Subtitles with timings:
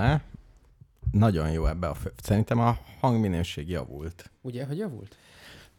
[0.00, 0.22] le.
[1.12, 2.12] Nagyon jó ebbe a fő.
[2.22, 4.30] Szerintem a hangminőség javult.
[4.40, 5.16] Ugye, hogy javult?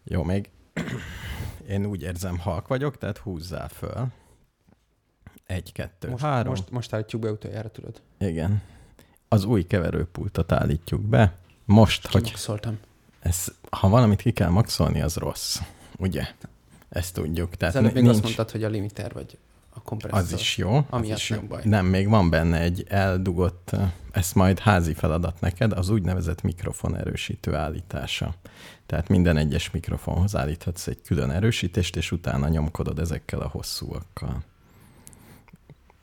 [0.03, 0.49] Jó, még
[1.69, 4.07] én úgy érzem, halk vagyok, tehát húzzál föl.
[5.45, 6.49] Egy, kettő, Most, három.
[6.49, 8.01] most, most állítjuk be utoljára, tudod.
[8.17, 8.61] Igen.
[9.27, 11.35] Az új keverőpultot állítjuk be.
[11.65, 12.79] Most, hogy Kimaxoltam.
[13.19, 15.59] ez, ha valamit ki kell maxolni, az rossz.
[15.97, 16.27] Ugye?
[16.89, 17.55] Ezt tudjuk.
[17.55, 19.37] Tehát Az előbb még nincs, azt mondtad, hogy a limiter vagy
[19.73, 20.19] a kompresszor.
[20.19, 20.75] az is jó.
[20.75, 21.61] Az Amiatt is nem baj.
[21.63, 23.71] Nem, még van benne egy eldugott,
[24.11, 28.33] ez majd házi feladat neked, az úgynevezett mikrofon erősítő állítása.
[28.85, 34.43] Tehát minden egyes mikrofonhoz állíthatsz egy külön erősítést, és utána nyomkodod ezekkel a hosszúakkal.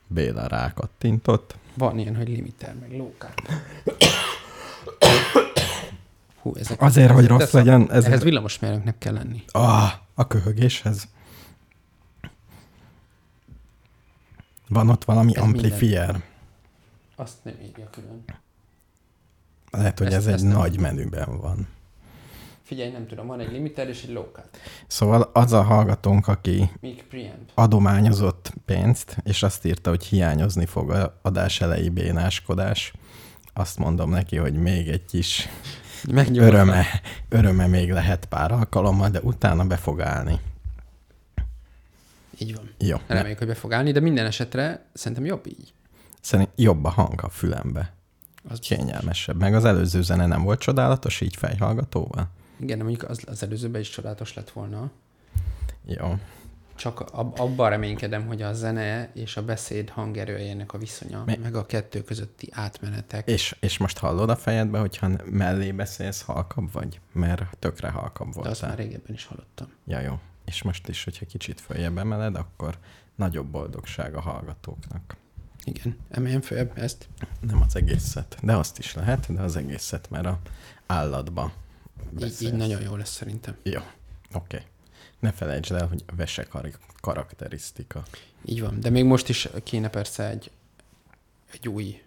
[0.06, 1.56] Béla rákattintott.
[1.74, 3.42] Van ilyen, hogy limiter, meg lókát.
[6.42, 9.42] Hú, ezek, Azért, hogy rossz legyen, A, ez- ehhez villamosmérnöknek kell lenni.
[9.52, 11.08] Ah, a köhögéshez.
[14.68, 16.22] Van ott valami Ez amplifier.
[17.16, 18.24] Azt nem írja külön.
[19.70, 20.82] Lehet, hogy Ezt- ez egy ezt nem nagy tudom.
[20.82, 21.68] menüben van.
[22.62, 24.58] Figyelj, nem tudom, van egy limiter és egy lókát.
[24.86, 26.70] Szóval az a hallgatónk, aki
[27.54, 32.92] adományozott pénzt, és azt írta, hogy hiányozni fog a adás elejé bénáskodás,
[33.52, 35.48] azt mondom neki, hogy még egy kis
[36.34, 36.86] öröme,
[37.28, 40.40] öröme még lehet pár alkalommal, de utána be fog állni.
[42.38, 42.70] Így van.
[42.78, 42.96] Jó.
[43.08, 45.72] Ne, Reméljük, hogy be fog állni, de minden esetre szerintem jobb így.
[46.20, 47.92] szerint jobb a hang a fülembe.
[48.48, 49.38] Az Kényelmesebb.
[49.38, 52.28] Meg az előző zene nem volt csodálatos így fejhallgatóval?
[52.60, 54.90] Igen, de mondjuk az, az előzőben is csodálatos lett volna.
[55.86, 56.14] Jó.
[56.74, 61.54] Csak ab, abban reménykedem, hogy a zene és a beszéd hangerőjének a viszonya, Mi- meg
[61.54, 63.28] a kettő közötti átmenetek.
[63.28, 67.00] És, és most hallod a fejedbe, hogyha mellé beszélsz, halkabb vagy?
[67.12, 68.68] Mert tökre halkabb De azt voltál.
[68.68, 69.68] már régebben is hallottam.
[69.86, 70.18] Ja, jó.
[70.48, 72.78] És most is, hogyha kicsit följebb emeled, akkor
[73.14, 75.16] nagyobb boldogság a hallgatóknak.
[75.64, 77.08] Igen, emeljem följebb ezt.
[77.40, 80.40] Nem az egészet, de azt is lehet, de az egészet, mert a
[80.86, 81.52] állatba
[82.02, 82.40] Így, beszélsz.
[82.40, 83.56] így nagyon jó lesz szerintem.
[83.62, 84.56] Jó, oké.
[84.56, 84.66] Okay.
[85.18, 88.02] Ne felejtsd el, hogy vese kar- karakterisztika.
[88.44, 90.50] Így van, de még most is kéne persze egy,
[91.52, 92.02] egy új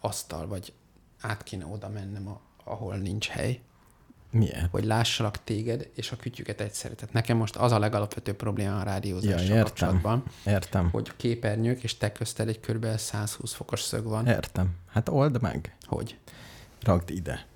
[0.00, 0.72] asztal, vagy
[1.20, 3.60] át kéne oda mennem, a, ahol nincs hely,
[4.34, 4.70] Miért?
[4.70, 6.94] hogy lássalak téged és a kütyüket egyszerre.
[6.94, 9.62] Tehát nekem most az a legalapvetőbb probléma a rádiózással Ja, értem.
[9.64, 10.90] kapcsolatban, Értem.
[10.90, 12.86] hogy képernyők és te közted egy kb.
[12.96, 14.26] 120 fokos szög van.
[14.26, 14.70] Értem.
[14.90, 15.76] Hát old meg.
[15.82, 16.18] Hogy?
[16.82, 17.46] Ragd ide.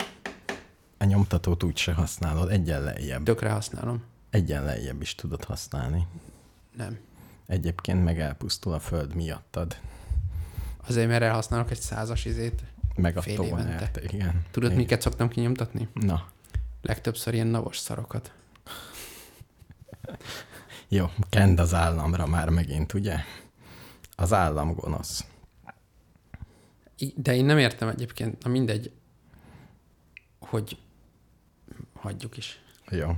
[0.98, 3.22] A nyomtatót úgyse használod, egyen lejjebb.
[3.22, 4.02] Tökre használom.
[4.30, 6.06] Egyen lejjebb is tudod használni.
[6.76, 6.98] Nem.
[7.46, 9.76] Egyébként meg elpusztul a föld miattad.
[10.86, 12.62] Azért, mert elhasználok egy százas izét.
[12.94, 13.62] Meg a Fél évente.
[13.62, 14.44] tónert, igen.
[14.50, 14.82] Tudod, igen.
[14.82, 15.88] miket szoktam kinyomtatni?
[15.92, 16.28] Na,
[16.82, 18.32] Legtöbbször ilyen navos szarokat.
[20.88, 23.16] jó, kend az államra már megint, ugye?
[24.16, 25.24] Az állam gonosz.
[27.14, 28.92] De én nem értem egyébként, na mindegy,
[30.38, 30.78] hogy
[31.94, 32.62] hagyjuk is.
[32.90, 33.16] Jó.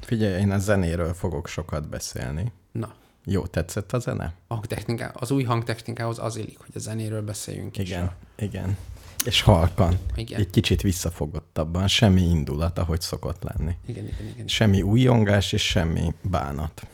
[0.00, 2.52] Figyelj, én a zenéről fogok sokat beszélni.
[2.72, 2.94] Na,
[3.24, 4.34] Jó, tetszett a zene?
[4.48, 7.88] hangtechniká, az új hangtechnikához az illik, hogy a zenéről beszéljünk is.
[7.88, 8.76] Igen, igen.
[9.24, 9.98] És halkan.
[10.14, 10.40] Igen.
[10.40, 13.76] Egy kicsit visszafogottabban, semmi indulat, ahogy szokott lenni.
[13.86, 14.46] Igen, igen, igen.
[14.46, 16.86] Semmi újongás és semmi bánat.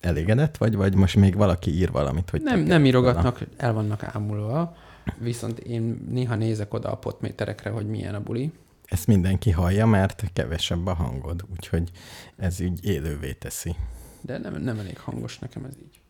[0.00, 2.86] Elégedett vagy, vagy most még valaki ír valamit, hogy Nem, nem volna?
[2.86, 4.76] írogatnak, el vannak ámulva,
[5.18, 8.52] viszont én néha nézek oda a potméterekre, hogy milyen a buli.
[8.84, 11.90] Ezt mindenki hallja, mert kevesebb a hangod, úgyhogy
[12.36, 13.74] ez így élővé teszi.
[14.20, 16.00] De nem, nem elég hangos nekem ez így.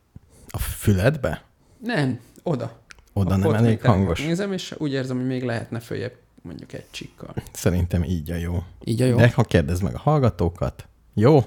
[0.48, 1.42] A füledbe?
[1.78, 2.79] Nem, oda.
[3.12, 4.20] Oda A nem elég hangos?
[4.24, 6.12] Nézem, és úgy érzem, hogy még lehetne följebb
[6.42, 7.34] mondjuk egy csikkal.
[7.52, 8.62] Szerintem így a jó.
[8.84, 9.16] Így a jó?
[9.16, 11.44] De ha kérdezd meg a hallgatókat, jó?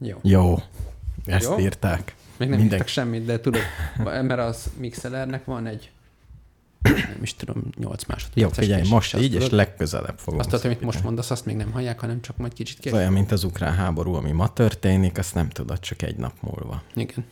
[0.00, 0.18] Jó.
[0.22, 0.58] Jó.
[1.26, 1.58] Ezt Jó?
[1.58, 2.14] írták.
[2.36, 3.60] Még nem Minden- írtak semmit, de tudod,
[4.04, 5.90] mert az mixelernek van egy,
[6.92, 8.42] nem is tudom, 8 másodperces.
[8.42, 11.72] Jó, figyelj, most így, és legközelebb fogom Azt tudod, amit most mondasz, azt még nem
[11.72, 12.98] hallják, hanem csak majd kicsit később.
[12.98, 16.82] olyan, mint az ukrán háború, ami ma történik, azt nem tudod csak egy nap múlva.
[16.94, 17.24] Igen.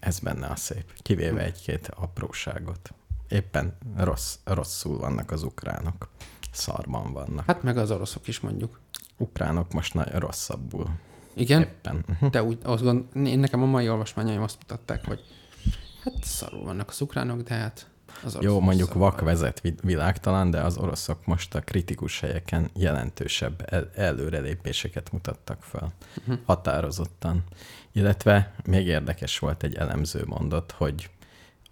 [0.00, 0.92] Ez benne a szép.
[1.02, 2.94] Kivéve egy-két apróságot.
[3.28, 6.08] Éppen rossz, rosszul vannak az ukránok.
[6.52, 7.44] Szarban vannak.
[7.46, 8.80] Hát meg az oroszok is mondjuk.
[9.16, 10.88] Ukránok most nagyon rosszabbul.
[11.34, 11.60] Igen?
[11.60, 12.04] Éppen.
[12.08, 12.30] Uh-huh.
[12.30, 15.20] De úgy, azt gond, én nekem a mai olvasmányaim azt mutatták, hogy
[16.04, 17.86] hát szarul vannak az ukránok, de hát
[18.24, 23.64] az Jó, mondjuk vak vezet vi- világtalan, de az oroszok most a kritikus helyeken jelentősebb
[23.66, 25.92] el- előrelépéseket mutattak fel.
[26.18, 26.38] Uh-huh.
[26.44, 27.44] Határozottan.
[27.92, 31.10] Illetve még érdekes volt egy elemző mondott, hogy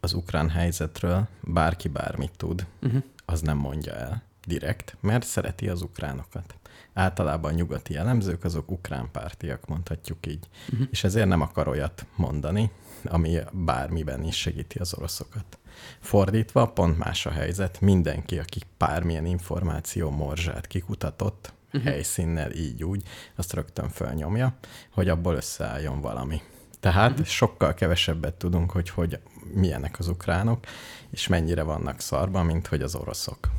[0.00, 3.02] az ukrán helyzetről bárki bármit tud, Uh-huh.
[3.24, 4.22] az nem mondja el.
[4.46, 6.54] direkt, mert szereti az ukránokat.
[6.94, 10.48] Általában a nyugati elemzők azok ukrán pártiak, mondhatjuk így.
[10.72, 10.86] Uh-huh.
[10.90, 12.70] És ezért nem akar olyat mondani,
[13.04, 15.58] ami bármiben is segíti az oroszokat.
[16.00, 17.80] Fordítva, pont más a helyzet.
[17.80, 21.90] Mindenki, aki bármilyen információ morzsát kikutatott, uh-huh.
[21.90, 23.02] helyszínnel így úgy,
[23.36, 24.56] azt rögtön felnyomja,
[24.90, 26.42] hogy abból összeálljon valami.
[26.80, 27.26] Tehát uh-huh.
[27.26, 29.18] sokkal kevesebbet tudunk, hogy, hogy
[29.52, 30.64] milyenek az ukránok,
[31.10, 33.50] és mennyire vannak szarba, mint hogy az oroszok.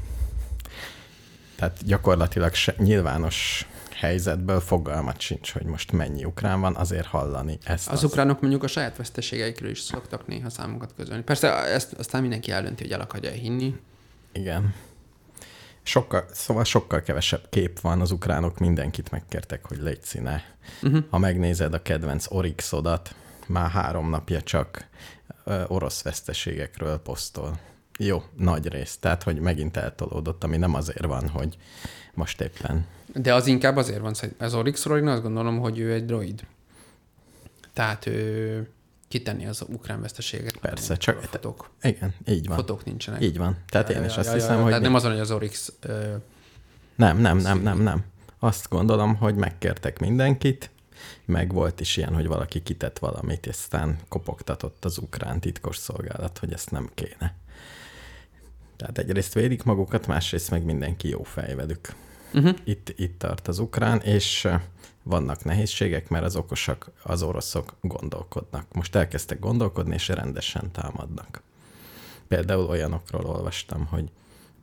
[1.56, 3.68] Tehát gyakorlatilag se, nyilvános
[4.06, 7.88] helyzetből fogalmat sincs, hogy most mennyi ukrán van, azért hallani ezt.
[7.90, 8.04] Az, az.
[8.04, 11.24] ukránok mondjuk a saját veszteségeikről is szoktak néha számokat közölni.
[11.24, 13.80] Persze ezt aztán mindenki eldönti, hogy el akarja hinni.
[14.32, 14.74] Igen.
[15.84, 20.44] Sokkal, szóval sokkal kevesebb kép van, az ukránok mindenkit megkértek, hogy légy színe.
[20.82, 21.04] Uh-huh.
[21.10, 23.16] Ha megnézed a kedvenc Orixodat,
[23.48, 24.88] már három napja csak
[25.68, 27.60] orosz veszteségekről posztol.
[27.98, 28.98] Jó, nagy rész.
[28.98, 31.58] Tehát, hogy megint eltolódott, ami nem azért van, hogy
[32.14, 32.86] most éppen.
[33.16, 36.46] De az inkább azért van, hogy ez Orixról, én azt gondolom, hogy ő egy droid.
[37.74, 38.70] Tehát ő
[39.08, 40.58] kitenni az ukrán veszteséget.
[40.58, 41.70] Persze, csak fotók.
[41.82, 42.58] Igen, így van.
[42.58, 43.22] Fotók nincsenek.
[43.22, 43.58] Így van.
[43.70, 44.68] Tehát én is azt hiszem, hogy...
[44.68, 45.74] Tehát nem azon, hogy az Orix...
[45.82, 46.16] Ö...
[46.96, 48.04] Nem, nem, nem, nem, nem.
[48.40, 50.70] Azt gondolom, hogy megkértek mindenkit,
[51.26, 56.38] meg volt is ilyen, hogy valaki kitett valamit, és aztán kopogtatott az ukrán titkos szolgálat,
[56.38, 57.36] hogy ezt nem kéne.
[58.78, 61.94] Tehát egyrészt védik magukat, másrészt meg mindenki jó fej velük.
[62.36, 62.56] Uh-huh.
[62.64, 64.48] Itt, itt tart az ukrán, és
[65.04, 68.74] vannak nehézségek, mert az okosak, az oroszok gondolkodnak.
[68.74, 71.42] Most elkezdtek gondolkodni, és rendesen támadnak.
[72.28, 74.12] Például olyanokról olvastam, hogy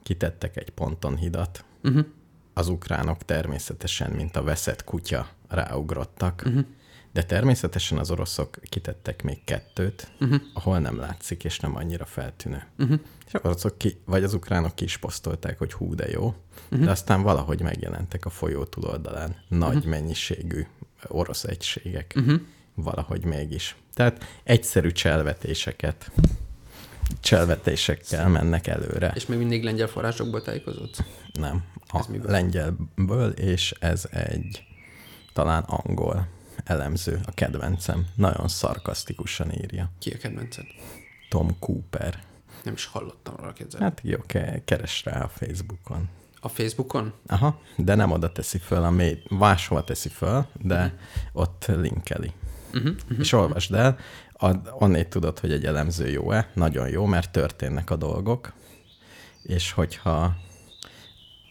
[0.02, 2.06] kitettek egy ponton hidat, uh-huh.
[2.54, 6.64] az ukránok természetesen, mint a veszett kutya, ráugrottak, uh-huh.
[7.12, 10.40] De természetesen az oroszok kitettek még kettőt, uh-huh.
[10.54, 12.66] ahol nem látszik, és nem annyira feltűnő.
[12.78, 13.00] Uh-huh.
[13.26, 16.34] És az oroszok ki, vagy az ukránok ki is posztolták, hogy hú, de jó,
[16.70, 16.84] uh-huh.
[16.84, 19.90] de aztán valahogy megjelentek a folyó túloldalán nagy uh-huh.
[19.90, 20.66] mennyiségű
[21.08, 22.12] orosz egységek.
[22.16, 22.40] Uh-huh.
[22.74, 23.76] Valahogy mégis.
[23.94, 26.10] Tehát egyszerű cselvetéseket
[27.20, 29.12] cselvetésekkel mennek előre.
[29.14, 30.98] És még mindig lengyel forrásokból tájékozódsz?
[31.32, 31.64] Nem.
[31.88, 34.64] A lengyelből, és ez egy
[35.32, 36.28] talán angol
[36.64, 38.06] elemző, a kedvencem.
[38.14, 39.90] Nagyon szarkasztikusan írja.
[39.98, 40.66] Ki a kedvenced?
[41.28, 42.22] Tom Cooper.
[42.64, 43.84] Nem is hallottam róla, képzelni.
[43.84, 44.18] Hát jó,
[44.64, 46.08] keres rá a Facebookon.
[46.40, 47.12] A Facebookon?
[47.26, 50.92] Aha, de nem oda teszi föl, a mély, máshova teszi föl, de uh-huh.
[51.32, 52.32] ott linkeli.
[52.74, 53.98] Uh-huh, uh-huh, és olvasd el,
[54.78, 58.52] onnét tudod, hogy egy elemző jó-e, nagyon jó, mert történnek a dolgok,
[59.42, 60.36] és hogyha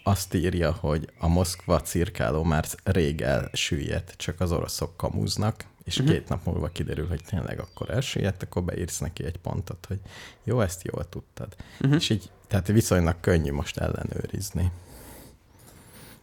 [0.04, 6.14] azt írja, hogy a Moszkva cirkáló már rég elsüllyedt, csak az oroszok kamúznak, és uh-huh.
[6.14, 10.00] két nap múlva kiderül, hogy tényleg akkor elsüllyedt, akkor beírsz neki egy pontot, hogy
[10.44, 11.56] jó, ezt jól tudtad.
[11.80, 11.96] Uh-huh.
[11.96, 14.72] És így, tehát viszonylag könnyű most ellenőrizni.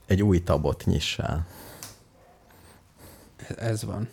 [0.06, 1.46] Egy új tabot nyissál.
[3.56, 4.08] Ez van.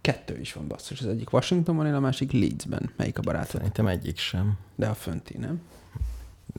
[0.00, 1.00] Kettő is van basszus.
[1.00, 2.90] Az egyik Washingtonban él, a másik Leedsben.
[2.96, 3.50] Melyik a barátod?
[3.50, 4.58] Szerintem egyik sem.
[4.74, 5.60] De a fönti, nem?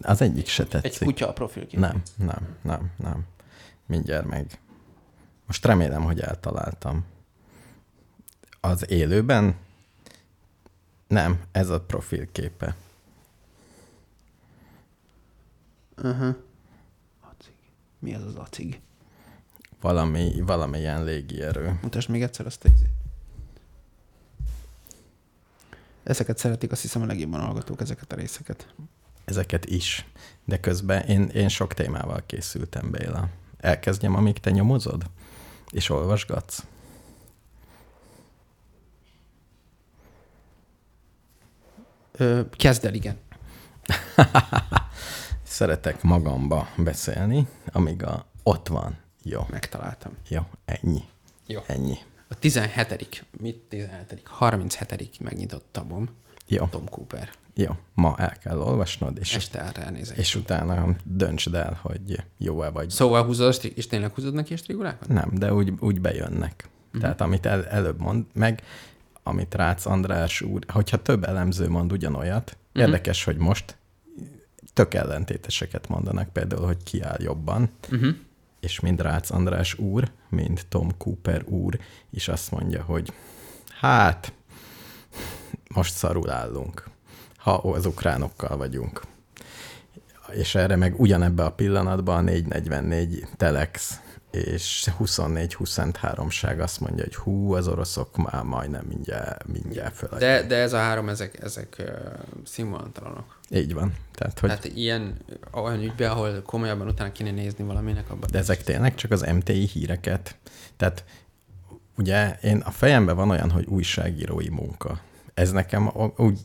[0.01, 1.01] Az egyik se tetszik.
[1.01, 1.79] Egy kutya a profilkép.
[1.79, 3.25] Nem, nem, nem, nem.
[3.86, 4.60] Mindjárt meg.
[5.48, 7.05] Most remélem, hogy eltaláltam.
[8.60, 9.55] Az élőben?
[11.08, 12.75] Nem, ez a profilképe.
[15.98, 16.36] Uh-huh.
[17.22, 17.53] Acig.
[18.00, 18.79] Mi az az acig?
[19.81, 21.79] Valami, valamilyen légierő.
[21.81, 22.89] Mutasd még egyszer azt a.
[26.03, 28.74] Ezeket szeretik, azt hiszem a legjobban hallgatók, ezeket a részeket.
[29.30, 30.06] Ezeket is.
[30.46, 33.30] De közben én, én sok témával készültem, Béla.
[33.58, 35.04] Elkezdjem, amíg te nyomozod?
[35.72, 36.64] És olvasgatsz?
[42.12, 43.18] Ö, kezd el, igen.
[45.44, 48.98] Szeretek magamba beszélni, amíg a, ott van.
[49.24, 49.46] Jó.
[49.50, 50.18] Megtaláltam.
[50.28, 51.04] Jó, ennyi.
[51.46, 51.62] Jó.
[51.68, 51.98] Ennyi.
[52.28, 56.10] A 17 mit 17 37 megnyitott tabom.
[56.48, 56.68] Jó.
[56.68, 57.30] Tom Cooper.
[57.62, 60.18] Jó, ma el kell olvasnod, és, Este elnézek.
[60.18, 62.89] és utána döntsd el, hogy jó-e vagy.
[62.89, 65.08] Szóval húzod, és tényleg húzod neki a strigulákat?
[65.08, 66.70] Nem, de úgy, úgy bejönnek.
[66.88, 67.01] Uh-huh.
[67.01, 68.63] Tehát amit el, előbb mond, meg
[69.24, 72.84] amit Rácz András úr, hogyha több elemző mond ugyanolyat, uh-huh.
[72.84, 73.78] érdekes, hogy most
[74.74, 78.16] tök ellentéteseket mondanak, például, hogy ki áll jobban, uh-huh.
[78.60, 83.13] és mind Rácz András úr, mind Tom Cooper úr is azt mondja, hogy
[83.80, 84.34] hát,
[85.74, 86.98] most szarul állunk
[87.50, 89.01] ha az ukránokkal vagyunk.
[90.32, 94.00] És erre meg ugyanebben a pillanatban a 444 Telex
[94.32, 100.18] és 24-23 azt mondja, hogy hú, az oroszok már majdnem mindjárt, mindjárt föl.
[100.18, 101.86] De, de ez a három, ezek, ezek uh,
[102.46, 103.39] színvonalanok.
[103.50, 103.94] Így van.
[104.13, 104.50] Tehát, hogy...
[104.50, 105.18] Tehát ilyen
[105.51, 108.29] olyan ügyben, ahol komolyabban utána kéne nézni valaminek abban.
[108.32, 110.36] De ezek tényleg csak az MTI híreket.
[110.77, 111.03] Tehát
[111.98, 115.00] ugye én a fejemben van olyan, hogy újságírói munka.
[115.34, 116.39] Ez nekem úgy,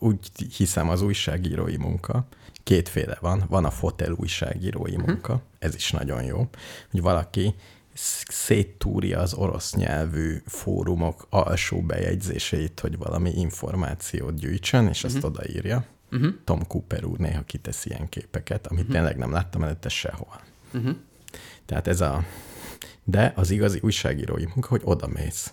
[0.00, 2.26] úgy hiszem az újságírói munka,
[2.64, 3.44] kétféle van.
[3.48, 5.06] Van a fotel újságírói uh-huh.
[5.06, 6.48] munka, ez is nagyon jó,
[6.90, 7.54] hogy valaki
[8.28, 15.10] széttúrja az orosz nyelvű fórumok alsó bejegyzéseit, hogy valami információt gyűjtsön, és uh-huh.
[15.14, 15.26] azt mhm.
[15.26, 15.84] odaírja.
[16.12, 16.34] Uh-huh.
[16.44, 18.96] Tom Cooper úr néha kitesz ilyen képeket, amit uh-huh.
[18.96, 20.40] tényleg nem láttam előtte sehol.
[20.74, 20.96] Uh-huh.
[21.66, 22.24] Tehát ez a...
[23.04, 25.52] De az igazi újságírói munka, hogy odamész,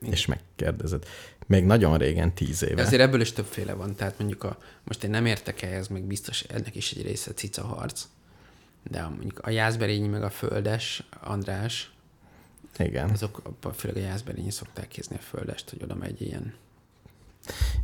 [0.00, 0.12] Igen.
[0.12, 1.04] és megkérdezed
[1.50, 2.82] még nagyon régen, tíz éve.
[2.82, 6.42] Azért ebből is többféle van, tehát mondjuk a, most én nem értek ehhez, meg biztos
[6.42, 8.04] ennek is egy része cica harc,
[8.90, 11.90] de a, mondjuk a Jászberényi meg a Földes András,
[12.78, 13.10] igen.
[13.10, 13.42] Azok,
[13.74, 16.54] főleg a Jászberényi szokták kézni a földest, hogy oda megy ilyen.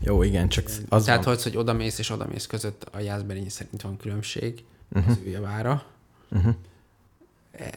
[0.01, 1.35] Jó, igen, csak az Tehát, van...
[1.35, 5.11] hogy, hogy oda mész és oda mész között a Jászberényi szerint van különbség uh-huh.
[5.11, 5.87] az ő javára.
[6.31, 6.55] Uh-huh.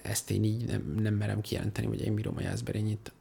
[0.02, 3.12] Ezt én így nem, nem merem kijelenteni, hogy én bírom a Jászberényit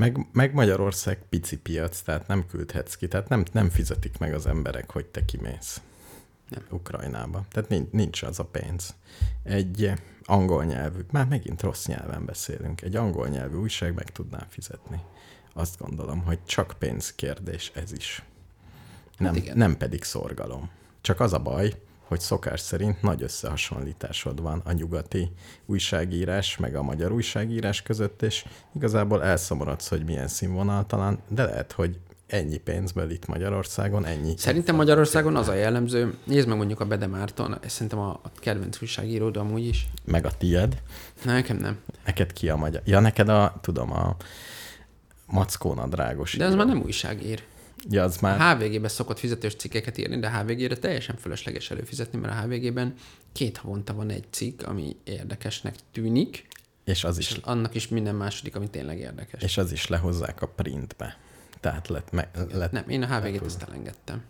[0.00, 4.46] meg, meg Magyarország pici piac, tehát nem küldhetsz ki, tehát nem, nem fizetik meg az
[4.46, 5.80] emberek, hogy te kimész
[6.48, 6.62] nem.
[6.70, 7.44] Ukrajnába.
[7.50, 8.94] Tehát nincs, nincs az a pénz.
[9.42, 9.92] Egy
[10.24, 15.00] angol nyelvű, már megint rossz nyelven beszélünk, egy angol nyelvű újság meg tudná fizetni.
[15.52, 18.22] Azt gondolom, hogy csak pénzkérdés ez is.
[19.18, 20.70] Nem, hát nem pedig szorgalom.
[21.00, 25.30] Csak az a baj, hogy szokás szerint nagy összehasonlításod van a nyugati
[25.66, 31.98] újságírás meg a magyar újságírás között, és igazából elszomorodsz, hogy milyen színvonaltalan, de lehet, hogy
[32.26, 34.34] ennyi pénzből itt Magyarországon, ennyi.
[34.36, 38.82] Szerintem Magyarországon az a jellemző, nézd meg mondjuk a Bede Márton, szerintem a, a kedvenc
[38.82, 39.86] újságíród amúgy is.
[40.04, 40.82] Meg a tied.
[41.24, 41.78] Na, nekem nem.
[42.04, 42.82] Neked ki a magyar?
[42.84, 44.16] Ja, neked a, tudom, a
[45.26, 46.36] Mackóna drágos.
[46.36, 47.42] De ez már nem újságír.
[47.88, 48.40] Ja, az már...
[48.40, 52.94] A HVG-ben szokott fizetős cikkeket írni, de a HVG-re teljesen fölösleges előfizetni, mert a HVG-ben
[53.32, 56.48] két havonta van egy cikk, ami érdekesnek tűnik,
[56.84, 57.30] és az is.
[57.30, 59.42] És annak is minden második, ami tényleg érdekes.
[59.42, 61.18] És az is lehozzák a printbe.
[61.60, 64.22] Tehát lett, me, lett Nem, én a HVG-t ezt elengedtem.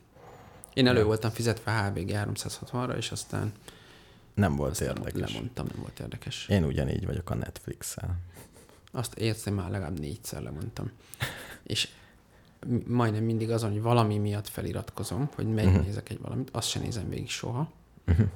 [0.75, 3.53] Én elő voltam fizetve HVG 360-ra, és aztán
[4.35, 5.33] nem volt aztán érdekes.
[5.33, 6.49] Lemondtam, nem volt érdekes.
[6.49, 8.19] Én ugyanígy vagyok a Netflix-el.
[8.93, 10.91] Azt értem már legalább négyszer lemondtam.
[11.63, 11.89] és
[12.87, 16.03] majdnem mindig azon, hogy valami miatt feliratkozom, hogy megnézek uh-huh.
[16.09, 17.73] egy valamit, azt sem nézem végig soha,
[18.07, 18.27] uh-huh.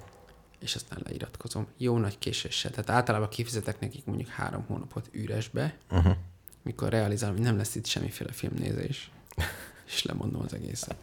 [0.58, 1.66] és aztán leiratkozom.
[1.76, 2.70] Jó nagy késéssel.
[2.70, 6.16] Tehát általában kifizetek nekik mondjuk három hónapot üresbe, uh-huh.
[6.62, 9.10] mikor realizálom, hogy nem lesz itt semmiféle filmnézés
[9.86, 10.96] és lemondom az egészet.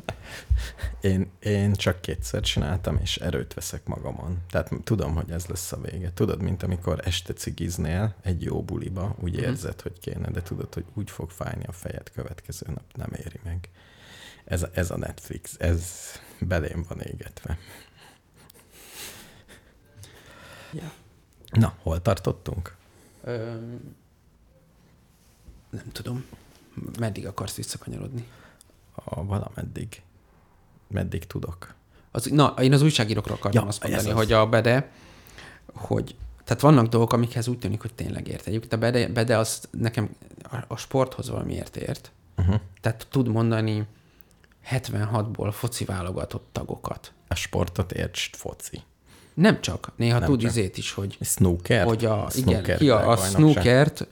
[1.02, 4.38] Én, én csak kétszer csináltam, és erőt veszek magamon.
[4.50, 6.12] Tehát tudom, hogy ez lesz a vége.
[6.14, 9.44] Tudod, mint amikor este cigiznél egy jó buliba, úgy mm.
[9.44, 13.40] érzed, hogy kéne, de tudod, hogy úgy fog fájni a fejed következő nap, nem éri
[13.44, 13.70] meg.
[14.46, 15.86] Ez, ez a Netflix, ez
[16.40, 17.58] belém van égetve.
[20.74, 20.92] Ja.
[21.52, 22.76] Na, hol tartottunk?
[23.24, 23.96] Öm,
[25.70, 26.26] nem tudom.
[27.00, 28.28] Meddig akarsz visszakanyarodni?
[29.04, 30.02] A valameddig.
[30.88, 31.74] Meddig tudok.
[32.12, 34.16] Az, na, én az újságírókról akartam ja, azt mondani, az.
[34.16, 34.92] hogy a Bede,
[35.74, 38.48] hogy tehát vannak dolgok, amikhez úgy tűnik, hogy tényleg ért.
[38.48, 40.10] Egyébként a Bede, Bede az nekem
[40.52, 42.12] a, a sporthoz valamiért ért.
[42.38, 42.56] Uh-huh.
[42.82, 43.86] Tehát tud mondani
[44.72, 47.14] 76-ból foci válogatott tagokat.
[47.28, 48.82] A sportot érts foci.
[49.34, 50.50] Nem csak, néha Nem tud csak.
[50.50, 51.18] izét is, hogy...
[51.22, 51.86] Snooker?
[51.86, 54.08] Hogy a, a igen, ki a, a snookert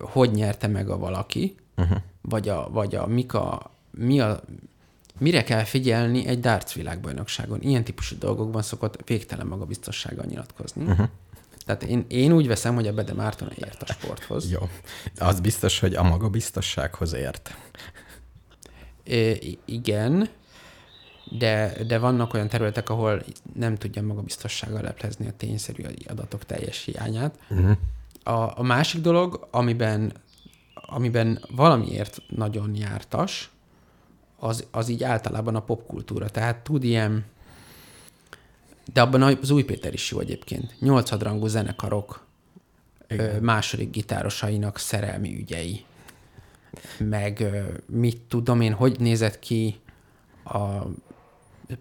[0.00, 1.98] hogy nyerte meg a valaki, uh-huh.
[2.20, 4.42] vagy, a, vagy a, mik a mi a,
[5.18, 7.62] mire kell figyelni egy darts világbajnokságon.
[7.62, 10.84] Ilyen típusú dolgokban szokott végtelen magabiztossággal nyilatkozni.
[10.84, 11.08] Uh-huh.
[11.64, 14.50] Tehát én, én úgy veszem, hogy a Bede Márton ért a sporthoz.
[14.50, 14.68] Jó.
[15.18, 17.56] Az biztos, hogy a magabiztossághoz ért.
[19.02, 20.28] É, igen,
[21.38, 23.22] de, de vannak olyan területek, ahol
[23.54, 27.38] nem tudja magabiztossággal leplezni a tényszerű adatok teljes hiányát.
[27.48, 27.76] Uh-huh.
[28.22, 30.12] A, a másik dolog, amiben,
[30.74, 33.50] amiben valamiért nagyon jártas,
[34.38, 36.28] az, az így általában a popkultúra.
[36.28, 37.24] Tehát tud ilyen,
[38.92, 40.80] de abban az új Péter is jó egyébként.
[40.80, 42.26] Nyolcadrangú zenekarok
[43.08, 43.42] Igen.
[43.42, 45.84] második gitárosainak szerelmi ügyei.
[46.98, 47.50] Meg
[47.86, 49.80] mit tudom én, hogy nézett ki
[50.44, 50.82] a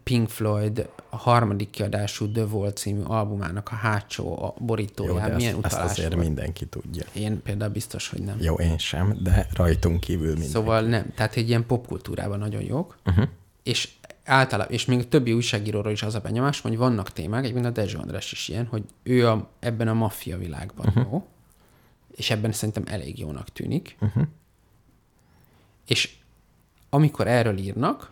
[0.04, 5.30] Pink Floyd a harmadik kiadású The Wall című albumának a hátsó a borítóján.
[5.30, 6.26] Jó, Milyen ezt, ezt azért volt?
[6.26, 7.04] mindenki tudja.
[7.14, 8.38] Én például biztos, hogy nem.
[8.42, 10.52] Jó, én sem, de rajtunk kívül mindenki.
[10.52, 11.14] Szóval nem.
[11.16, 12.98] Tehát egy ilyen popkultúrában nagyon jók.
[13.06, 13.28] Uh-huh.
[13.64, 13.90] És
[14.24, 17.70] általában, és még a többi újságíróról is az a benyomás, hogy vannak témák, egyébként a
[17.70, 21.04] Dezső András is ilyen, hogy ő a, ebben a maffia világban uh-huh.
[21.12, 21.28] jó,
[22.16, 23.98] és ebben szerintem elég jónak tűnik.
[24.00, 24.24] Uh-huh.
[25.88, 26.16] És
[26.90, 28.12] amikor erről írnak,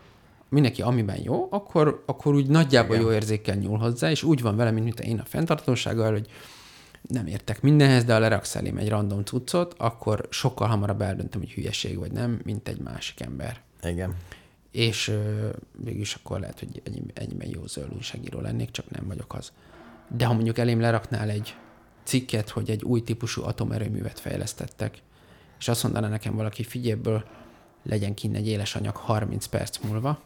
[0.56, 3.06] mindenki amiben jó, akkor, akkor úgy nagyjából Igen.
[3.06, 6.28] jó érzékkel nyúl hozzá, és úgy van vele, mint én a fenntartósággal, hogy
[7.02, 11.50] nem értek mindenhez, de ha leraksz elém egy random cuccot, akkor sokkal hamarabb eldöntöm, hogy
[11.50, 13.60] hülyeség vagy nem, mint egy másik ember.
[13.82, 14.14] Igen.
[14.70, 15.50] És euh,
[15.84, 19.52] mégis akkor lehet, hogy ennyi, ennyiben jó zöld újságíró lennék, csak nem vagyok az.
[20.16, 21.54] De ha mondjuk elém leraknál egy
[22.04, 24.98] cikket, hogy egy új típusú atomerőművet fejlesztettek,
[25.58, 27.24] és azt mondaná nekem valaki, figyelből
[27.82, 30.20] legyen kinn egy éles anyag 30 perc múlva,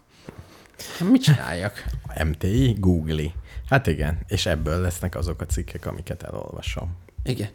[1.10, 1.84] mit csináljak?
[2.24, 3.22] MTI, Google.
[3.68, 6.96] Hát igen, és ebből lesznek azok a cikkek, amiket elolvasom.
[7.22, 7.48] Igen.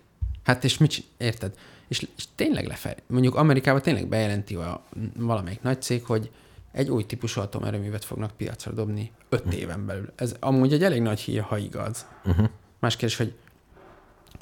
[0.43, 1.53] Hát és mit érted?
[1.87, 2.95] És, és tényleg lefelé.
[3.07, 4.83] Mondjuk Amerikában tényleg bejelenti a
[5.17, 6.31] valamelyik nagy cég, hogy
[6.71, 9.59] egy új típusú atomerőművet fognak piacra dobni öt uh-huh.
[9.59, 10.13] éven belül.
[10.15, 12.05] Ez amúgy egy elég nagy hír, ha igaz.
[12.25, 12.49] Uh-huh.
[12.79, 13.33] Más kérdés, hogy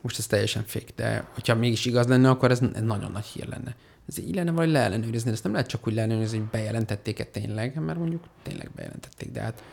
[0.01, 3.75] most ez teljesen fék, de hogyha mégis igaz lenne, akkor ez nagyon nagy hír lenne
[4.07, 7.97] ez így lenne vagy leellenőrizni, ezt nem lehet csak úgy leellenőrizni, hogy bejelentették-e tényleg, mert
[7.97, 9.63] mondjuk tényleg bejelentették, de hát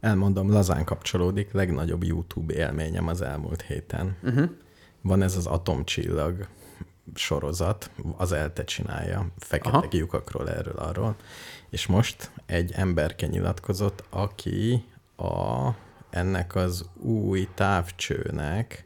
[0.00, 4.16] elmondom, lazán kapcsolódik, legnagyobb YouTube élményem az elmúlt héten.
[4.22, 4.50] Uh-huh.
[5.02, 6.48] Van ez az atomcsillag
[7.14, 9.88] sorozat, az ELTE csinálja, fekete Aha.
[9.90, 11.16] lyukakról, erről, arról,
[11.70, 14.84] és most egy emberke nyilatkozott, aki
[15.16, 15.68] a,
[16.10, 18.83] ennek az új távcsőnek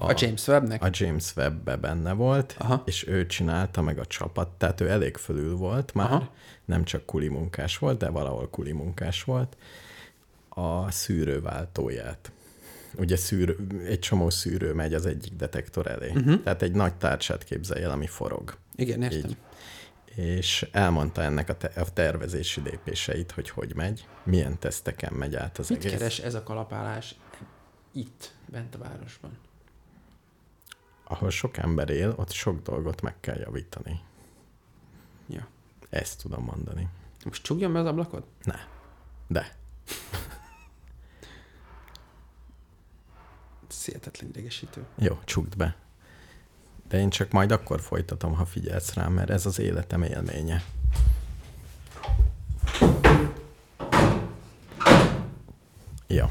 [0.00, 0.82] a, a James Webbnek?
[0.82, 2.82] A James Webbe benne volt, Aha.
[2.86, 6.30] és ő csinálta meg a csapat, tehát ő elég fölül volt már, Aha.
[6.64, 9.56] nem csak kuli munkás volt, de valahol kuli munkás volt,
[10.48, 12.32] a szűrőváltóját.
[12.96, 16.10] Ugye szűrő, egy csomó szűrő megy az egyik detektor elé.
[16.10, 16.42] Uh-huh.
[16.42, 18.56] Tehát egy nagy tárcsát képzelj el, ami forog.
[18.76, 19.30] Igen, értem.
[19.30, 19.36] Így.
[20.14, 25.58] És elmondta ennek a, te- a tervezési lépéseit, hogy hogy megy, milyen teszteken megy át
[25.58, 25.98] az Mit egész.
[25.98, 27.14] keres ez a kalapálás
[27.92, 29.38] itt, bent a városban?
[31.10, 34.00] Ahol sok ember él, ott sok dolgot meg kell javítani.
[35.26, 35.46] Ja.
[35.88, 36.88] Ezt tudom mondani.
[37.24, 38.26] Most csukjam be az ablakot?
[38.42, 38.58] Ne.
[39.26, 39.56] De.
[43.68, 44.84] Széltetlen idegesítő.
[44.98, 45.76] Jó, csukd be.
[46.88, 50.64] De én csak majd akkor folytatom, ha figyelsz rám, mert ez az életem élménye.
[56.06, 56.26] Jó.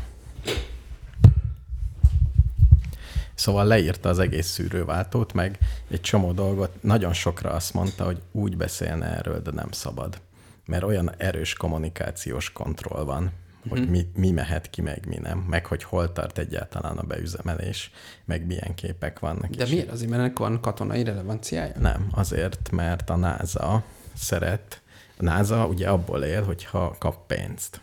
[3.40, 6.84] Szóval leírta az egész szűrőváltót, meg egy csomó dolgot.
[6.84, 10.22] Nagyon sokra azt mondta, hogy úgy beszélne erről, de nem szabad.
[10.66, 13.32] Mert olyan erős kommunikációs kontroll van,
[13.70, 13.90] hogy mhm.
[13.90, 17.92] mi, mi mehet ki, meg mi nem, meg hogy hol tart egyáltalán a beüzemelés,
[18.26, 19.50] meg milyen képek vannak.
[19.50, 19.92] De miért?
[19.92, 21.74] Azért, mert ennek van katonai relevanciája?
[21.80, 24.82] Nem, azért, mert a NASA szeret,
[25.18, 27.80] a NASA ugye abból él, hogyha kap pénzt.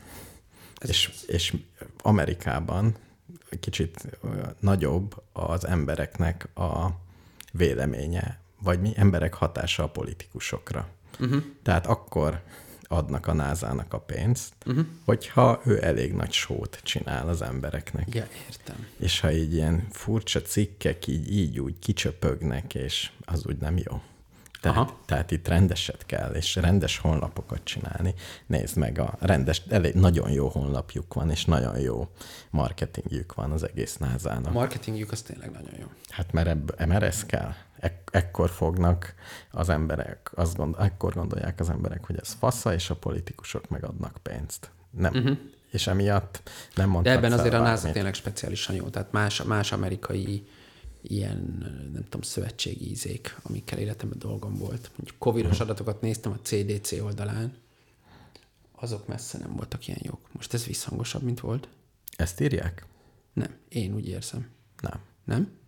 [0.80, 1.54] és, és
[2.02, 2.94] Amerikában
[3.60, 4.18] kicsit
[4.60, 6.86] nagyobb az embereknek a
[7.52, 10.88] véleménye, vagy mi emberek hatása a politikusokra.
[11.20, 11.42] Uh-huh.
[11.62, 12.42] Tehát akkor
[12.88, 14.86] adnak a názának a pénzt, uh-huh.
[15.04, 18.14] hogyha ő elég nagy sót csinál az embereknek.
[18.14, 18.86] Ja, értem.
[18.96, 24.00] És ha így ilyen furcsa cikkek így, így úgy kicsöpögnek, és az úgy nem jó.
[24.60, 28.14] Tehát, tehát itt rendeset kell, és rendes honlapokat csinálni.
[28.46, 32.08] Nézd meg, a rendes, elég nagyon jó honlapjuk van, és nagyon jó
[32.50, 34.46] marketingjük van az egész názának.
[34.46, 35.86] A marketingjük az tényleg nagyon jó.
[36.08, 37.52] Hát mert, ebb, mert ez kell.
[37.80, 39.14] Ek, ekkor fognak
[39.50, 44.18] az emberek, azt gondol, ekkor gondolják az emberek, hogy ez fasza, és a politikusok megadnak
[44.22, 44.70] pénzt.
[44.90, 45.14] Nem.
[45.14, 45.38] Uh-huh.
[45.70, 48.88] És emiatt nem mondtak De ebben azért a NASA tényleg speciálisan jó.
[48.88, 50.46] Tehát más, más amerikai
[51.10, 51.58] ilyen,
[51.92, 54.90] nem tudom, szövetségi ízék, amikkel életemben dolgom volt.
[54.96, 57.56] Mondjuk covidos adatokat néztem a CDC oldalán,
[58.74, 60.32] azok messze nem voltak ilyen jók.
[60.32, 61.68] Most ez visszhangosabb, mint volt.
[62.16, 62.86] Ezt írják?
[63.32, 64.50] Nem, én úgy érzem.
[64.80, 65.00] Nem.
[65.24, 65.58] Nem?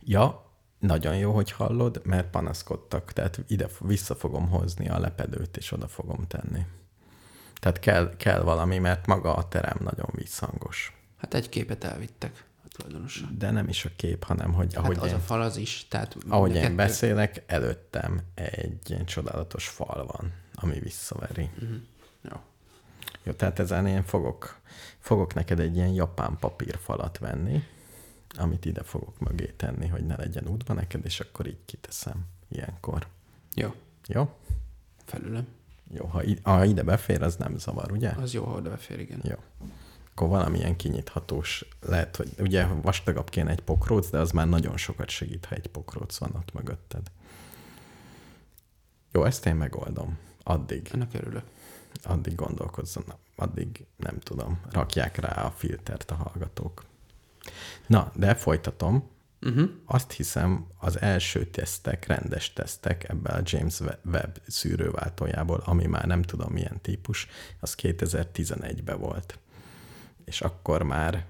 [0.00, 5.72] Ja, nagyon jó, hogy hallod, mert panaszkodtak, tehát ide vissza fogom hozni a lepedőt, és
[5.72, 6.66] oda fogom tenni.
[7.60, 10.92] Tehát kell, kell valami, mert maga a terem nagyon visszhangos.
[11.16, 12.44] Hát egy képet elvittek
[12.76, 13.26] tulajdonosa.
[13.38, 15.86] De nem is a kép, hanem hogy hát ahogy az én, a fal az is.
[15.88, 16.74] Tehát ahogy én kettő...
[16.74, 21.50] beszélek, előttem egy csodálatos fal van, ami visszaveri.
[21.54, 21.76] Uh-huh.
[22.22, 22.36] Jó.
[23.22, 24.60] Jó, tehát ezen én fogok,
[24.98, 27.62] fogok neked egy ilyen japán papírfalat venni,
[28.38, 33.06] amit ide fogok mögé tenni, hogy ne legyen útba neked, és akkor így kiteszem ilyenkor.
[33.54, 33.74] Jó.
[34.06, 34.34] Jó?
[35.04, 35.46] Felülem.
[35.90, 38.10] Jó, ha, ha ide befér, az nem zavar, ugye?
[38.10, 39.20] Az jó, ha ide befér, igen.
[39.22, 39.36] Jó
[40.16, 45.08] akkor valamilyen kinyithatós lehet, hogy ugye vastagabb kéne egy pokróc, de az már nagyon sokat
[45.08, 47.10] segít, ha egy pokróc van ott mögötted.
[49.12, 50.18] Jó, ezt én megoldom.
[50.42, 50.88] Addig.
[50.92, 51.44] Ennek örülök.
[52.02, 56.84] addig gondolkozzanak, addig nem tudom, rakják rá a filtert a hallgatók.
[57.86, 59.10] Na, de folytatom.
[59.40, 59.70] Uh-huh.
[59.84, 66.22] Azt hiszem, az első tesztek, rendes tesztek ebben a James Webb szűrőváltójából, ami már nem
[66.22, 67.28] tudom milyen típus,
[67.60, 69.38] az 2011-ben volt.
[70.26, 71.24] És akkor már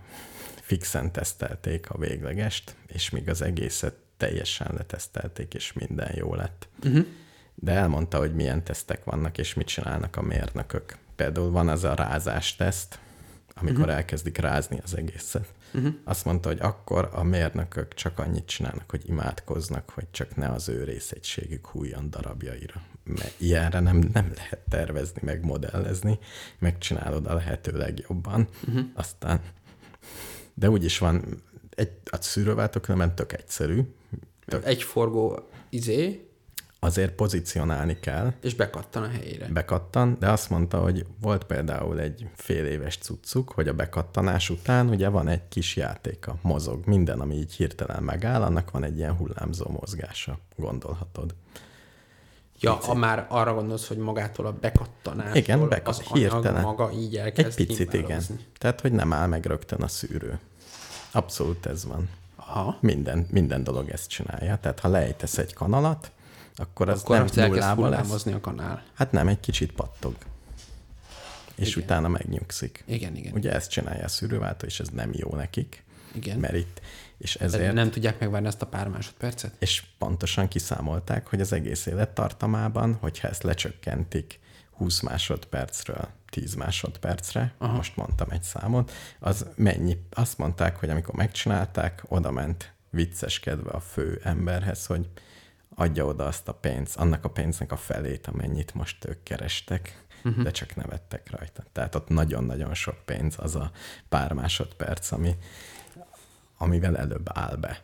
[0.61, 6.69] fixen tesztelték a véglegest, és még az egészet teljesen letesztelték, és minden jó lett.
[6.85, 7.07] Uh-huh.
[7.55, 10.97] De elmondta, hogy milyen tesztek vannak, és mit csinálnak a mérnökök.
[11.17, 12.99] Például van az a rázás teszt,
[13.55, 13.97] amikor uh-huh.
[13.97, 15.53] elkezdik rázni az egészet.
[15.75, 15.95] Uh-huh.
[16.05, 20.69] Azt mondta, hogy akkor a mérnökök csak annyit csinálnak, hogy imádkoznak, hogy csak ne az
[20.69, 22.83] ő részegységük hújjon darabjaira.
[23.07, 26.19] Mert ilyenre nem, nem lehet tervezni, meg modellezni,
[26.59, 28.49] megcsinálod a lehető legjobban.
[28.69, 28.85] Uh-huh.
[28.95, 29.41] Aztán,
[30.55, 33.83] de úgyis van, egy, a szűrőváltó különben tök egyszerű.
[34.47, 36.27] Tök, egy forgó izé,
[36.79, 38.33] azért pozícionálni kell.
[38.41, 39.49] És bekattan a helyére.
[39.49, 44.89] Bekattan, de azt mondta, hogy volt például egy fél éves cuccuk, hogy a bekattanás után
[44.89, 46.87] ugye van egy kis játéka, mozog.
[46.87, 51.35] Minden, ami így hirtelen megáll, annak van egy ilyen hullámzó mozgása, gondolhatod.
[52.61, 56.63] Ja, ha már arra gondolsz, hogy magától a bekattanás, igen, bekat, az hirtelen.
[56.63, 58.23] maga így elkezd Egy picit, igen.
[58.59, 60.39] Tehát, hogy nem áll meg rögtön a szűrő.
[61.11, 62.09] Abszolút ez van.
[62.37, 62.79] Aha.
[62.81, 64.59] Minden, minden dolog ezt csinálja.
[64.61, 66.11] Tehát, ha lejtesz egy kanalat,
[66.57, 68.27] akkor az akkor nem nullába lesz.
[68.27, 68.83] a kanál.
[68.95, 70.15] Hát nem, egy kicsit pattog.
[71.55, 71.85] És igen.
[71.85, 72.85] utána megnyugszik.
[72.87, 73.33] Igen, igen.
[73.33, 75.85] Ugye ezt csinálja a szűrőváltó, és ez nem jó nekik.
[76.13, 76.39] Igen.
[76.39, 76.81] Mert itt,
[77.19, 77.73] és ezért...
[77.73, 79.55] Nem tudják megvárni ezt a pár másodpercet?
[79.59, 87.77] És pontosan kiszámolták, hogy az egész élettartamában, hogyha ezt lecsökkentik 20 másodpercről 10 másodpercre, Aha.
[87.77, 89.99] most mondtam egy számot, az mennyi?
[90.11, 95.09] Azt mondták, hogy amikor megcsinálták, oda ment vicceskedve a fő emberhez, hogy
[95.75, 100.43] adja oda azt a pénzt, annak a pénznek a felét, amennyit most ők kerestek, uh-huh.
[100.43, 101.65] de csak nevettek rajta.
[101.73, 103.71] Tehát ott nagyon-nagyon sok pénz az a
[104.09, 105.37] pár másodperc, ami,
[106.57, 107.83] amivel előbb áll be.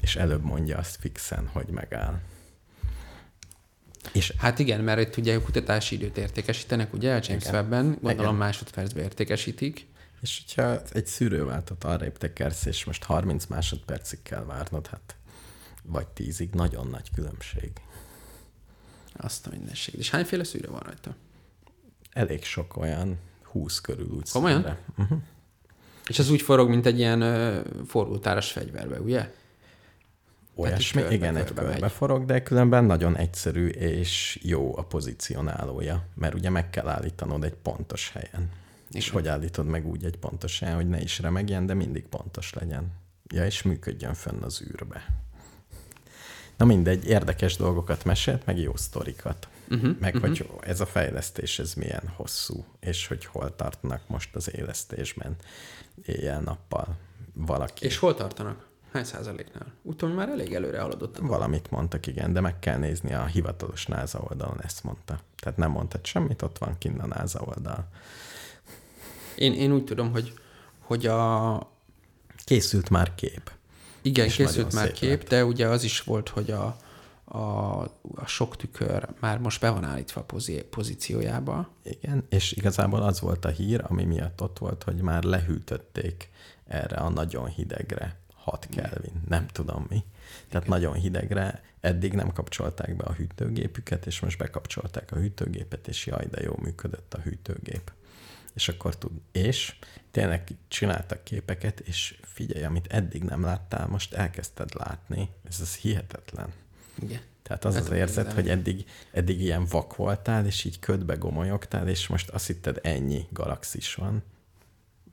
[0.00, 2.20] És előbb mondja azt fixen, hogy megáll.
[4.12, 8.18] És hát igen, mert itt ugye a kutatási időt értékesítenek, ugye a James Webb-ben, gondolom
[8.24, 8.34] igen.
[8.34, 9.86] másodpercbe értékesítik.
[10.20, 15.16] És hogyha egy szűrőváltat arra tekersz, és most 30 másodpercig kell várnod, hát
[15.82, 17.70] vagy tízig, nagyon nagy különbség.
[19.16, 19.94] Azt a mindenség.
[19.94, 21.14] És hányféle szűrő van rajta?
[22.10, 24.76] Elég sok olyan, húsz körül úgy Komolyan?
[24.96, 25.18] Uh-huh.
[26.08, 27.22] És az úgy forog, mint egy ilyen
[27.86, 29.30] forgótáras fegyverbe, ugye?
[30.54, 31.92] Olyasmi, körbe, igen, körbe egy körbe megy.
[31.92, 37.54] forog, de különben nagyon egyszerű és jó a pozícionálója, mert ugye meg kell állítanod egy
[37.62, 38.28] pontos helyen.
[38.32, 38.50] Igen.
[38.92, 42.54] És hogy állítod meg úgy egy pontos helyen, hogy ne is remegjen, de mindig pontos
[42.54, 42.92] legyen.
[43.34, 45.22] Ja, és működjön fönn az űrbe.
[46.56, 49.48] Na mindegy, érdekes dolgokat mesélt, meg jó sztorikat.
[49.70, 50.36] Uh-huh, meg uh-huh.
[50.36, 55.36] hogy ez a fejlesztés, ez milyen hosszú, és hogy hol tartnak most az élesztésben
[56.04, 56.96] éjjel-nappal
[57.32, 57.84] valaki.
[57.84, 58.70] És hol tartanak?
[58.92, 59.72] Hány százaléknál?
[59.82, 61.18] Úton már elég előre haladott.
[61.18, 65.20] Valamit mondtak, igen, de meg kell nézni a hivatalos NASA oldalon, ezt mondta.
[65.36, 67.88] Tehát nem mondtad semmit, ott van kinn a NASA oldal.
[69.36, 70.32] Én, én úgy tudom, hogy,
[70.78, 71.70] hogy a...
[72.44, 73.50] Készült már kép.
[74.02, 75.28] Igen, és készült már kép, lett.
[75.28, 76.76] de ugye az is volt, hogy a,
[77.32, 77.82] a,
[78.14, 81.68] a sok tükör már most be van állítva a pozí- pozíciójába.
[81.82, 86.30] Igen, és igazából az volt a hír, ami miatt ott volt, hogy már lehűtötték
[86.66, 90.04] erre a nagyon hidegre 6 Kelvin, nem tudom mi.
[90.48, 90.78] Tehát Igen.
[90.78, 96.26] nagyon hidegre, eddig nem kapcsolták be a hűtőgépüket, és most bekapcsolták a hűtőgépet, és jaj,
[96.30, 97.92] de jó működött a hűtőgép
[98.54, 99.12] és akkor tud.
[99.32, 99.74] És
[100.10, 105.30] tényleg csináltak képeket, és figyelj, amit eddig nem láttál, most elkezdted látni.
[105.48, 106.52] Ez az hihetetlen.
[107.00, 107.20] Igen.
[107.42, 111.88] Tehát az Ez az érzet, hogy eddig, eddig ilyen vak voltál, és így ködbe gomolyogtál,
[111.88, 114.22] és most azt hitted ennyi galaxis van.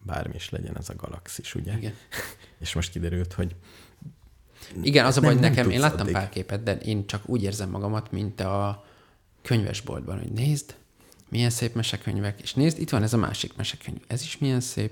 [0.06, 1.78] Bármi is legyen ez a galaxis, ugye?
[1.78, 1.94] Igen.
[2.60, 3.56] és most kiderült, hogy
[4.82, 6.14] igen, az a baj, nekem, én láttam addig.
[6.14, 8.86] pár képet, de én csak úgy érzem magamat, mint a
[9.42, 10.76] könyvesboltban, hogy nézd,
[11.30, 14.92] milyen szép mesekönyvek, és nézd, itt van ez a másik mesekönyv, ez is milyen szép,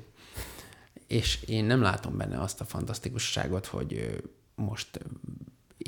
[1.07, 4.21] és én nem látom benne azt a fantasztikusságot, hogy
[4.55, 4.99] most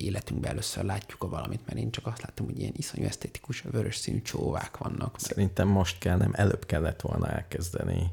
[0.03, 3.95] életünkben először látjuk a valamit, mert én csak azt látom, hogy ilyen iszonyú esztétikus, vörös
[3.95, 5.19] színű csóvák vannak.
[5.19, 8.11] Szerintem most kell, nem előbb kellett volna elkezdeni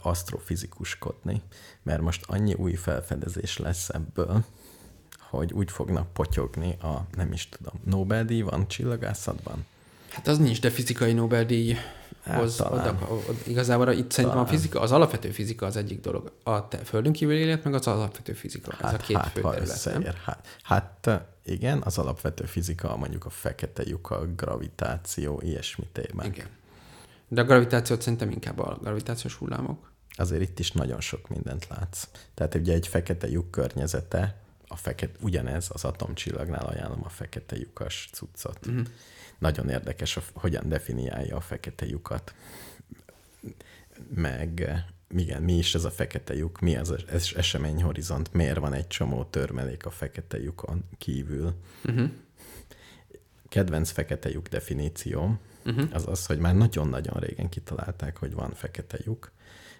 [0.00, 1.42] asztrofizikuskodni,
[1.82, 4.44] mert most annyi új felfedezés lesz ebből,
[5.30, 9.66] hogy úgy fognak potyogni a, nem is tudom, Nobel-díj van csillagászatban?
[10.10, 11.76] Hát az nincs, de fizikai Nobel-díj
[12.34, 12.98] hoz hát, oda,
[13.46, 16.32] igazából itt szerintem a fizika, az alapvető fizika az egyik dolog.
[16.42, 18.72] A te földön kívül élet, meg az alapvető fizika.
[18.72, 21.10] Hát, Ez a két hát, fő terület, Hát, hát
[21.44, 26.26] igen, az alapvető fizika, mondjuk a fekete lyuk, a gravitáció, ilyesmi témák.
[26.26, 26.46] Igen.
[27.28, 29.90] De a gravitációt szerintem inkább a gravitációs hullámok.
[30.16, 32.08] Azért itt is nagyon sok mindent látsz.
[32.34, 34.36] Tehát ugye egy fekete lyuk környezete,
[34.68, 38.66] a fekete, ugyanez az atomcsillagnál ajánlom a fekete lyukas cuccot.
[38.66, 38.86] Uh-huh.
[39.38, 42.34] Nagyon érdekes, hogyan definiálja a fekete lyukat.
[44.14, 47.04] Meg igen, mi is ez a fekete lyuk, mi az
[47.36, 51.54] eseményhorizont, miért van egy csomó törmelék a fekete lyukon kívül.
[51.84, 52.10] Uh-huh.
[53.48, 55.88] Kedvenc fekete lyuk definíció uh-huh.
[55.92, 59.32] az az, hogy már nagyon-nagyon régen kitalálták, hogy van fekete lyuk,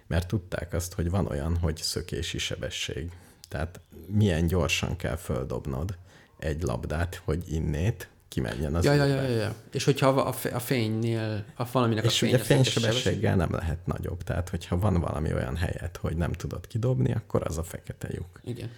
[0.07, 3.11] mert tudták azt, hogy van olyan, hogy szökési sebesség.
[3.47, 5.97] Tehát milyen gyorsan kell földobnod
[6.39, 11.43] egy labdát, hogy innét, kimenjen az ja, ja, ja, ja, És hogyha a, a fénynél,
[11.55, 14.23] a valaminek és a fény, ugye fénysebességgel nem lehet nagyobb.
[14.23, 18.41] Tehát, hogyha van valami olyan helyet, hogy nem tudod kidobni, akkor az a fekete lyuk.
[18.43, 18.69] Igen.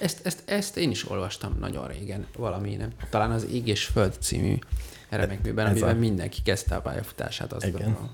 [0.00, 2.92] Ezt, ezt, ezt én is olvastam nagyon régen, valami, nem?
[3.10, 4.58] Talán az Ég és Föld című
[5.08, 5.98] remekműben, amiben a...
[5.98, 7.52] mindenki kezdte a pályafutását.
[7.52, 8.10] Az Igen.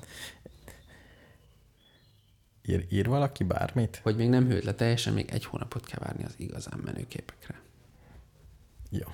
[2.66, 4.00] Ír, ír valaki bármit?
[4.02, 7.60] Hogy még nem hőtt le teljesen, még egy hónapot kell várni az igazán menő képekre.
[8.90, 9.06] Jó.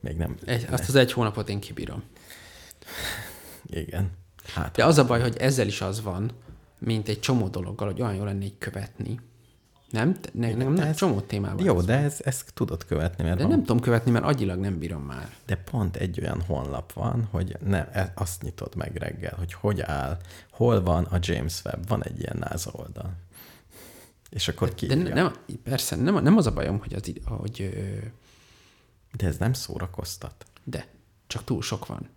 [0.00, 0.36] Még nem.
[0.44, 2.02] Egy, azt az egy hónapot én kibírom.
[3.66, 4.10] Igen.
[4.54, 6.30] Hát, De az a baj, hogy ezzel is az van,
[6.78, 9.20] mint egy csomó dologgal, hogy olyan jó lenne így követni.
[9.90, 10.16] Nem?
[10.32, 11.64] Ne, nem, nem, nem csomó témában.
[11.64, 13.50] Jó, de ez, ezt tudod követni, mert De van...
[13.50, 15.34] nem tudom követni, mert agyilag nem bírom már.
[15.46, 19.80] De pont egy olyan honlap van, hogy ne, e, azt nyitod meg reggel, hogy hogy
[19.80, 20.18] áll,
[20.50, 23.12] hol van a James Webb, van egy ilyen NASA oldal.
[24.30, 24.86] És akkor ki.
[24.86, 25.34] De nem,
[25.64, 27.70] persze, nem, nem az a bajom, hogy, az, hogy
[29.12, 30.46] de ez nem szórakoztat.
[30.64, 30.86] De,
[31.26, 32.08] csak túl sok van.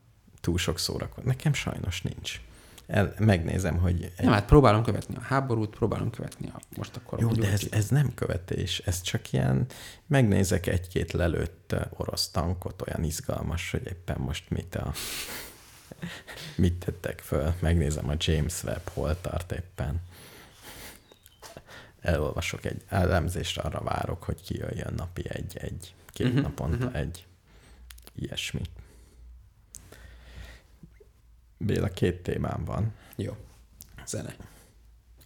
[0.41, 1.25] Túl sok szórakoztat.
[1.25, 2.41] Nekem sajnos nincs.
[2.87, 4.03] El, megnézem, hogy...
[4.03, 4.25] Egy...
[4.25, 7.19] Nem, hát próbálom követni a háborút, próbálom követni a most akkor...
[7.19, 9.65] Jó, de ez, ez nem követés, ez csak ilyen,
[10.07, 14.93] megnézek egy-két lelőtt orosz tankot, olyan izgalmas, hogy éppen most mit a...
[16.55, 20.01] mit tettek föl, megnézem a James Webb, hol tart éppen.
[22.01, 26.99] Elolvasok egy elemzést, arra várok, hogy kijöjjön napi egy-egy két uh-huh, naponta uh-huh.
[26.99, 27.25] egy
[28.15, 28.61] ilyesmi.
[31.57, 32.93] Béla, két témám van.
[33.15, 33.37] Jó.
[34.05, 34.35] Zene.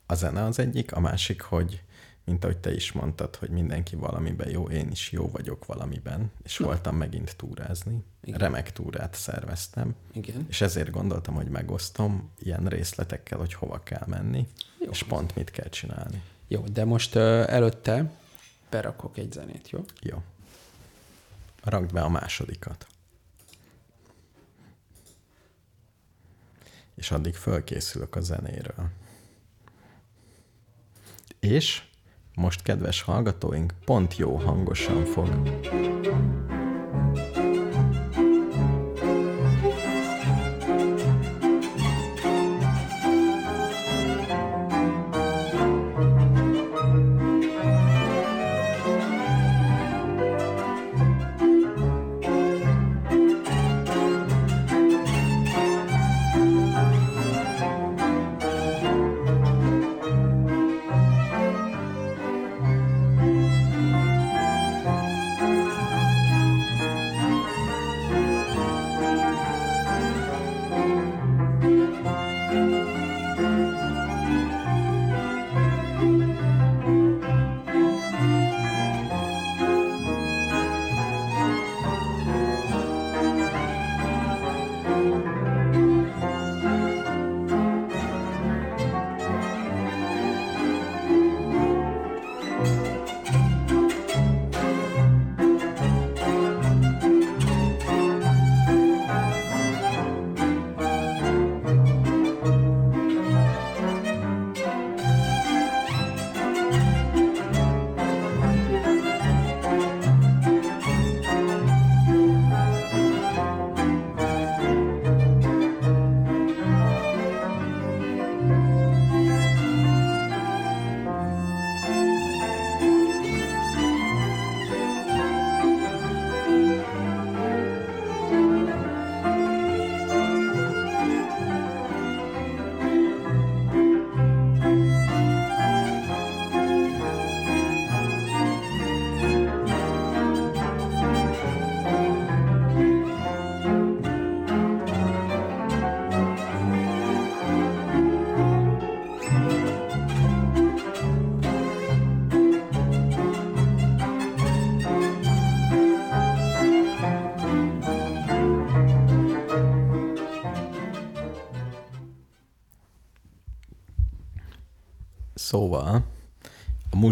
[0.06, 1.82] A zene az egyik, a másik, hogy
[2.24, 6.58] mint ahogy te is mondtad, hogy mindenki valamiben jó, én is jó vagyok valamiben, és
[6.58, 6.66] Na.
[6.66, 8.04] voltam megint túrázni.
[8.24, 8.40] Igen.
[8.40, 9.96] Remek túrát szerveztem.
[10.14, 10.46] Igen.
[10.50, 14.48] És ezért gondoltam, hogy megosztom ilyen részletekkel, hogy hova kell menni,
[14.80, 14.90] jó.
[14.90, 16.22] és pont mit kell csinálni.
[16.48, 18.12] Jó, de most uh, előtte
[18.70, 19.84] berakok egy zenét, jó?
[20.02, 20.24] Jó
[21.70, 22.88] rakd be a másodikat.
[26.96, 28.90] És addig fölkészülök a zenéről.
[31.40, 31.84] És
[32.36, 35.28] most, kedves hallgatóink, pont jó hangosan fog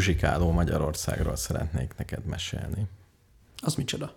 [0.06, 2.88] muzsikáló Magyarországról szeretnék neked mesélni.
[3.62, 4.14] Az micsoda?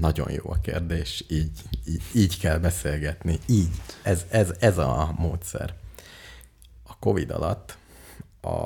[0.00, 3.70] Nagyon jó a kérdés, így, így, így kell beszélgetni, így,
[4.02, 5.74] ez, ez, ez a módszer.
[6.82, 7.78] A Covid alatt
[8.40, 8.56] a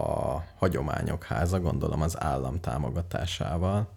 [0.57, 3.91] Hagyományok Háza, gondolom az állam támogatásával,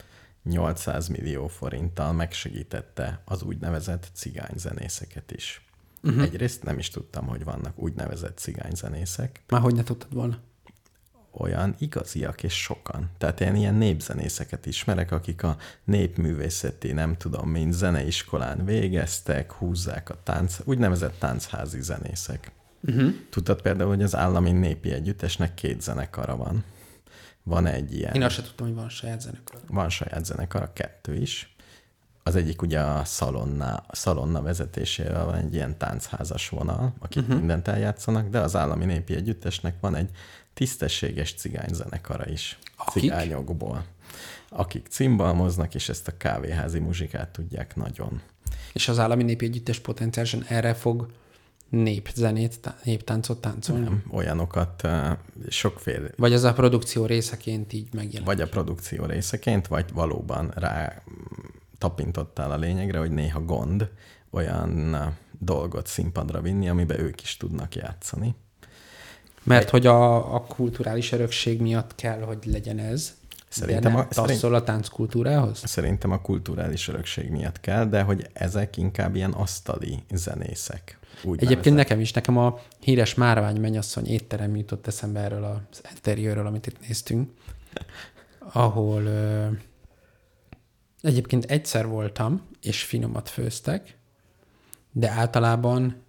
[0.44, 5.66] 800 millió forinttal megsegítette az úgynevezett cigányzenészeket is.
[6.02, 6.24] Uh-huh.
[6.24, 9.42] Egyrészt nem is tudtam, hogy vannak úgynevezett cigányzenészek.
[9.48, 10.40] Már hogy ne tudtad volna?
[11.38, 13.10] Olyan igaziak és sokan.
[13.18, 20.18] Tehát én ilyen népzenészeket ismerek, akik a népművészeti, nem tudom, mint zeneiskolán végeztek, húzzák a
[20.24, 22.52] tánc, úgynevezett táncházi zenészek.
[22.82, 23.14] Uh-huh.
[23.30, 26.64] Tudtad például, hogy az állami népi együttesnek két zenekara van.
[27.44, 28.14] Van egy ilyen...
[28.14, 29.60] Én azt sem tudtam, hogy van saját zenekar.
[29.68, 31.53] Van saját zenekara, kettő is.
[32.24, 37.38] Az egyik ugye a szalonna, szalonna vezetésével van egy ilyen táncházas vonal, akik uh-huh.
[37.38, 40.10] mindent eljátszanak, de az állami népi együttesnek van egy
[40.54, 42.58] tisztességes cigányzenekara is.
[42.78, 43.02] Akik?
[43.02, 43.86] Cigányokból.
[44.50, 48.22] Akik cimbalmoznak, és ezt a kávéházi muzsikát tudják nagyon.
[48.74, 51.12] És az állami népi együttes potenciálisan erre fog
[51.70, 53.84] népzenét, néptáncot táncolni?
[53.84, 54.88] Nem, olyanokat
[55.48, 56.10] sokféle.
[56.16, 58.26] Vagy az a produkció részeként így megjelenik?
[58.26, 61.04] Vagy a produkció részeként, vagy valóban rá
[61.84, 63.90] tapintottál a lényegre, hogy néha gond
[64.30, 64.96] olyan
[65.40, 68.36] dolgot színpadra vinni, amiben ők is tudnak játszani.
[69.44, 73.14] Mert hogy a, a kulturális örökség miatt kell, hogy legyen ez.
[73.50, 75.62] Szerintem a, szerint, a tánckultúrához?
[75.66, 80.98] Szerintem a kulturális örökség miatt kell, de hogy ezek inkább ilyen asztali zenészek.
[81.24, 81.88] Úgy Egyébként nevezek.
[81.88, 86.80] nekem is, nekem a híres Márvány mennyasszony étterem jutott eszembe erről az interiőről, amit itt
[86.88, 87.30] néztünk,
[88.54, 89.04] ahol
[91.04, 93.98] egyébként egyszer voltam, és finomat főztek,
[94.92, 96.02] de általában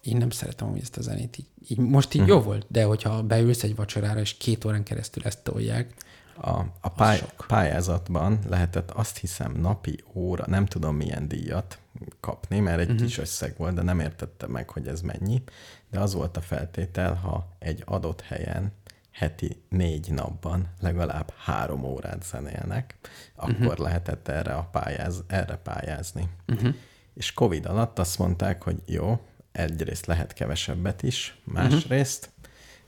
[0.00, 1.38] én nem szeretem amúgy ezt a zenét.
[1.38, 2.36] Így, így most így uh-huh.
[2.36, 5.94] jó volt, de hogyha beülsz egy vacsorára, és két órán keresztül ezt tolják,
[6.36, 11.78] a, a pály, pályázatban lehetett azt hiszem napi óra, nem tudom milyen díjat
[12.20, 13.06] kapni, mert egy uh-huh.
[13.06, 15.42] kis összeg volt, de nem értettem meg, hogy ez mennyi.
[15.90, 18.72] De az volt a feltétel, ha egy adott helyen
[19.14, 22.94] heti négy napban legalább három órát zenélnek,
[23.34, 23.78] akkor uh-huh.
[23.78, 26.28] lehetett erre, a pályáz, erre pályázni.
[26.46, 26.74] Uh-huh.
[27.14, 29.20] És Covid alatt azt mondták, hogy jó,
[29.52, 32.30] egyrészt lehet kevesebbet is, másrészt,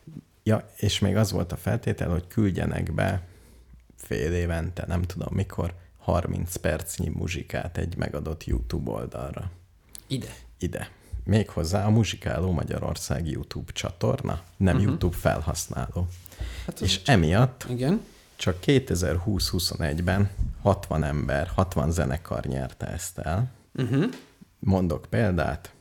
[0.06, 0.22] uh-huh.
[0.42, 3.22] ja, és még az volt a feltétel, hogy küldjenek be
[3.96, 9.50] fél évente, nem tudom mikor, 30 percnyi muzsikát egy megadott YouTube oldalra.
[10.06, 10.34] Ide?
[10.58, 10.90] Ide.
[11.26, 14.90] Méghozzá a Muzsikáló Magyarország YouTube csatorna, nem uh-huh.
[14.90, 16.08] YouTube felhasználó.
[16.66, 18.00] Hát és emiatt igen.
[18.36, 20.30] csak 2020-21-ben
[20.62, 23.50] 60 ember, 60 zenekar nyerte ezt el.
[23.74, 24.04] Uh-huh.
[24.58, 25.72] Mondok példát,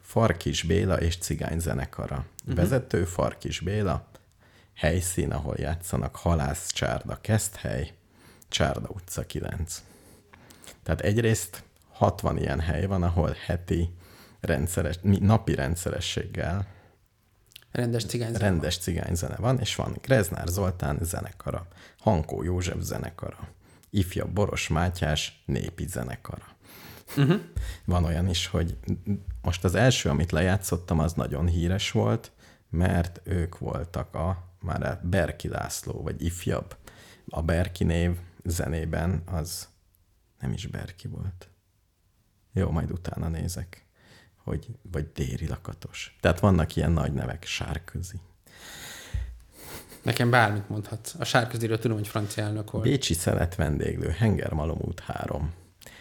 [0.00, 2.24] Farkis Béla és Cigány zenekara.
[2.40, 2.54] Uh-huh.
[2.54, 4.06] Vezető Farkis Béla,
[4.74, 7.92] helyszín, ahol játszanak Halász Csárda Keszthely,
[8.48, 9.82] Csárda utca 9.
[10.82, 13.96] Tehát egyrészt 60 ilyen hely van, ahol heti
[14.40, 16.66] rendszeres, napi rendszerességgel
[17.70, 21.66] rendes cigányzene, rendes cigányzene van, és van Greznár Zoltán zenekara,
[21.98, 23.48] Hankó József zenekara,
[23.90, 26.56] Ifja Boros Mátyás népi zenekara.
[27.16, 27.40] Uh-huh.
[27.84, 28.76] Van olyan is, hogy
[29.42, 32.32] most az első, amit lejátszottam, az nagyon híres volt,
[32.70, 36.76] mert ők voltak a már a Berki László, vagy ifjabb.
[37.28, 39.68] A Berki név zenében az
[40.40, 41.48] nem is Berki volt.
[42.52, 43.87] Jó, majd utána nézek,
[44.48, 46.16] hogy, vagy Déri Lakatos.
[46.20, 48.16] Tehát vannak ilyen nagy nevek, Sárközi.
[50.02, 51.14] Nekem bármit mondhatsz.
[51.18, 52.84] A Sárköziről tudom, hogy francia elnök volt.
[52.84, 55.52] Bécsi szelet vendéglő, Henger Malom út 3.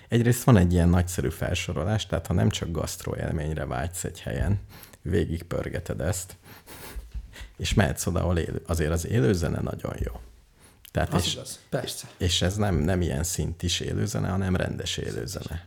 [0.07, 4.59] Egyrészt van egy ilyen nagyszerű felsorolás, tehát ha nem csak gasztró élményre vágysz egy helyen,
[5.01, 6.37] végig pörgeted ezt,
[7.57, 8.61] és mehetsz oda, ahol élő.
[8.67, 10.19] Azért az élőzene nagyon jó.
[10.91, 12.07] Tehát az és, igaz, persze.
[12.17, 15.65] És ez nem, nem ilyen szintis élőzene, hanem rendes élőzene.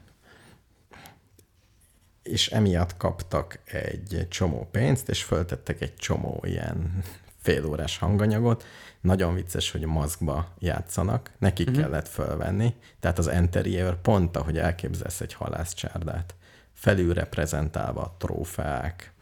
[2.22, 7.04] És emiatt kaptak egy csomó pénzt, és föltettek egy csomó ilyen
[7.42, 8.64] félórás hanganyagot.
[9.00, 11.82] Nagyon vicces, hogy maszkba játszanak, nekik uh-huh.
[11.82, 12.74] kellett fölvenni.
[13.00, 16.34] Tehát az interior pont, ahogy elképzelsz egy halászcsárdát,
[16.72, 19.12] felül reprezentálva a trófeák,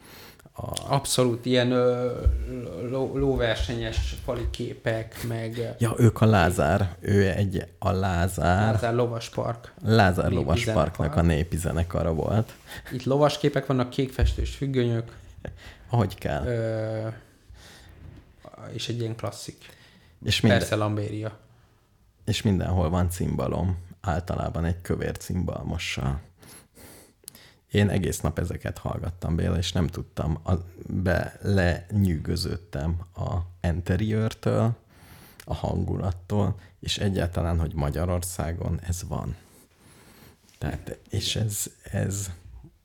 [0.59, 0.93] a...
[0.93, 2.11] Abszolút ilyen ö,
[2.89, 5.75] ló, lóversenyes fali képek, meg...
[5.79, 6.95] Ja, ők a Lázár.
[6.99, 8.71] Ő egy a Lázár...
[8.71, 9.73] Lázár Lovaspark.
[9.83, 12.53] Lázár Lovasparknak a népi zenekara volt.
[12.91, 15.15] Itt lovas képek vannak, kékfestős függönyök.
[15.89, 16.45] Ahogy kell.
[16.45, 17.07] Ö,
[18.71, 19.77] és egy ilyen klasszik.
[20.23, 20.59] És minden...
[20.59, 21.37] Persze Lambéria.
[22.25, 23.77] És mindenhol van cimbalom.
[24.01, 26.19] Általában egy kövér cimbalmossal.
[27.71, 30.53] Én egész nap ezeket hallgattam Béla, és nem tudtam, a,
[30.87, 34.75] be lenyűgöződtem a interiőrtől,
[35.43, 39.35] a hangulattól, és egyáltalán, hogy Magyarországon ez van.
[40.57, 42.29] Tehát, és ez, ez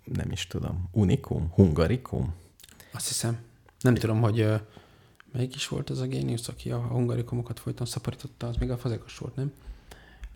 [0.05, 2.35] nem is tudom, unikum, hungarikum?
[2.93, 3.39] Azt hiszem.
[3.80, 4.61] Nem tudom, hogy uh,
[5.32, 9.18] melyik is volt az a géniusz, aki a hungarikumokat folyton szaporította, az még a fazekas
[9.18, 9.53] volt, nem?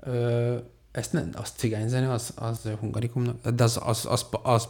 [0.07, 4.69] Uh, ezt nem, az cigányzene, az, az hungarikumnak, de az, az, az, az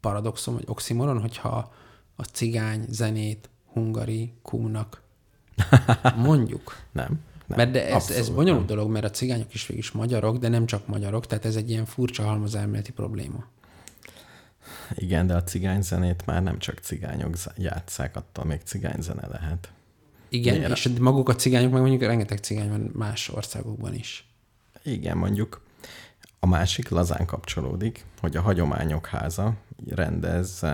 [0.00, 1.72] paradoxon, vagy oximoron, hogyha
[2.16, 5.02] a cigány zenét hungarikumnak
[6.16, 6.76] mondjuk.
[6.92, 7.20] nem.
[7.46, 8.76] Nem, mert de ez, ez bonyolult nem.
[8.76, 11.70] dolog, mert a cigányok is végig is magyarok, de nem csak magyarok, tehát ez egy
[11.70, 13.44] ilyen furcsa halmazelméleti probléma.
[14.94, 19.72] Igen, de a cigányzenét már nem csak cigányok játszák, attól még cigányzene lehet.
[20.28, 20.72] Igen, Miért?
[20.72, 24.29] és maguk a cigányok, meg mondjuk rengeteg cigány van más országokban is.
[24.82, 25.60] Igen, mondjuk
[26.38, 29.56] a másik lazán kapcsolódik, hogy a Hagyományok Háza
[29.88, 30.64] rendez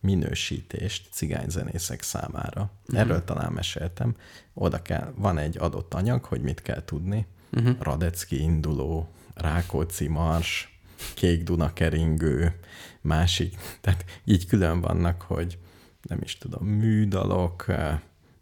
[0.00, 2.70] minősítést cigányzenészek számára.
[2.82, 3.00] Uh-huh.
[3.00, 4.16] Erről talán meséltem.
[4.54, 7.26] Oda kell, van egy adott anyag, hogy mit kell tudni.
[7.52, 7.76] Uh-huh.
[7.78, 10.80] Radecki induló, Rákóczi mars,
[11.14, 12.58] Kék Duna keringő,
[13.00, 13.56] másik.
[13.80, 15.58] Tehát így külön vannak, hogy
[16.02, 17.66] nem is tudom, műdalok,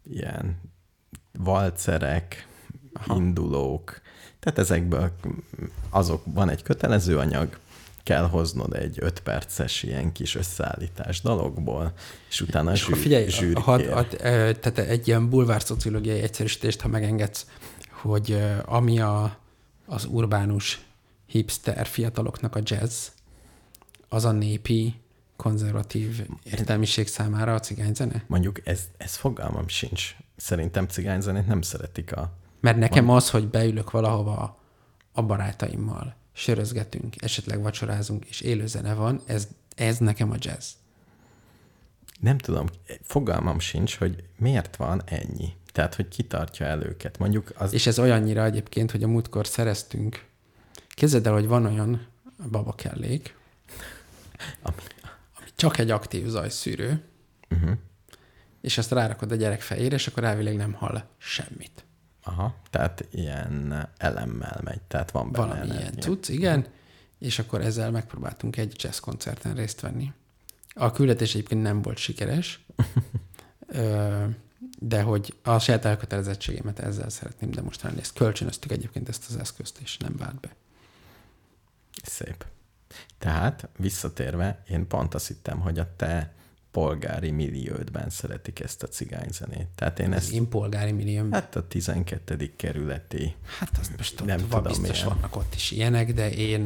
[0.03, 0.59] ilyen
[1.33, 2.47] valcerek,
[2.93, 3.15] Aha.
[3.15, 4.00] indulók.
[4.41, 5.11] Tehát ezekből
[5.89, 7.59] azok van egy kötelező anyag,
[8.03, 11.93] kell hoznod egy öt perces ilyen kis összeállítás dologból,
[12.29, 14.07] és utána és zsűri, figyelj, zsűri had, had,
[14.59, 17.45] tehát egy ilyen bulvár szociológiai egyszerűsítést, ha megengedsz,
[17.89, 19.37] hogy ami a,
[19.85, 20.79] az urbánus
[21.25, 23.07] hipster fiataloknak a jazz,
[24.09, 24.95] az a népi,
[25.35, 28.23] konzervatív értelmiség számára a cigányzene?
[28.27, 30.15] Mondjuk ez, ez fogalmam sincs.
[30.35, 32.39] Szerintem cigányzenét nem szeretik a...
[32.61, 33.15] Mert nekem van.
[33.15, 34.59] az, hogy beülök valahova
[35.11, 40.69] a barátaimmal, sörözgetünk, esetleg vacsorázunk, és élő zene van, ez, ez nekem a jazz.
[42.19, 42.67] Nem tudom,
[43.01, 45.53] fogalmam sincs, hogy miért van ennyi.
[45.71, 47.17] Tehát, hogy kitartja el őket.
[47.17, 47.73] Mondjuk az...
[47.73, 50.25] És ez olyannyira egyébként, hogy a múltkor szereztünk.
[50.89, 52.07] Képzeld el, hogy van olyan
[52.51, 53.35] babakellék,
[54.61, 54.75] ami,
[55.37, 57.03] ami csak egy aktív zajszűrő,
[57.49, 57.71] uh-huh.
[58.61, 61.85] és azt rárakod a gyerek fejére, és akkor elvileg nem hall semmit.
[62.31, 66.67] Aha, tehát ilyen elemmel megy, tehát van benne Valami ilyen cucc, igen,
[67.19, 70.13] és akkor ezzel megpróbáltunk egy jazz koncerten részt venni.
[70.73, 72.65] A küldetés egyébként nem volt sikeres,
[74.79, 77.99] de hogy a saját elkötelezettségemet ezzel szeretném demonstrálni.
[77.99, 80.55] Ezt kölcsönöztük egyébként ezt az eszközt, és nem vált be.
[82.03, 82.45] Szép.
[83.17, 86.33] Tehát visszatérve, én pont azt hittem, hogy a te
[86.71, 89.67] polgári milliódban szeretik ezt a cigányzenét.
[89.75, 90.31] Tehát én ezt...
[90.31, 91.39] Én polgári milliómban?
[91.39, 92.53] Hát a 12.
[92.55, 93.35] kerületi.
[93.59, 95.07] Hát azt most nem ott tudom, biztos milyen.
[95.07, 96.65] vannak ott is ilyenek, de én...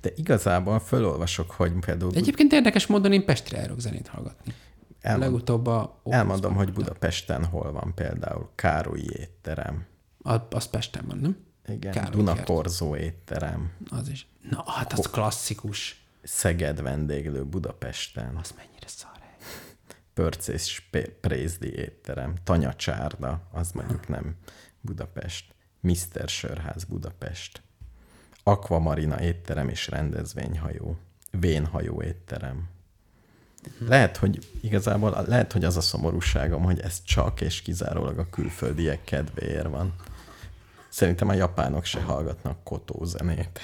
[0.00, 2.10] De igazából felolvasok, hogy például...
[2.10, 4.54] De egyébként érdekes módon én Pestre járok zenét hallgatni.
[5.00, 6.00] Elmond, Legutóbb a...
[6.04, 9.86] Elmondom, hogy Budapesten hol van például Károlyi étterem.
[10.22, 11.36] A, az Pesten van, nem?
[11.68, 13.72] Igen, Károly Dunakorzó étterem.
[13.90, 14.26] Az is.
[14.50, 16.06] Na, hát az klasszikus.
[16.22, 18.36] Szeged vendéglő Budapesten.
[18.36, 19.17] Az mennyire szar
[20.18, 20.88] Pörcés
[21.20, 24.36] Prézdi étterem, Tanyacsárda, az mondjuk nem
[24.80, 26.28] Budapest, Mr.
[26.28, 27.62] Sörház Budapest,
[28.42, 30.96] Aquamarina étterem és rendezvényhajó,
[31.30, 32.68] Vénhajó étterem.
[33.78, 39.04] Lehet, hogy igazából lehet, hogy az a szomorúságom, hogy ez csak és kizárólag a külföldiek
[39.04, 39.94] kedvéért van.
[40.88, 43.60] Szerintem a japánok se hallgatnak kotózenét.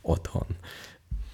[0.00, 0.46] Otthon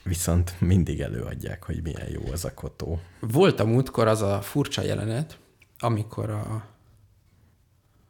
[0.07, 3.01] viszont mindig előadják, hogy milyen jó az a kotó.
[3.21, 5.39] Volt a múltkor az a furcsa jelenet,
[5.79, 6.75] amikor a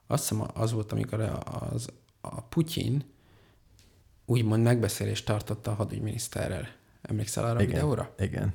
[0.07, 1.21] azt hiszem az volt, amikor
[1.71, 1.89] az,
[2.21, 3.05] a Putyin
[4.25, 6.69] úgymond megbeszélést tartotta a hadügyminiszterrel.
[7.03, 8.15] Emlékszel arra igen, a videóra?
[8.19, 8.53] Igen.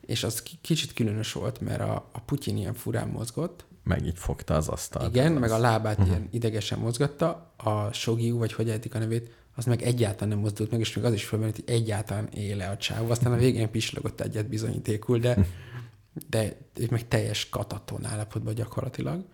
[0.00, 3.64] És az kicsit különös volt, mert a, a Putyin ilyen furán mozgott.
[3.84, 5.14] Meg így fogta az asztalt.
[5.14, 6.08] Igen, az meg a lábát uh-huh.
[6.08, 7.52] ilyen idegesen mozgatta.
[7.56, 11.04] A Sogiu, vagy hogy ejtik a nevét, az meg egyáltalán nem mozdult meg, és még
[11.04, 13.10] az is fölmerült, hogy egyáltalán éle a csáv.
[13.10, 15.36] Aztán a végén pislogott egyet bizonyítékul, de,
[16.28, 16.56] de
[16.90, 19.24] meg teljes kataton állapotban gyakorlatilag.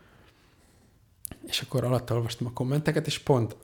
[1.46, 3.56] És akkor alatt olvastam a kommenteket, és pont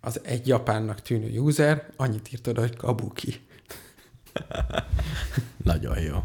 [0.00, 3.40] az egy japánnak tűnő user annyit írt oda, hogy kabuki.
[5.64, 6.24] Nagyon jó.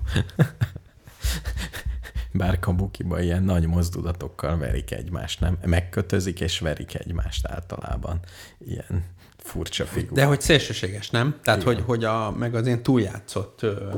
[2.31, 5.57] Bár kabukiba ilyen nagy mozdulatokkal verik egymást, nem?
[5.65, 8.19] Megkötözik és verik egymást általában.
[8.57, 9.03] Ilyen
[9.43, 10.13] furcsa figura.
[10.13, 11.39] De hogy szélsőséges, nem?
[11.43, 13.61] Tehát, hogy, hogy a, meg az ilyen túljátszott...
[13.61, 13.95] Ö...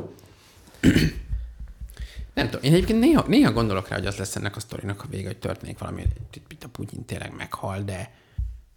[2.33, 5.07] nem tudom, én egyébként néha, néha gondolok rá, hogy az lesz ennek a sztorinak a
[5.09, 6.03] vége, hogy történik valami,
[6.49, 8.13] itt a Putyin tényleg meghal, de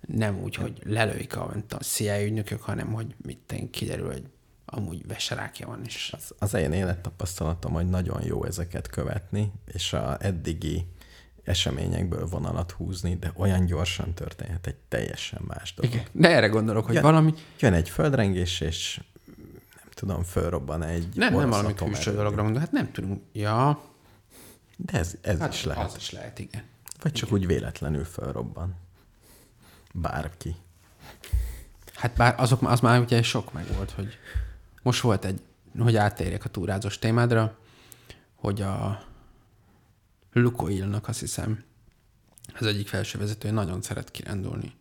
[0.07, 4.25] nem úgy, hogy lelőik a, a CIA ügynökök, hanem hogy mit kiderül, hogy
[4.65, 6.11] amúgy veserákja van is.
[6.17, 10.87] Az, az én élettapasztalatom, hogy nagyon jó ezeket követni, és a eddigi
[11.45, 15.93] eseményekből vonalat húzni, de olyan gyorsan történhet egy teljesen más dolog.
[15.93, 16.07] Igen.
[16.13, 17.35] De erre gondolok, hogy jön, valami...
[17.59, 19.01] Jön egy földrengés, és
[19.77, 23.23] nem tudom, fölrobban egy Nem, nem valami külső dologra mondom, hát nem tudunk.
[23.33, 23.83] Ja.
[24.77, 25.85] De ez, ez hát is lehet.
[25.85, 26.63] Az is lehet, igen.
[27.03, 27.41] Vagy csak igen.
[27.41, 28.75] úgy véletlenül fölrobban.
[29.93, 30.57] Bárki.
[31.95, 34.19] Hát bár azok, az már ugye sok meg volt, hogy
[34.83, 35.41] most volt egy,
[35.79, 37.57] hogy áttérjek a túrázós témádra,
[38.35, 39.05] hogy a
[40.35, 41.65] Lukoilnak azt hiszem,
[42.55, 44.73] az egyik felső vezető nagyon szeret kirándulni.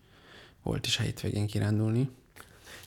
[0.64, 2.10] Volt is a hétvégén kirándulni.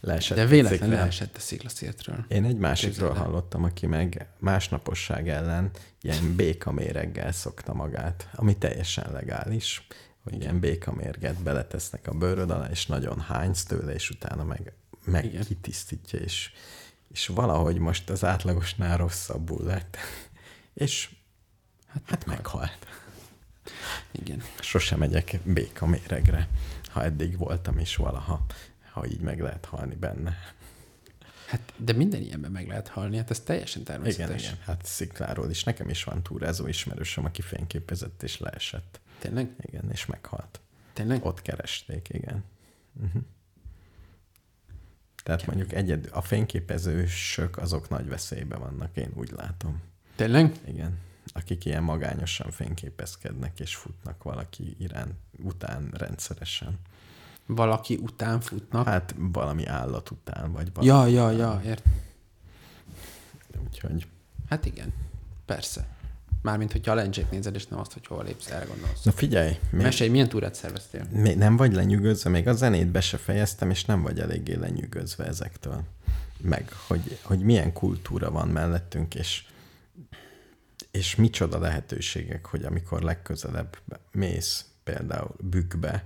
[0.01, 2.25] Leesett De véletlenül leesett a sziklaszértről.
[2.29, 9.13] Én egy másikról Képzeld hallottam, aki meg másnaposság ellen ilyen békaméreggel szokta magát, ami teljesen
[9.13, 9.87] legális,
[10.23, 14.73] hogy ilyen békamérget beletesznek a bőröd alá, és nagyon hánysz tőle, és utána meg,
[15.05, 15.45] meg Igen.
[15.45, 16.51] kitisztítja, és,
[17.09, 19.97] és valahogy most az átlagosnál rosszabbul lett.
[20.75, 21.09] és
[22.05, 22.87] hát, hát meghalt.
[24.11, 24.43] Igen.
[24.61, 26.49] Sosem megyek békaméregre,
[26.89, 28.47] ha eddig voltam is valaha,
[28.91, 30.55] ha így meg lehet halni benne.
[31.47, 34.43] Hát, de minden ilyenben meg lehet halni, hát ez teljesen természetes.
[34.43, 34.65] Igen, igen.
[34.65, 35.65] hát szikláról is.
[35.65, 39.01] Nekem is van túrázó ismerősöm, aki fényképezett és leesett.
[39.19, 39.51] Tényleg?
[39.61, 40.61] Igen, és meghalt.
[40.93, 41.25] Tényleg?
[41.25, 42.45] Ott keresték, igen.
[43.05, 43.23] Uh-huh.
[45.23, 45.57] Tehát Kemény.
[45.57, 49.83] mondjuk egyed, a fényképezősök azok nagy veszélyben vannak, én úgy látom.
[50.17, 50.53] Tényleg?
[50.67, 50.99] Igen.
[51.37, 56.79] Akik ilyen magányosan fényképezkednek és futnak valaki irán után rendszeresen.
[57.47, 58.87] Valaki után futnak?
[58.87, 61.11] Hát valami állat után, vagy valami.
[61.11, 61.83] Ja, ja, ja, ért.
[63.65, 64.07] Úgyhogy.
[64.49, 64.93] Hát igen,
[65.47, 65.87] persze.
[66.43, 69.03] Mármint, hogyha a lencsét nézed, és nem azt, hogy hol lépsz, erre gondolsz.
[69.03, 69.59] Na figyelj.
[69.71, 69.83] Még...
[69.83, 71.07] Mesélj, milyen túrát szerveztél?
[71.11, 75.25] Még nem vagy lenyűgözve, még a zenét be se fejeztem, és nem vagy eléggé lenyűgözve
[75.25, 75.83] ezektől.
[76.41, 79.45] Meg, hogy, hogy milyen kultúra van mellettünk, és,
[80.97, 83.79] és micsoda lehetőségek, hogy amikor legközelebb
[84.13, 86.05] mész például bükkbe,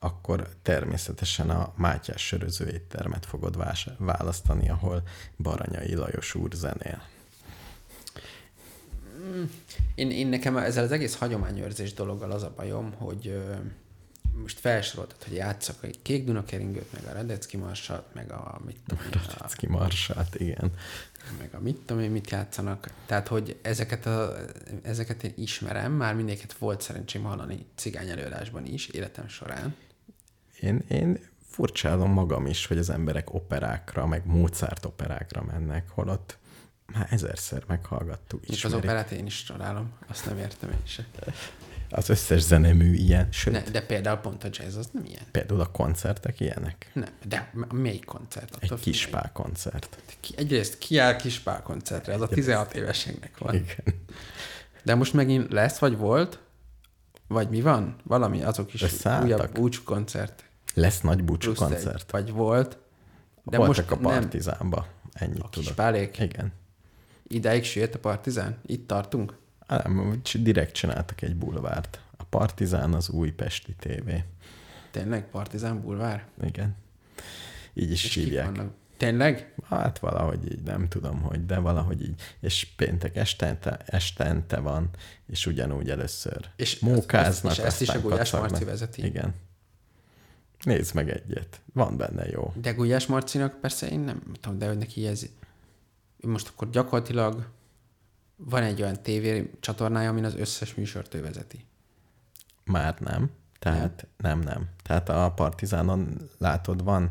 [0.00, 3.66] akkor természetesen a Mátyás söröző éttermet fogod
[3.98, 5.02] választani, ahol
[5.36, 7.02] Baranyai Lajos úr zenél.
[9.94, 13.54] Én, én nekem ezzel az egész hagyományőrzés dologgal az a bajom, hogy ö,
[14.42, 19.04] most felsoroltad, hogy játszak egy kék Dunakeringőt, meg a Radecki Marsat, meg a mit tudom
[19.04, 19.10] én.
[19.10, 20.72] Radecki Marsat, igen.
[21.38, 22.90] Meg a mit tudom én, mit játszanak.
[23.06, 24.36] Tehát, hogy ezeket, a,
[24.82, 29.74] ezeket én ismerem, már mindéket volt szerencsém hallani cigány előadásban is, életem során.
[30.60, 36.38] Én, én furcsálom magam is, hogy az emberek operákra, meg Mozart operákra mennek, holott
[36.92, 38.48] már ezerszer meghallgattuk.
[38.48, 41.06] És az operát én is csodálom, azt nem értem én se.
[41.90, 43.52] Az összes zenemű ilyen, sőt.
[43.52, 45.22] Ne, de például pont a jazz az nem ilyen.
[45.30, 46.90] Például a koncertek ilyenek?
[46.92, 48.56] Nem, de melyik koncert?
[48.60, 49.98] Egy kispál koncert.
[50.20, 53.54] Ki, egyrészt ki áll kispál koncertre, ez a 16 éveseknek van.
[53.54, 53.94] Igen.
[54.82, 56.38] De most megint lesz, vagy volt?
[57.26, 57.96] Vagy mi van?
[58.02, 58.84] Valami, azok is
[59.22, 60.44] újabb búcsú koncert.
[60.74, 62.14] Lesz nagy búcsú koncert.
[62.14, 62.78] Egy, vagy volt.
[63.44, 64.86] De Voltak most a partizánba.
[65.12, 65.50] Ennyit a tudok.
[65.50, 66.18] Kispálék?
[66.18, 66.52] Igen.
[67.26, 68.58] Ideig sült a Partizán?
[68.66, 69.36] Itt tartunk?
[69.68, 72.00] Nem, direkt csináltak egy bulvárt.
[72.16, 74.10] A Partizán az új Pesti TV.
[74.90, 75.30] Tényleg?
[75.30, 76.26] Partizán bulvár?
[76.42, 76.76] Igen.
[77.74, 78.60] Így is És hívják.
[78.96, 79.54] Tényleg?
[79.64, 82.20] Hát valahogy így, nem tudom, hogy, de valahogy így.
[82.40, 84.90] És péntek estente, estente van,
[85.26, 87.52] és ugyanúgy először és mókáznak.
[87.52, 89.04] És ezt is a Gulyás Marci vezeti?
[89.04, 89.34] Igen.
[90.62, 91.60] Nézd meg egyet.
[91.72, 92.52] Van benne jó.
[92.56, 95.26] De Gulyás Marcinak persze én nem tudom, de hogy neki ez
[96.20, 97.48] most akkor gyakorlatilag
[98.38, 101.64] van egy olyan tévé csatornája, amin az összes műsort ő vezeti.
[102.64, 103.30] Már nem.
[103.58, 104.48] Tehát nem, nem.
[104.48, 104.68] nem.
[104.82, 107.10] Tehát a Partizánon látod, van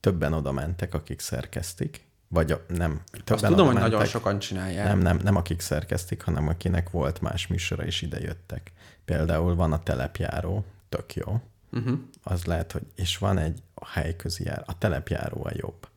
[0.00, 3.02] többen oda mentek, akik szerkesztik, vagy a, nem.
[3.10, 4.86] Többen Azt tudom, hogy nagyon sokan csinálják.
[4.86, 8.72] Nem, nem, nem akik szerkesztik, hanem akinek volt más műsora, is ide jöttek.
[9.04, 11.40] Például van a telepjáró, tök jó.
[11.72, 11.98] Uh-huh.
[12.22, 15.88] Az lehet, hogy, és van egy a helyközi jár, a telepjáró a jobb.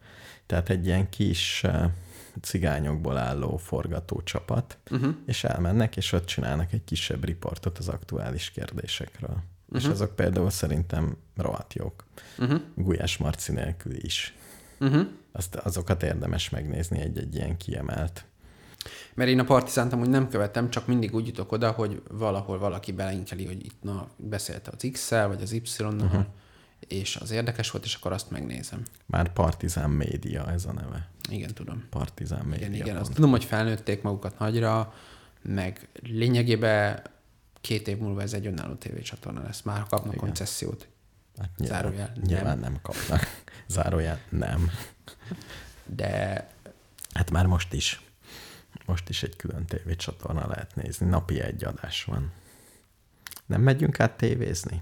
[0.46, 1.66] Tehát egy ilyen kis
[2.42, 5.16] cigányokból álló forgatócsapat, uh-huh.
[5.26, 9.30] és elmennek, és ott csinálnak egy kisebb riportot az aktuális kérdésekről.
[9.30, 9.44] Uh-huh.
[9.74, 9.92] És mhm.
[9.92, 12.04] azok például szerintem rohadt jók.
[12.38, 12.62] Uh-huh.
[12.76, 14.36] Gulyás Marci nélkül is.
[14.80, 15.08] Uh-huh.
[15.32, 18.26] Azt, azokat érdemes megnézni egy-egy ilyen kiemelt.
[19.14, 22.92] Mert én a partizánt amúgy nem követem, csak mindig úgy jutok oda, hogy valahol valaki
[22.92, 26.26] beleinkeli, hogy itt na, beszélte az X-szel, vagy az Y-nal, uh-huh
[26.88, 28.84] és az érdekes volt, és akkor azt megnézem.
[29.06, 31.10] Már Partizán Média ez a neve.
[31.30, 31.84] Igen, tudom.
[31.90, 32.68] Partizán Média.
[32.68, 32.98] Igen, igen.
[32.98, 34.94] Azt tudom, hogy felnőtték magukat nagyra,
[35.42, 37.02] meg lényegében
[37.62, 39.62] két év múlva ez egy önálló tévécsatorna lesz.
[39.62, 40.18] Már kapnak igen.
[40.18, 40.88] koncesziót.
[41.38, 42.14] Hát nyilván, Zárójel.
[42.26, 42.72] Nyilván nem.
[42.72, 43.44] nem kapnak.
[43.68, 44.72] Zárójel nem.
[45.86, 46.48] De
[47.16, 48.02] Hát már most is.
[48.86, 51.06] Most is egy külön tévécsatorna lehet nézni.
[51.06, 52.32] Napi egy adás van.
[53.46, 54.82] Nem megyünk át tévézni?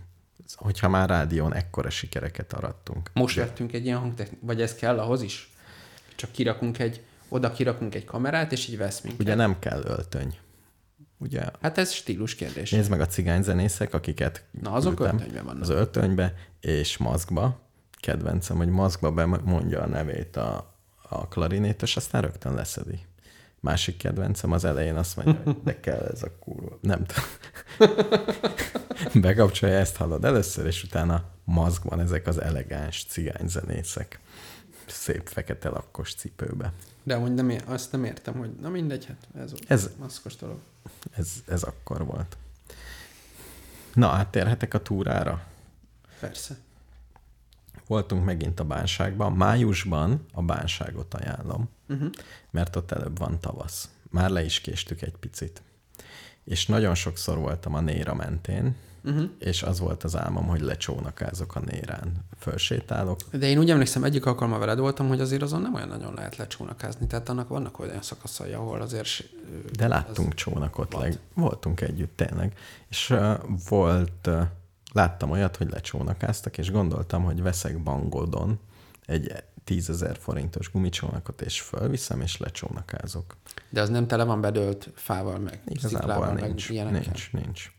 [0.55, 3.09] Hogyha már rádión ekkora sikereket arattunk.
[3.13, 5.51] Most vettünk egy ilyen hangtechnik, vagy ez kell ahhoz is?
[6.15, 9.21] Csak kirakunk egy, oda kirakunk egy kamerát, és így vesz minket.
[9.21, 10.37] Ugye nem kell öltöny.
[11.17, 12.71] Ugye Hát ez stílus kérdés.
[12.71, 15.61] Nézd meg a cigányzenészek, akiket Na, azok küldtem öltönyben vannak.
[15.61, 17.61] Az öltönybe és maszkba.
[17.99, 20.75] Kedvencem, hogy maszkba bemondja a nevét a,
[21.09, 22.99] a klarinétos, aztán rögtön leszedi.
[23.64, 26.78] Másik kedvencem az elején azt mondja, hogy de kell ez a kurva.
[26.82, 27.24] Nem tudom.
[29.24, 34.20] Bekapcsolja, ezt hallod először, és utána maszkban ezek az elegáns cigányzenészek.
[34.86, 36.74] Szép fekete lakkos cipőbe.
[37.03, 40.57] De amúgy nem, azt nem értem, hogy na mindegy, hát ez, Ez- ez maszkos dolog.
[41.11, 42.38] Ez, ez akkor volt.
[43.93, 45.43] Na, áttérhetek a túrára.
[46.20, 46.55] Persze.
[47.88, 49.34] Voltunk megint a bánságban.
[49.34, 52.09] Májusban a bánságot ajánlom, Uh-huh.
[52.51, 53.89] mert ott előbb van tavasz.
[54.09, 55.61] Már le is késtük egy picit.
[56.43, 58.75] És nagyon sokszor voltam a Néra mentén,
[59.05, 59.29] Uh-huh.
[59.39, 62.11] és az volt az álmom, hogy lecsónakázok a Nérán.
[62.39, 63.19] Fölsétálok.
[63.31, 66.35] De én úgy emlékszem, egyik alkalommal veled voltam, hogy azért azon nem olyan nagyon lehet
[66.35, 67.07] lecsónakázni.
[67.07, 69.09] Tehát annak vannak olyan szakaszai, ahol azért...
[69.73, 72.57] De láttunk az- csónakot, leg, voltunk együtt tényleg.
[72.89, 73.33] És uh,
[73.69, 74.41] volt, uh,
[74.93, 78.59] láttam olyat, hogy lecsónakáztak, és gondoltam, hogy veszek Bangodon
[79.05, 79.33] egy
[79.64, 83.36] 10 ezer forintos gumicsónakot, és fölviszem, és lecsónakázok.
[83.70, 87.01] De az nem tele van bedölt fával, meg Igazából sziklával, meg nincs, ilyenekkel.
[87.01, 87.72] nincs, nincs.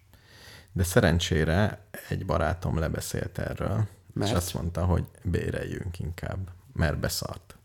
[0.72, 4.30] De szerencsére egy barátom lebeszélt erről, Mert?
[4.30, 6.39] És azt mondta, hogy béreljünk inkább,
[6.72, 7.57] mert beszart.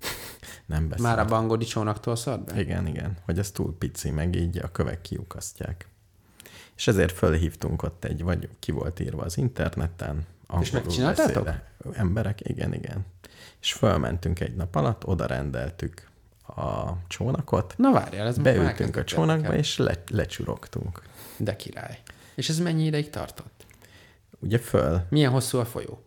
[0.66, 1.16] Nem beszart.
[1.16, 2.60] Már a bangodi csónaktól szart be?
[2.60, 5.86] Igen, igen, hogy ez túl pici, meg így a kövek kiukasztják.
[6.76, 11.44] És ezért fölhívtunk ott egy, vagy ki volt írva az interneten, angolul megcsináltátok?
[11.44, 13.06] beszélő Emberek, igen, igen.
[13.62, 16.08] És fölmentünk egy nap alatt, oda rendeltük
[16.56, 21.02] a csónakot, Na várjál, ez beültünk a csónakba, és le, lecsurogtunk.
[21.36, 21.98] De király.
[22.34, 23.66] És ez mennyi ideig tartott?
[24.38, 26.04] Ugye föl, Milyen hosszú a folyó?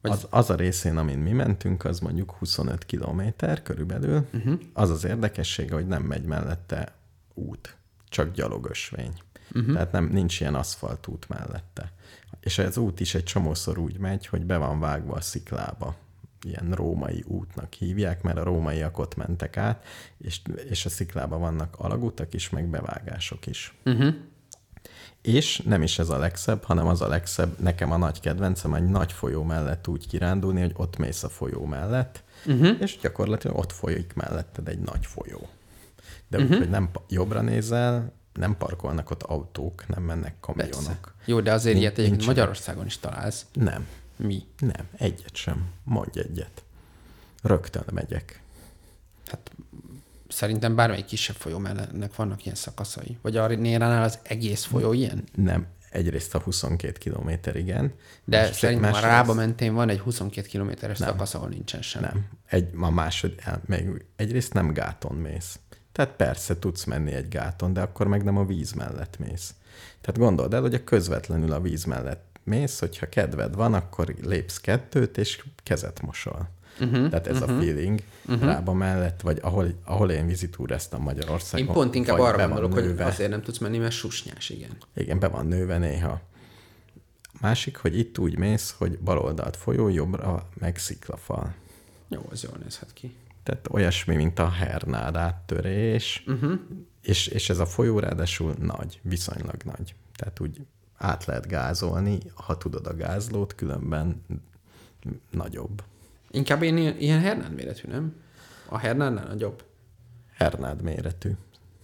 [0.00, 4.26] Vagy- az, az a részén, amin mi mentünk, az mondjuk 25 kilométer körülbelül.
[4.34, 4.60] Uh-huh.
[4.72, 6.94] Az az érdekessége, hogy nem megy mellette
[7.34, 7.76] út,
[8.08, 9.12] csak gyalogösvény.
[9.54, 9.72] Uh-huh.
[9.72, 11.92] Tehát nem, nincs ilyen aszfaltút mellette.
[12.40, 15.96] És az út is egy csomószor úgy megy, hogy be van vágva a sziklába.
[16.42, 19.84] Ilyen római útnak hívják, mert a rómaiak ott mentek át,
[20.18, 23.74] és, és a sziklában vannak alagutak is, meg bevágások is.
[23.84, 24.14] Uh-huh.
[25.22, 28.88] És nem is ez a legszebb, hanem az a legszebb, nekem a nagy kedvencem, egy
[28.88, 32.76] nagy folyó mellett úgy kirándulni, hogy ott mész a folyó mellett, uh-huh.
[32.80, 35.48] és gyakorlatilag ott folyik melletted egy nagy folyó.
[36.28, 36.52] De uh-huh.
[36.52, 40.70] úgy, hogy nem jobbra nézel, nem parkolnak ott autók, nem mennek Persze.
[40.70, 41.14] kamionok.
[41.24, 42.26] Jó, de azért Nin- ilyet egyébként.
[42.26, 43.46] Magyarországon is találsz.
[43.52, 43.86] Nem,
[44.22, 44.42] Mi?
[44.58, 45.66] nem, egyet sem.
[45.84, 46.62] Mondj egyet.
[47.42, 48.42] Rögtön megyek.
[49.26, 49.50] Hát
[50.28, 53.18] szerintem bármelyik kisebb folyó mellettnek vannak ilyen szakaszai.
[53.22, 55.24] Vagy a Néránál az egész folyó ilyen?
[55.34, 57.92] Nem, egyrészt a 22 kilométer, igen.
[58.24, 62.02] De Másrészt- szerintem a Rába mentén van egy 22 kilométeres szakasz, ahol nincsen sem.
[62.02, 62.28] Nem.
[62.46, 63.34] Egy, a másod,
[63.66, 65.58] még egyrészt nem gáton mész.
[65.92, 69.54] Tehát persze tudsz menni egy gáton, de akkor meg nem a víz mellett mész.
[70.00, 74.58] Tehát gondold el, hogy a közvetlenül a víz mellett mész, hogyha kedved van, akkor lépsz
[74.58, 76.50] kettőt, és kezet mosol.
[76.80, 78.44] Uh-huh, Tehát ez uh-huh, a feeling uh-huh.
[78.44, 81.66] rába mellett, vagy ahol, ahol én vizitúreztem Magyarországon.
[81.66, 84.76] Én pont inkább arra gondolok, hogy azért nem tudsz menni, mert susnyás, igen.
[84.94, 86.20] Igen, be van nőve néha.
[87.40, 91.54] Másik, hogy itt úgy mész, hogy bal oldalt folyó, jobbra meg sziklafal.
[92.08, 93.14] Jó, az jól nézhet ki.
[93.42, 96.52] Tehát olyasmi, mint a hernád áttörés, uh-huh.
[97.02, 99.94] és, és ez a folyó ráadásul nagy, viszonylag nagy.
[100.16, 100.60] Tehát úgy
[101.02, 104.22] át lehet gázolni, ha tudod a gázlót, különben
[105.30, 105.82] nagyobb.
[106.30, 108.14] Inkább én ilyen, ilyen Hernád méretű, nem?
[108.68, 109.64] A Hernádnál nagyobb.
[110.34, 111.30] Hernád méretű.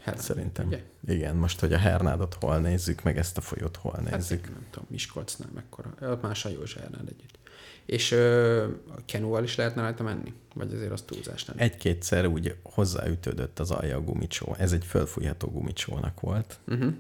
[0.01, 0.67] Hernád, Szerintem.
[0.67, 0.83] ugye?
[1.07, 4.45] Igen, most, hogy a Hernádot hol nézzük, meg ezt a folyót hol Hát nézzük.
[4.49, 6.19] nem tudom, Miskolcnál mekkora.
[6.23, 7.39] Más a Józsa Hernád együtt.
[7.87, 10.33] És ö, a kenúval is lehetne rajta menni?
[10.55, 11.57] Vagy azért az túlzás nem?
[11.59, 14.55] Egy-kétszer úgy hozzáütődött az alja a gumicsó.
[14.59, 16.59] Ez egy fölfújható gumicsónak volt.
[16.69, 16.95] Uh-huh.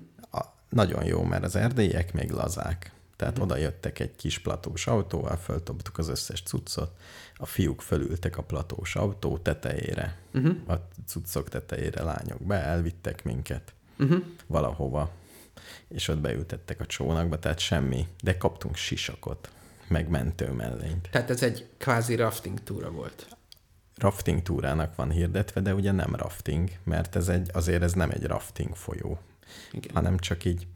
[0.68, 2.92] Nagyon jó, mert az erdélyiek még lazák.
[3.16, 3.50] Tehát uh-huh.
[3.50, 6.90] oda jöttek egy kis platós autóval, föltobtuk az összes cuccot,
[7.34, 10.56] a fiúk fölültek a platós autó tetejére, uh-huh.
[10.66, 10.74] a
[11.06, 14.22] cuccok tetejére lányok be, elvittek minket uh-huh.
[14.46, 15.10] valahova,
[15.88, 19.50] és ott beültettek a csónakba, tehát semmi, de kaptunk sisakot,
[19.88, 21.08] meg mentőmellényt.
[21.10, 23.36] Tehát ez egy kvázi rafting túra volt.
[23.94, 28.24] rafting túrának van hirdetve, de ugye nem rafting, mert ez egy, azért ez nem egy
[28.24, 29.18] rafting folyó,
[29.72, 29.94] Igen.
[29.94, 30.66] hanem csak így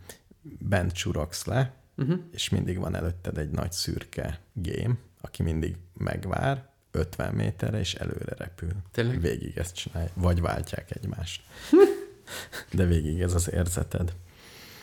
[0.59, 2.19] bent csurogsz le, uh-huh.
[2.33, 8.35] és mindig van előtted egy nagy szürke gém, aki mindig megvár, 50 méterre, és előre
[8.37, 8.73] repül.
[8.91, 9.21] Tényleg?
[9.21, 10.11] Végig ezt csinálja.
[10.15, 11.43] Vagy váltják egymást.
[12.73, 14.15] De végig ez az érzeted.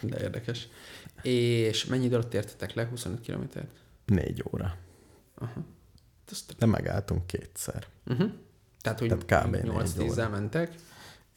[0.02, 0.68] De érdekes.
[1.22, 2.86] És mennyi idő alatt értetek le?
[2.86, 3.72] 25 kilométert?
[4.06, 4.76] Négy óra.
[5.36, 5.64] Aha.
[6.58, 7.88] De megálltunk kétszer.
[8.06, 8.32] uh-huh.
[8.82, 9.52] Tehát, hogy Tehát kb.
[9.52, 10.30] négy 8-10-zel óra.
[10.30, 10.74] mentek.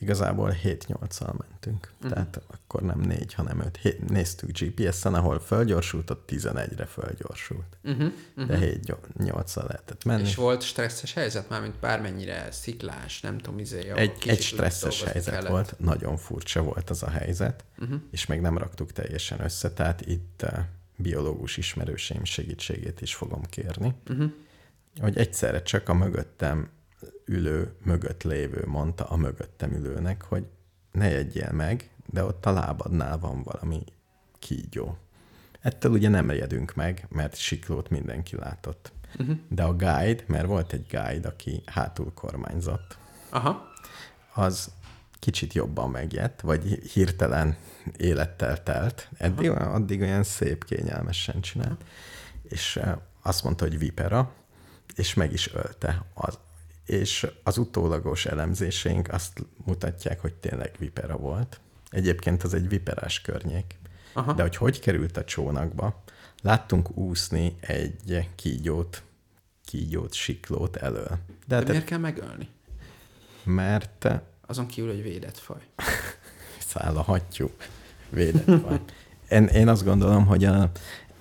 [0.03, 1.93] Igazából 7-8-al mentünk.
[1.95, 2.11] Uh-huh.
[2.11, 3.77] Tehát akkor nem 4, hanem 5.
[3.77, 7.77] Hét, néztük GPS-en, ahol fölgyorsult, ott 11-re fölgyorsult.
[7.85, 8.13] Uh-huh.
[8.37, 8.59] Uh-huh.
[8.59, 8.79] De
[9.19, 10.23] 7-8-al lehetett menni.
[10.23, 15.35] És volt stresszes helyzet már, mint bármennyire sziklás, nem tudom, izé, egy, egy stresszes helyzet
[15.35, 15.51] kellett.
[15.51, 18.01] volt, nagyon furcsa volt az a helyzet, uh-huh.
[18.11, 20.59] és még nem raktuk teljesen össze, tehát itt uh,
[20.97, 24.31] biológus ismerőseim segítségét is fogom kérni, uh-huh.
[25.01, 26.69] hogy egyszerre csak a mögöttem
[27.25, 30.47] ülő, mögött lévő mondta a mögöttem ülőnek, hogy
[30.93, 33.85] ne jegyél meg, de ott a lábadnál van valami
[34.39, 34.97] kígyó.
[35.61, 38.93] Ettől ugye nem jedünk meg, mert siklót mindenki látott.
[39.19, 39.37] Uh-huh.
[39.49, 42.97] De a guide, mert volt egy guide, aki hátul kormányzott,
[43.31, 43.71] Aha.
[44.35, 44.73] az
[45.19, 47.57] kicsit jobban megjött, vagy hirtelen
[47.97, 49.09] élettel telt.
[49.17, 51.85] Eddig, addig olyan szép, kényelmesen csinált.
[52.43, 54.33] És eh, azt mondta, hogy vipera,
[54.95, 56.05] és meg is ölte.
[56.15, 56.39] Az,
[56.87, 61.61] és az utólagos elemzéseink azt mutatják, hogy tényleg vipera volt.
[61.91, 63.79] Egyébként az egy viperás környék.
[64.13, 64.33] Aha.
[64.33, 66.03] De hogy hogy került a csónakba,
[66.43, 69.03] láttunk úszni egy kígyót,
[69.65, 71.09] kígyót, siklót elől.
[71.09, 72.49] De, De hát miért kell megölni?
[73.45, 74.09] mert
[74.47, 75.61] Azon kívül, hogy védett faj.
[76.73, 77.51] száll a hattyú,
[78.11, 78.81] védett faj.
[79.31, 80.71] Én, én azt gondolom, hogy a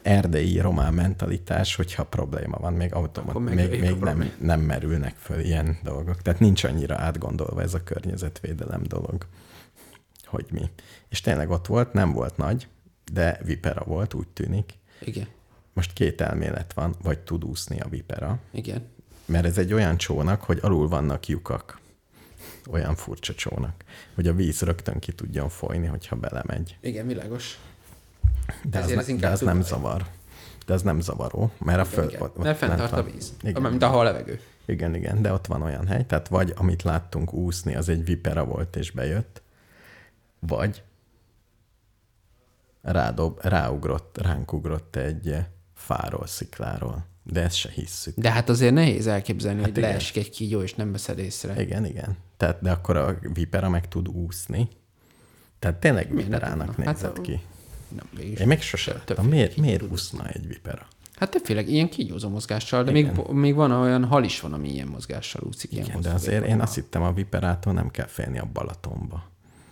[0.02, 5.40] erdélyi román mentalitás, hogyha probléma van, még automat, még, a még nem, nem merülnek föl
[5.40, 6.22] ilyen dolgok.
[6.22, 9.26] Tehát nincs annyira átgondolva ez a környezetvédelem dolog,
[10.24, 10.70] hogy mi.
[11.10, 12.68] És tényleg ott volt, nem volt nagy,
[13.14, 14.74] de vipera volt, úgy tűnik.
[15.02, 15.28] Igen.
[15.74, 18.88] Most két elmélet van, vagy tud úszni a vipera, Igen.
[19.26, 21.80] mert ez egy olyan csónak, hogy alul vannak lyukak.
[22.70, 23.84] Olyan furcsa csónak,
[24.16, 26.78] hogy a víz rögtön ki tudjon folyni, hogyha belemegy.
[26.82, 27.60] Igen, világos.
[28.70, 30.06] De Ezért ne, ez de az nem zavar.
[30.66, 32.10] De az nem zavaró, mert a föld...
[32.10, 32.22] Igen.
[32.22, 33.34] ott- Mert fent lent tart a víz.
[33.44, 33.62] Igen.
[33.62, 34.40] Mint ahol a levegő.
[34.66, 38.46] Igen, igen, de ott van olyan hely, tehát vagy amit láttunk úszni, az egy vipera
[38.46, 39.42] volt és bejött,
[40.40, 40.84] vagy
[42.82, 45.36] rádob, ráugrott, ránk ugrott egy
[45.74, 47.06] fáról, szikláról.
[47.24, 48.18] De ezt se hisszük.
[48.18, 49.90] De hát azért nehéz elképzelni, hát hogy igen.
[49.90, 51.62] leesik egy kígyó, és nem veszed észre.
[51.62, 52.18] Igen, igen.
[52.38, 54.70] Tehát, de akkor a vipera meg tud úszni.
[55.60, 56.68] Tehát tényleg viperának?
[56.76, 57.42] Hát nézett a- ki.
[57.96, 59.26] Nem, végig Én még sose láttam.
[59.26, 60.88] Miért, miért úszna egy vipera?
[61.16, 64.88] Hát többféle ilyen kígyózó mozgással, de még, még van olyan hal is van, ami ilyen
[64.88, 65.72] mozgással úszik.
[65.72, 69.30] Ilyen Igen, de azért én azt hittem a viperától nem kell félni a Balatonba.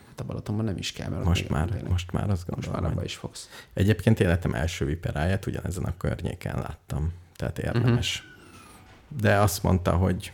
[0.08, 2.82] Hát a Balatonban nem is kell, mert Most már, tényleg- most már azt most gondolom,
[2.82, 3.50] már abba is fogsz.
[3.74, 7.14] Egyébként életem első viperáját ugyanezen a környéken láttam.
[7.36, 8.18] Tehát érdemes.
[8.18, 9.22] Uh-huh.
[9.22, 10.32] De azt mondta, hogy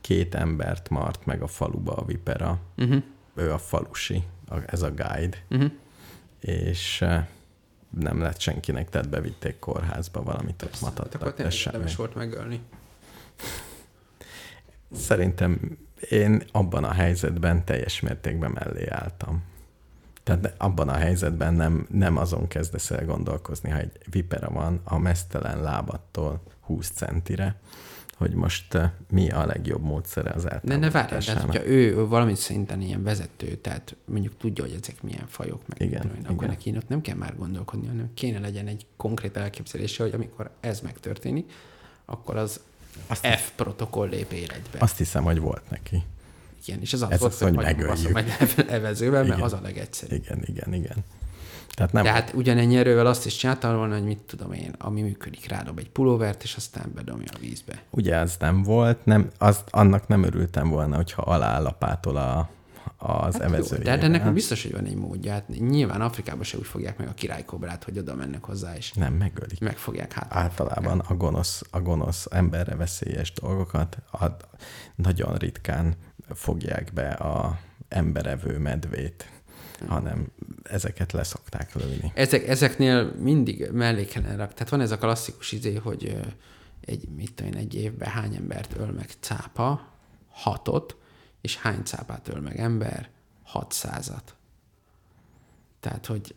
[0.00, 2.58] két embert mart meg a faluba a vipera.
[2.76, 3.02] Uh-huh.
[3.34, 5.36] Ő a falusi, a, ez a guide.
[5.50, 5.70] Uh-huh.
[6.40, 7.26] És eh,
[7.90, 12.60] nem lett senkinek, tehát bevitték kórházba valamit, ott Hát akkor tényleg érdemes volt megölni.
[14.92, 15.78] Szerintem
[16.10, 19.42] én abban a helyzetben teljes mértékben mellé álltam.
[20.22, 24.98] Tehát abban a helyzetben nem, nem azon kezdesz el gondolkozni, ha egy vipera van a
[24.98, 27.56] mesztelen lábattól 20 centire,
[28.18, 32.06] hogy most eh, mi a legjobb módszere az Ne, ne várjál, tehát hogyha ő, ő
[32.06, 36.34] valamit szinten ilyen vezető, tehát mondjuk tudja, hogy ezek milyen fajok, meg Igen, tudom akkor
[36.34, 36.48] igen.
[36.48, 40.80] neki ott nem kell már gondolkodni, hanem kéne legyen egy konkrét elképzelése, hogy amikor ez
[40.80, 41.50] megtörténik,
[42.04, 42.60] akkor az
[43.06, 44.78] Azt- F protokoll lép életbe.
[44.78, 46.02] Azt hiszem, hogy volt neki.
[46.66, 48.12] Igen, és az az Ez volt, az, hogy nagyon megöljük.
[48.12, 48.26] meg
[48.68, 49.42] evezővel, mert Igen.
[49.44, 50.22] az a legegyszerűbb.
[50.22, 50.96] Igen, igen, igen.
[51.74, 55.02] Tehát nem, De hát ugyanennyi erővel azt is csináltam volna, hogy mit tudom én, ami
[55.02, 57.82] működik, rádob egy pulóvert, és aztán bedobja a vízbe.
[57.90, 62.50] ugye az nem volt, nem, az, annak nem örültem volna, hogyha alállapátol a,
[62.96, 63.96] az hát Jó, evezőjével.
[63.96, 65.32] de, de nekünk biztos, hogy van egy módja.
[65.32, 69.12] Hát nyilván Afrikában se úgy fogják meg a királykobrát, hogy oda mennek hozzá, és Nem,
[69.14, 69.60] megölik.
[69.60, 70.26] megfogják hát.
[70.28, 74.24] Általában a gonosz, a gonosz emberre veszélyes dolgokat a,
[74.94, 75.94] nagyon ritkán
[76.34, 77.58] fogják be a
[77.88, 79.30] emberevő medvét,
[79.86, 80.26] hanem
[80.62, 82.12] ezeket leszokták lőni.
[82.14, 84.54] Ezek, ezeknél mindig mellé kellene rak.
[84.54, 86.16] Tehát van ez a klasszikus izé, hogy
[86.80, 89.92] egy, mit tudom én, egy évben hány embert öl meg cápa,
[90.30, 90.96] hatot,
[91.40, 93.08] és hány cápát öl meg ember,
[93.42, 94.34] hatszázat.
[95.80, 96.34] Tehát, hogy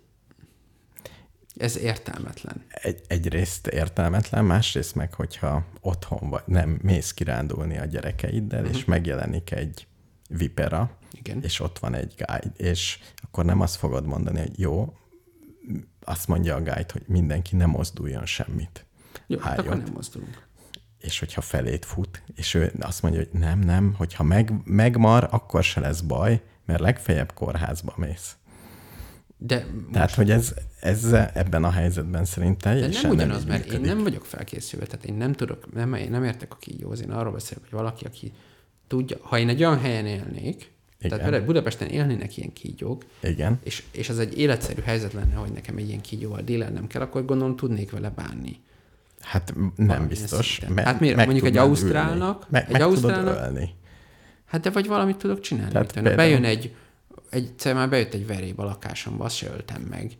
[1.55, 2.65] ez értelmetlen.
[2.69, 8.77] Egy, egyrészt értelmetlen, másrészt meg, hogyha otthon vagy, nem mész kirándulni a gyerekeiddel, uh-huh.
[8.77, 9.87] és megjelenik egy
[10.37, 11.43] vipera, Igen.
[11.43, 14.93] és ott van egy guide, és akkor nem azt fogod mondani, hogy jó,
[16.03, 18.85] azt mondja a guide, hogy mindenki ne mozduljon semmit.
[19.27, 20.47] Jó, hát akkor nem mozdulunk.
[20.97, 25.63] és hogyha felét fut, és ő azt mondja, hogy nem, nem, hogyha meg, megmar, akkor
[25.63, 28.35] se lesz baj, mert legfeljebb kórházba mész.
[29.37, 33.47] De Tehát, most, hogy ez, ez ebben a helyzetben szerint de teljesen nem ugyanaz, így
[33.47, 37.01] mert én nem vagyok felkészülve, tehát én nem tudok, nem, én nem értek a kígyóhoz,
[37.01, 38.33] én arról beszélek, hogy valaki, aki
[38.91, 40.71] tudja, ha én egy olyan helyen élnék,
[41.01, 41.17] Igen.
[41.19, 43.59] tehát Budapesten élnének ilyen kígyók, Igen.
[43.63, 47.25] és, és az egy életszerű helyzet lenne, hogy nekem egy ilyen kígyóval dílelnem kell, akkor
[47.25, 48.59] gondolom tudnék vele bánni.
[49.21, 50.59] Hát nem biztos.
[50.63, 50.85] szinten.
[50.85, 51.15] Hát miért?
[51.15, 52.45] Mondjuk egy ausztrálnak- ülni.
[52.49, 53.69] Meg, egy meg ausztrálnak- tudod ölni.
[54.45, 55.71] Hát de vagy valamit tudok csinálni.
[55.71, 56.73] Tehát például- Bejön egy,
[57.29, 60.11] egyszer már bejött egy veréb a lakásomba, azt se öltem meg.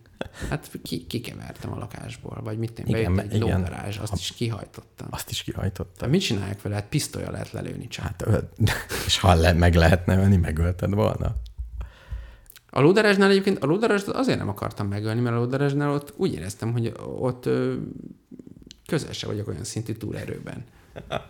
[0.50, 3.58] Hát ki, kikevertem a lakásból, vagy mit Igen, bejött egy igen.
[3.58, 5.08] lódarázs, azt is kihajtottam.
[5.10, 5.92] Azt is kihajtotta.
[5.98, 6.76] Tehát mit csinálják vele?
[6.76, 8.06] Hát pisztolya lehet lelőni csak.
[8.06, 8.26] Hát.
[9.06, 11.36] És ha le, meg lehetne ölni, megölted volna.
[12.70, 16.72] A lódarázsnál egyébként, a lódarázst azért nem akartam megölni, mert a lódarázsnál ott úgy éreztem,
[16.72, 17.76] hogy ott ö,
[18.86, 20.64] közel se vagyok olyan szintű túlerőben.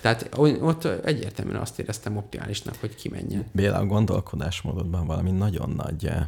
[0.00, 3.44] Tehát ott egyértelműen azt éreztem optimálisnak, hogy kimenjen.
[3.52, 6.26] Béla, a gondolkodásmódodban valami nagyon nagy, eh,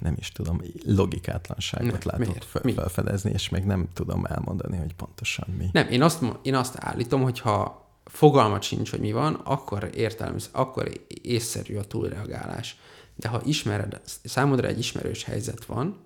[0.00, 2.72] nem is tudom, logikátlanságot Ne, látok föl, Mi?
[2.72, 5.68] felfedezni, és meg nem tudom elmondani, hogy pontosan mi.
[5.72, 10.48] Nem, én azt, én azt állítom, hogy ha fogalmat sincs, hogy mi van, akkor értelmez,
[10.52, 10.90] akkor
[11.22, 12.78] észszerű a túlreagálás.
[13.14, 15.96] De ha ismered, számodra egy ismerős helyzet van,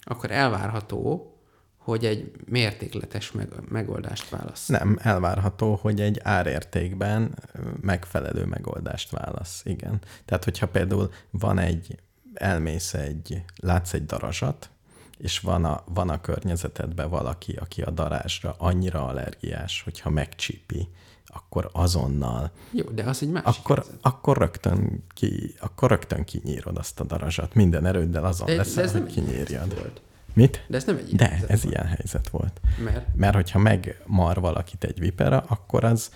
[0.00, 1.34] akkor elvárható,
[1.76, 4.66] hogy egy mértékletes meg, megoldást válasz.
[4.66, 7.34] Nem, elvárható, hogy egy árértékben
[7.80, 9.60] megfelelő megoldást válasz.
[9.64, 9.98] Igen.
[10.24, 11.96] Tehát, hogyha például van egy,
[12.34, 14.70] elmész egy, látsz egy darazsat,
[15.18, 20.88] és van a, van a környezetedben valaki, aki a darázsra annyira allergiás, hogyha megcsípi,
[21.26, 23.98] akkor azonnal, Jó, de az egy másik akkor, helyzet.
[24.00, 27.54] akkor, rögtön ki, akkor rögtön kinyírod azt a darazsat.
[27.54, 29.74] Minden erőddel azon De, lesz, de ez nem hogy ilyen kinyírjad.
[29.74, 30.00] volt.
[30.32, 30.64] Mit?
[30.68, 31.74] De ez nem egy ilyen De, helyzet ez volt.
[31.74, 32.60] ilyen helyzet volt.
[32.84, 36.10] Mert Mert hogyha megmar valakit egy vipera, akkor az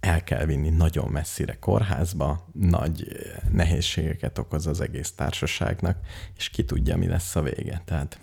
[0.00, 5.98] el kell vinni nagyon messzire kórházba, nagy eh, nehézségeket okoz az egész társaságnak,
[6.36, 7.82] és ki tudja, mi lesz a vége.
[7.84, 8.18] Tehát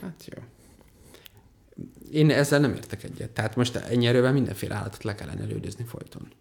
[0.00, 0.42] Hát jó.
[2.10, 3.30] Én ezzel nem értek egyet.
[3.30, 6.32] Tehát most ennyi erővel mindenféle állatot le kellene elődözni folyton.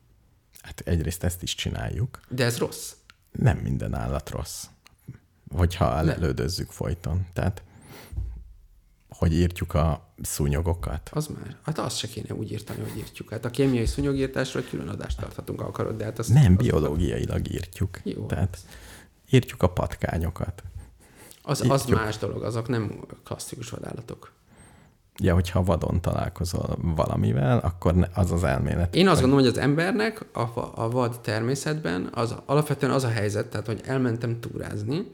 [0.62, 2.20] hát egyrészt ezt is csináljuk.
[2.30, 2.94] De ez rossz.
[3.32, 4.66] Nem minden állat rossz,
[5.50, 7.28] hogyha elelődözzük folyton.
[7.34, 7.64] Tehát
[9.10, 11.10] hogy írtjuk a szúnyogokat.
[11.14, 11.56] Az már.
[11.64, 13.30] Hát azt se kéne úgy írtani, hogy írtjuk.
[13.30, 16.28] Hát a kémiai szúnyogírtásról külön adást tarthatunk, ha akarod, de hát az...
[16.28, 18.00] Nem az, biológiailag írtjuk.
[18.04, 18.26] Jó.
[18.26, 18.58] Tehát
[19.30, 20.64] írtjuk a patkányokat.
[21.42, 24.32] Az, az más dolog, azok nem klasszikus vadállatok.
[25.20, 28.96] Ja, hogyha vadon találkozol valamivel, akkor az az elmélet.
[28.96, 30.42] Én azt gondolom, hogy az embernek a,
[30.76, 35.08] a vad természetben az alapvetően az a helyzet, tehát hogy elmentem túrázni,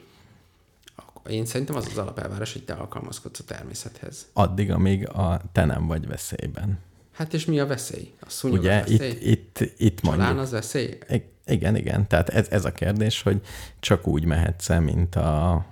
[1.30, 4.28] én szerintem az az alapelvárás, hogy te alkalmazkodsz a természethez.
[4.34, 6.80] Addig, amíg a te nem vagy veszélyben.
[7.11, 8.13] Hát és mi a veszély?
[8.19, 9.32] A szúnyog Ugye a itt, veszély?
[9.32, 10.39] itt, itt Talán mondjuk...
[10.39, 10.97] az veszély?
[11.45, 12.07] Igen, igen.
[12.07, 13.41] Tehát ez, ez a kérdés, hogy
[13.80, 15.65] csak úgy mehetsz -e, mint a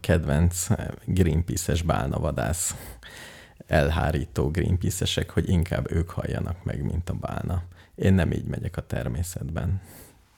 [0.00, 0.66] kedvenc
[1.04, 2.74] Greenpeace-es bálnavadász
[3.66, 7.62] elhárító Greenpeace-esek, hogy inkább ők halljanak meg, mint a bálna.
[7.94, 9.80] Én nem így megyek a természetben.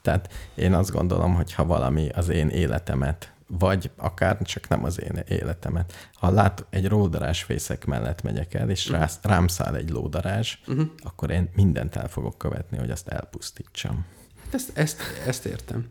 [0.01, 5.01] Tehát én azt gondolom, hogy ha valami az én életemet, vagy akár csak nem az
[5.01, 9.89] én életemet, ha lát egy lódarás fészek mellett megyek el, és rá, rám száll egy
[9.89, 10.87] lódarázs, uh-huh.
[11.03, 14.05] akkor én mindent el fogok követni, hogy azt elpusztítsam.
[14.43, 15.87] Hát Ezt, ezt, ezt értem.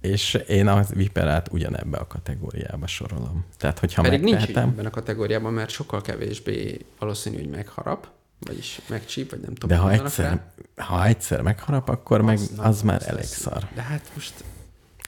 [0.00, 3.44] És én a viperát ugyanebbe a kategóriába sorolom.
[3.56, 8.08] Tehát, hogyha Pedig nincs megtehetem, ebben a kategóriában, mert sokkal kevésbé valószínű, hogy megharap,
[8.38, 9.68] vagyis megcsíp, vagy nem tudom.
[9.68, 10.40] de ha egyszer,
[10.76, 12.24] ha egyszer megharap, akkor rá.
[12.24, 13.40] meg na, az már az elég lesz.
[13.40, 13.68] szar.
[13.74, 14.44] De hát most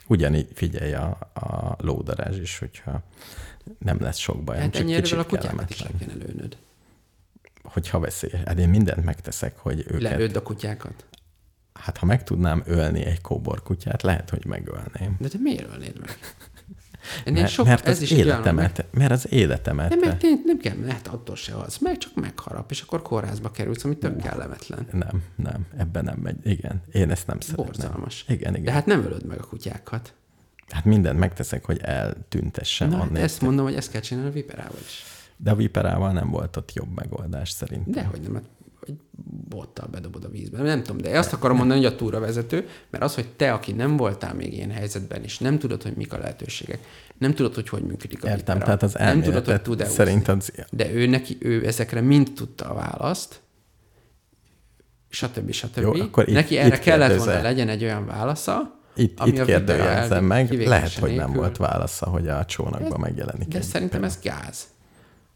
[0.07, 3.01] Ugyanígy figyelj a, a lódarázs is, hogyha
[3.79, 6.57] nem lesz sok bajom, hát csak kicsit a kutyákat is le kéne lőnöd.
[7.63, 8.31] Hogyha veszély.
[8.45, 10.01] Hát én mindent megteszek, hogy őket...
[10.01, 11.05] Lelőd a kutyákat.
[11.73, 15.15] Hát ha meg tudnám ölni egy kóbor kutyát, lehet, hogy megölném.
[15.19, 16.17] De te miért ölnéd meg?
[17.25, 19.89] Ennél Mert, sok, mert ez az is egy olyan, életemet, mert az életemet.
[19.89, 21.77] Nem, mert nem, nem kell, lehet attól se az.
[21.77, 24.87] Meg csak megharap, és akkor kórházba kerülsz, ami tök kellemetlen.
[24.91, 26.35] Nem, nem, ebben nem megy.
[26.43, 27.65] Igen, én ezt nem szeretem.
[27.65, 28.25] Borzalmas.
[28.27, 28.63] Igen, igen.
[28.63, 30.13] De hát nem ölöd meg a kutyákat.
[30.69, 34.79] Hát mindent megteszek, hogy eltüntessem Na, hát ezt mondom, hogy ezt kell csinálni a viperával
[34.85, 35.03] is.
[35.37, 37.93] De a viperával nem volt ott jobb megoldás szerintem.
[37.93, 38.43] Dehogy nem, hát
[38.87, 38.95] egy
[39.49, 40.61] bottal bedobod a vízbe.
[40.61, 43.97] Nem tudom, de azt akarom mondani, hogy a túravezető, mert az, hogy te, aki nem
[43.97, 46.79] voltál még ilyen helyzetben, és nem tudod, hogy mik a lehetőségek,
[47.17, 50.33] nem tudod, hogy hogy működik a Értem, tehát az nem tudod, hogy tud-e szerint úszni.
[50.33, 50.65] az...
[50.71, 53.41] De ő neki, ő ezekre mind tudta a választ,
[55.09, 55.51] stb.
[55.51, 55.77] stb.
[55.81, 57.33] Jó, akkor itt- neki erre itt kellett kérdezel.
[57.33, 61.35] volna legyen egy olyan válasza, Itt, ami itt elvi- meg, lehet, hogy nem nélkül.
[61.35, 64.33] volt válasza, hogy a csónakba megjelenik de egy szerintem vipera.
[64.33, 64.63] ez gáz.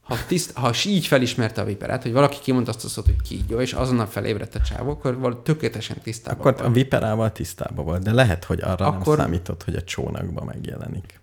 [0.09, 3.59] Ha, tiszt, ha így felismerte a viperát, hogy valaki kimondta azt a szót, hogy kígyó,
[3.59, 6.65] és azonnal felébredt a csávó, akkor tökéletesen tisztában Akkor van.
[6.65, 11.19] a viperával tisztában volt, de lehet, hogy arra Akkor- nem számított, hogy a csónakba megjelenik.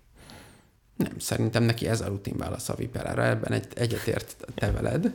[0.95, 5.13] Nem, szerintem neki ez a rutin válasz a viperára, ebben egy, egyetért te veled.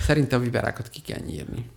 [0.00, 1.70] Szerintem a viperákat ki kell nyírni.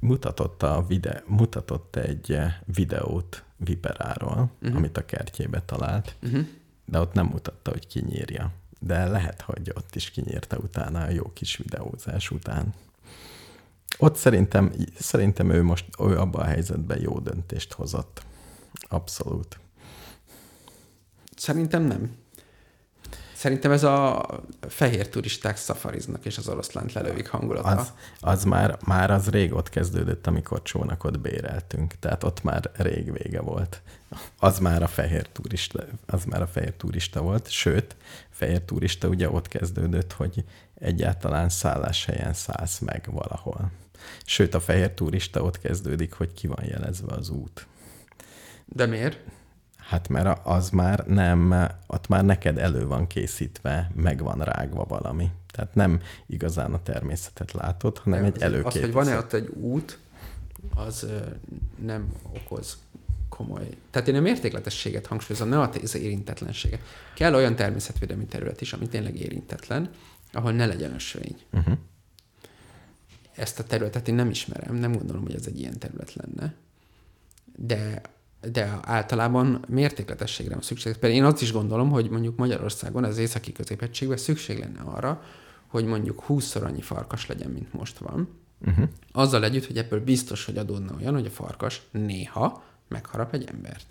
[0.00, 4.76] Mutatott, a vide, mutatott egy eh, videót viperáról, uh-huh.
[4.78, 6.46] amit a kertjébe talált, Uh-huh.
[6.84, 8.50] de ott nem mutatta, hogy kinyírja.
[8.78, 12.74] De lehet, hogy ott is kinyírta utána a jó kis videózás után.
[13.98, 18.22] Ott szerintem, szerintem ő most ő abban a helyzetben jó döntést hozott.
[18.88, 19.58] Abszolút.
[21.36, 22.16] Szerintem nem.
[23.44, 24.26] Szerintem ez a
[24.68, 27.68] fehér turisták szafariznak, és az oroszlánt lelövik hangulata.
[27.68, 31.94] Az, az már, már az rég ott kezdődött, amikor csónakot béreltünk.
[31.98, 33.82] Tehát ott már rég vége volt.
[34.38, 37.50] Az már a fehér turista, az már a fehér turista volt.
[37.50, 37.96] Sőt,
[38.30, 43.70] fehér turista ugye ott kezdődött, hogy egyáltalán szálláshelyen szállsz meg valahol.
[44.24, 47.66] Sőt, a fehér turista ott kezdődik, hogy ki van jelezve az út.
[48.64, 49.18] De miért?
[49.88, 55.30] Hát mert az már nem, ott már neked elő van készítve, meg van rágva valami.
[55.50, 58.82] Tehát nem igazán a természetet látod, hanem egy Az, előkészített.
[58.82, 59.98] hogy van-e ott egy út,
[60.74, 61.06] az
[61.84, 62.78] nem okoz
[63.28, 63.68] komoly...
[63.90, 66.80] Tehát én a mértékletességet hangsúlyozom, nem az érintetlenséget.
[67.14, 69.90] Kell olyan természetvédelmi terület is, ami tényleg érintetlen,
[70.32, 71.36] ahol ne legyen ösvény.
[71.52, 71.74] Uh-huh.
[73.34, 76.54] Ezt a területet én nem ismerem, nem gondolom, hogy ez egy ilyen terület lenne.
[77.56, 78.00] De,
[78.52, 80.92] de általában mértékletességre van szükség.
[80.92, 85.22] Például én azt is gondolom, hogy mondjuk Magyarországon az északi középegységben szükség lenne arra,
[85.66, 88.28] hogy mondjuk 20-szor annyi farkas legyen, mint most van.
[88.66, 88.88] Uh-huh.
[89.12, 93.86] Azzal együtt, hogy ebből biztos, hogy adódna olyan, hogy a farkas néha megharap egy embert.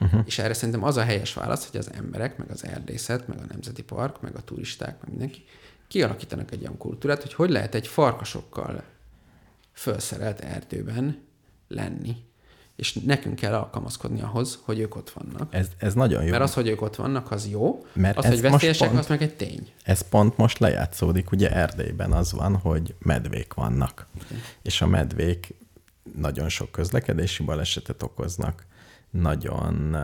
[0.00, 0.22] Uh-huh.
[0.24, 3.46] És erre szerintem az a helyes válasz, hogy az emberek, meg az erdészet, meg a
[3.48, 5.44] nemzeti park, meg a turisták, meg mindenki
[5.88, 8.82] kialakítanak egy olyan kultúrát, hogy hogy lehet egy farkasokkal
[9.72, 11.22] felszerelt erdőben
[11.68, 12.16] lenni.
[12.76, 15.54] És nekünk kell alkalmazkodni ahhoz, hogy ők ott vannak.
[15.54, 16.30] Ez, ez nagyon jó.
[16.30, 17.86] Mert az, hogy ők ott vannak, az jó.
[17.92, 19.70] Mert az, ez hogy veszélyesek, pont- az meg egy tény.
[19.82, 24.06] Ez pont most lejátszódik, ugye Erdélyben az van, hogy medvék vannak.
[24.62, 25.54] És a medvék
[26.16, 28.66] nagyon sok közlekedési balesetet okoznak,
[29.10, 29.96] nagyon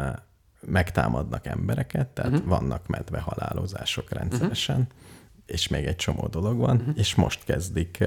[0.61, 2.49] megtámadnak embereket, tehát uh-huh.
[2.49, 4.93] vannak medve halálozások rendszeresen, uh-huh.
[5.47, 6.99] és még egy csomó dolog van, uh-huh.
[6.99, 8.05] és most kezdik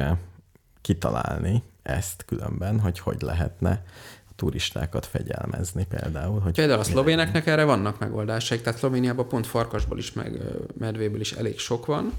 [0.81, 3.83] kitalálni ezt különben, hogy hogy lehetne
[4.35, 6.39] turistákat fegyelmezni például.
[6.39, 10.41] Hogy Például a szlovéneknek erre vannak megoldásaik, tehát Szlovéniában pont farkasból is, meg
[10.77, 12.13] medvéből is elég sok van,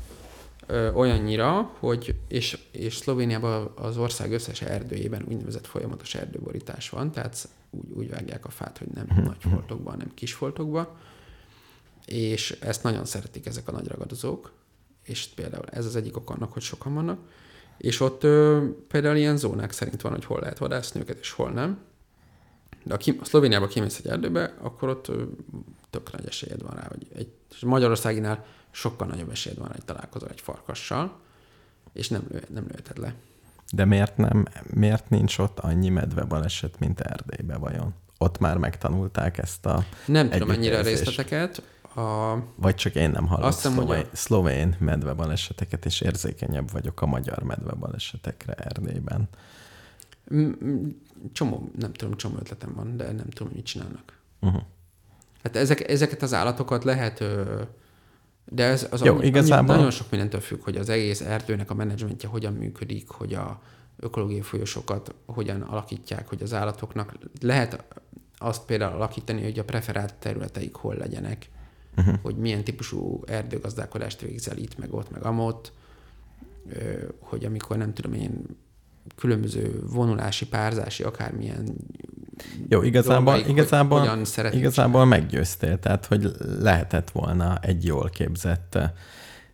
[0.67, 7.49] ö, olyannyira, hogy, és, és Szlovéniában az ország összes erdőjében úgynevezett folyamatos erdőborítás van, tehát
[7.71, 10.89] úgy, úgy vágják a fát, hogy nem nagy foltokban, hanem kis foltokban,
[12.07, 14.53] és ezt nagyon szeretik ezek a nagy ragadozók,
[15.05, 17.19] és például ez az egyik ok annak, hogy sokan vannak,
[17.79, 21.51] és ott ö, például ilyen zónák szerint van, hogy hol lehet vadászni őket, és hol
[21.51, 21.79] nem.
[22.87, 25.11] De ha ki, a Szlovéniába kimész egy erdőbe, akkor ott
[25.91, 30.29] tök nagy esélyed van rá, hogy egy és Magyarországinál sokkal nagyobb esélyed van hogy találkozol
[30.29, 31.19] egy farkassal,
[31.93, 33.15] és nem, lő, nem lőheted le.
[33.73, 37.95] De miért, nem, miért nincs ott annyi medve baleset, mint Erdélybe vajon?
[38.19, 39.85] Ott már megtanulták ezt a...
[40.07, 41.63] Nem tudom ennyire részleteket.
[41.95, 47.03] A, Vagy csak én nem hallok Azt szlovén, a- szlovén medve baleseteket, és érzékenyebb vagyok
[47.03, 49.29] a magyar medve balesetekre Erdélyben.
[51.33, 54.19] Csomó, nem tudom, csomó ötletem van, de nem tudom, hogy mit csinálnak.
[54.41, 54.63] Uh-huh.
[55.43, 57.25] Hát ezek, ezeket az állatokat lehet,
[58.45, 61.75] de ez az Jó, annyi, igazából- nagyon sok mindentől függ, hogy az egész erdőnek a
[61.75, 63.61] menedzsmentje hogyan működik, hogy a
[63.97, 67.85] ökológiai folyosókat hogyan alakítják, hogy az állatoknak lehet
[68.39, 71.51] azt például alakítani, hogy a preferált területeik hol legyenek,
[71.97, 72.15] uh-huh.
[72.23, 75.73] hogy milyen típusú erdőgazdálkodást végzel itt, meg ott, meg amott,
[77.19, 78.45] hogy amikor nem tudom én
[79.17, 81.77] különböző vonulási, párzási, akármilyen
[82.69, 86.31] Jó, igazából, dolgaik, hogy igazából, szeretik igazából meggyőztél, tehát hogy
[86.61, 88.91] lehetett volna egy jól képzett eh,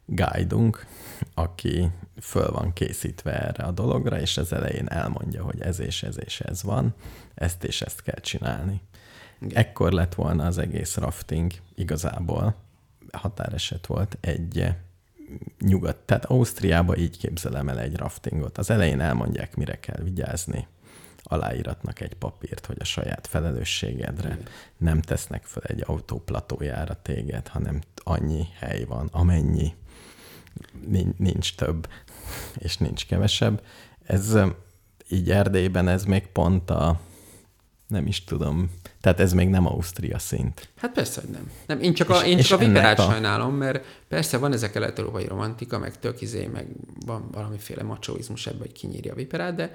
[0.07, 0.86] guide-unk,
[1.34, 1.90] aki
[2.20, 6.40] föl van készítve erre a dologra, és az elején elmondja, hogy ez és ez és
[6.40, 6.94] ez van,
[7.34, 8.80] ezt és ezt kell csinálni.
[9.40, 9.57] Igen.
[9.57, 12.55] Ekkor lett volna az egész rafting igazából
[13.12, 14.74] határeset volt egy eh,
[15.60, 18.58] nyugat, tehát Ausztriába így képzelem el egy raftingot.
[18.58, 20.66] Az elején elmondják, mire kell vigyázni,
[21.22, 24.42] aláíratnak egy papírt, hogy a saját felelősségedre Igen.
[24.76, 29.74] nem tesznek fel egy autó platójára téged, hanem annyi hely van, amennyi,
[30.86, 31.88] Nin- nincs több,
[32.54, 33.62] és nincs kevesebb.
[34.06, 34.38] Ez
[35.08, 37.00] így Erdélyben ez még pont a
[37.93, 38.70] nem is tudom.
[39.01, 40.68] Tehát ez még nem Ausztria szint.
[40.76, 41.51] Hát persze, hogy nem.
[41.66, 43.03] nem én csak a, én csak a viperát a...
[43.03, 46.66] sajnálom, mert persze van ezek kelet-európai romantika, meg tök izé, meg
[47.07, 49.74] van valamiféle machoizmus ebben, hogy kinyírja a viperát, de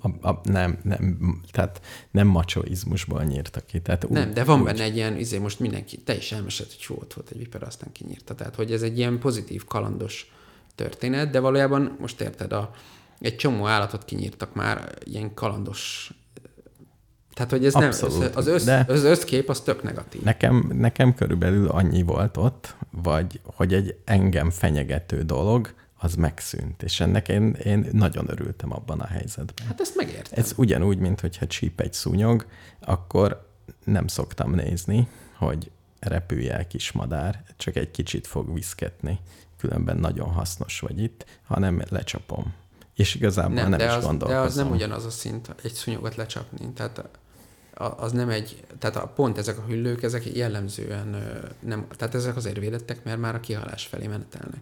[0.00, 1.80] A, a, nem, nem, tehát
[2.10, 3.80] nem machoizmusból nyírtak ki.
[3.80, 6.96] Tehát nem, de van benne egy ilyen, izé, most mindenki, te is elmesélt, hogy jó
[7.00, 8.34] ott volt egy viper, aztán kinyírta.
[8.34, 10.32] Tehát, hogy ez egy ilyen pozitív, kalandos
[10.74, 12.70] történet, de valójában most érted, a,
[13.18, 16.10] egy csomó állatot kinyírtak már ilyen kalandos
[17.36, 20.22] tehát, hogy ez Abszolút, nem, az, össz, de- az összkép az tök negatív.
[20.22, 26.82] Nekem, nekem körülbelül annyi volt ott, vagy hogy egy engem fenyegető dolog, az megszűnt.
[26.82, 29.66] És ennek én, én nagyon örültem abban a helyzetben.
[29.66, 30.38] Hát ezt megértem.
[30.42, 32.46] Ez ugyanúgy, mint hogyha csíp egy szúnyog,
[32.80, 33.50] akkor
[33.84, 35.08] nem szoktam nézni,
[35.38, 35.70] hogy
[36.00, 39.20] repülj el kis madár, csak egy kicsit fog viszketni,
[39.58, 42.54] különben nagyon hasznos vagy itt, hanem lecsapom.
[42.94, 44.44] És igazából nem, nem de, is az, de gondolkozom.
[44.44, 46.72] az nem ugyanaz a szint, egy szúnyogot lecsapni.
[46.72, 47.08] Tehát
[47.78, 51.16] az nem egy, tehát a, pont ezek a hüllők, ezek jellemzően
[51.60, 54.60] nem, tehát ezek azért védettek, mert már a kihalás felé menetelnek.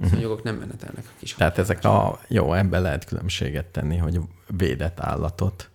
[0.00, 1.34] A szúnyogok nem menetelnek a kis.
[1.34, 4.20] Tehát ezek a, jó, ebben lehet különbséget tenni, hogy
[4.56, 5.70] védett állatot.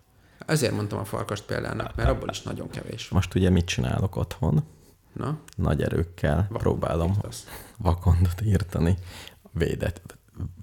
[0.45, 3.09] Ezért mondtam a farkast példának, mert abból is nagyon kevés.
[3.09, 4.63] Most ugye mit csinálok otthon?
[5.13, 7.47] Na, Nagy erőkkel Vakondot próbálom írtasz.
[7.77, 8.97] vakondot írtani.
[9.51, 10.17] Védett,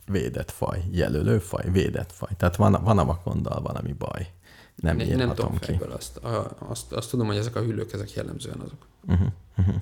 [0.06, 2.30] védett faj, jelölő faj, védett faj.
[2.36, 4.32] Tehát van, van a vakonddal valami baj.
[4.84, 5.64] Nem Én nem tudom ki.
[5.64, 8.86] fejből azt, a, azt, azt tudom, hogy ezek a hüllők, ezek jellemzően azok.
[9.06, 9.74] Uh-huh, uh-huh.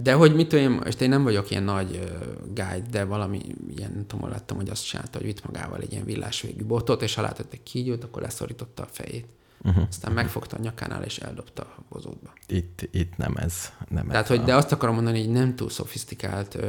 [0.00, 3.40] De hogy mit tudom én, most én nem vagyok ilyen nagy uh, guide, de valami
[3.76, 7.14] ilyen, nem tudom, láttam, hogy azt csinálta, hogy vitt magával egy ilyen villásvégű botot, és
[7.14, 9.26] ha látott egy kígyót, akkor leszorította a fejét.
[9.62, 9.84] Uh-huh.
[9.88, 12.32] Aztán megfogta a nyakánál, és eldobta a bozótba.
[12.46, 13.72] Itt, itt nem ez.
[13.88, 14.44] Nem Tehát, ez hogy a...
[14.44, 16.62] de azt akarom mondani, hogy nem túl szofisztikált uh,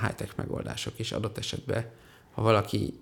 [0.00, 1.84] high-tech megoldások is adott esetben,
[2.32, 2.94] ha valaki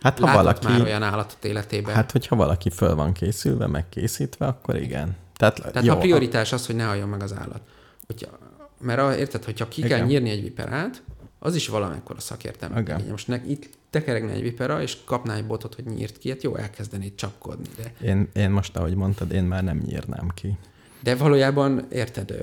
[0.00, 1.94] Hát ha látott valaki, már olyan állatot életében.
[1.94, 5.16] hát hogyha valaki föl van készülve, megkészítve, akkor igen.
[5.36, 7.60] Tehát, Tehát jó, a prioritás az, hogy ne halljon meg az állat.
[8.06, 8.38] Hogyha,
[8.80, 10.06] mert a, érted, hogyha ki kell Igen.
[10.08, 11.02] nyírni egy viperát,
[11.38, 12.80] az is valamekkora szakértelme.
[12.80, 13.04] Igen.
[13.10, 16.56] Most ne, itt tekeregne egy vipera, és kapná egy botot, hogy nyírt ki, hát jó,
[16.56, 17.66] elkezdenéd csapkodni.
[17.76, 20.58] De, Én, én most, ahogy mondtad, én már nem nyírnám ki.
[21.02, 22.34] de valójában, érted,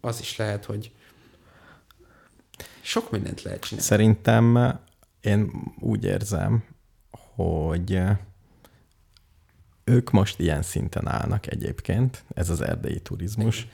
[0.00, 0.90] az is lehet, hogy
[2.80, 3.86] sok mindent lehet csinálni.
[3.88, 4.74] Szerintem
[5.20, 5.50] én
[5.80, 6.64] úgy érzem,
[7.36, 8.00] hogy
[9.84, 13.68] ők most ilyen szinten állnak egyébként, ez az erdélyi turizmus,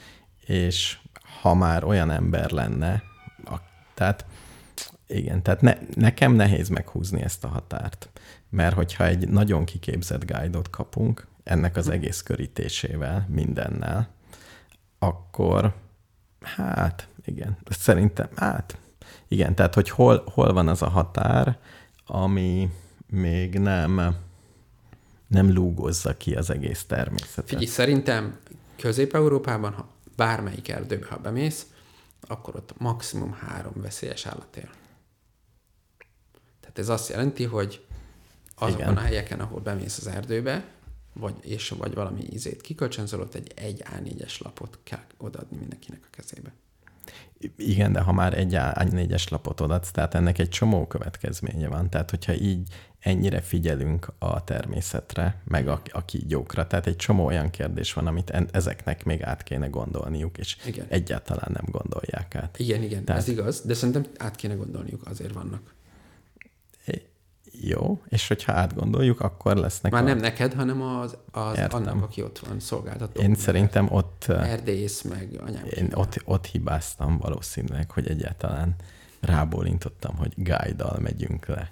[0.46, 0.98] és
[1.40, 3.02] ha már olyan ember lenne,
[3.44, 3.56] a,
[3.94, 4.26] tehát
[5.06, 8.10] igen, tehát ne, nekem nehéz meghúzni ezt a határt,
[8.48, 14.08] mert hogyha egy nagyon kiképzett guide-ot kapunk, ennek az egész körítésével, mindennel,
[14.98, 15.74] akkor
[16.40, 18.78] hát igen, szerintem, hát
[19.28, 21.58] igen, tehát hogy hol, hol van az a határ,
[22.06, 22.70] ami
[23.12, 24.16] még nem,
[25.26, 27.48] nem lúgozza ki az egész természetet.
[27.48, 28.38] Figyelj, szerintem
[28.76, 31.66] Közép-Európában, ha bármelyik erdőbe, ha bemész,
[32.20, 34.70] akkor ott maximum három veszélyes állat él.
[36.60, 37.86] Tehát ez azt jelenti, hogy
[38.54, 38.96] azokon Igen.
[38.96, 40.64] a helyeken, ahol bemész az erdőbe,
[41.12, 46.08] vagy, és vagy valami izét kikölcsönzöl, ott egy egy A4-es lapot kell odaadni mindenkinek a
[46.10, 46.52] kezébe.
[47.56, 51.90] Igen, de ha már egy A4-es lapot odaadsz, tehát ennek egy csomó következménye van.
[51.90, 57.50] Tehát, hogyha így ennyire figyelünk a természetre, meg a, a kígyókra, tehát egy csomó olyan
[57.50, 60.86] kérdés van, amit en, ezeknek még át kéne gondolniuk, és Igen.
[60.88, 62.58] egyáltalán nem gondolják át.
[62.58, 65.71] Igen, igen, Tehát- ez igaz, de szerintem át kéne gondolniuk, azért vannak.
[67.60, 70.06] Jó, és hogyha átgondoljuk, akkor lesznek Már a...
[70.06, 71.80] nem neked, hanem az, az Értem.
[71.80, 73.20] annak, aki ott van, szolgáltató.
[73.20, 74.24] Én szerintem ott...
[74.28, 75.64] Erdész, meg anyám.
[75.64, 78.74] Én ott, ott hibáztam valószínűleg, hogy egyáltalán
[79.20, 81.70] rábólintottam, hogy guide megyünk le.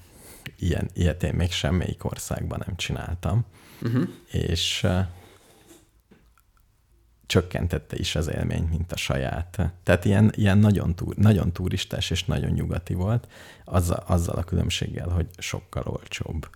[0.59, 3.45] Ilyen, ilyet én még semmelyik országban nem csináltam.
[3.83, 4.09] Uh-huh.
[4.31, 4.87] És
[7.31, 9.73] csökkentette is az élményt, mint a saját.
[9.83, 13.29] Tehát ilyen, ilyen nagyon, túr, nagyon turistás és nagyon nyugati volt,
[13.65, 16.49] azzal, azzal a különbséggel, hogy sokkal olcsóbb,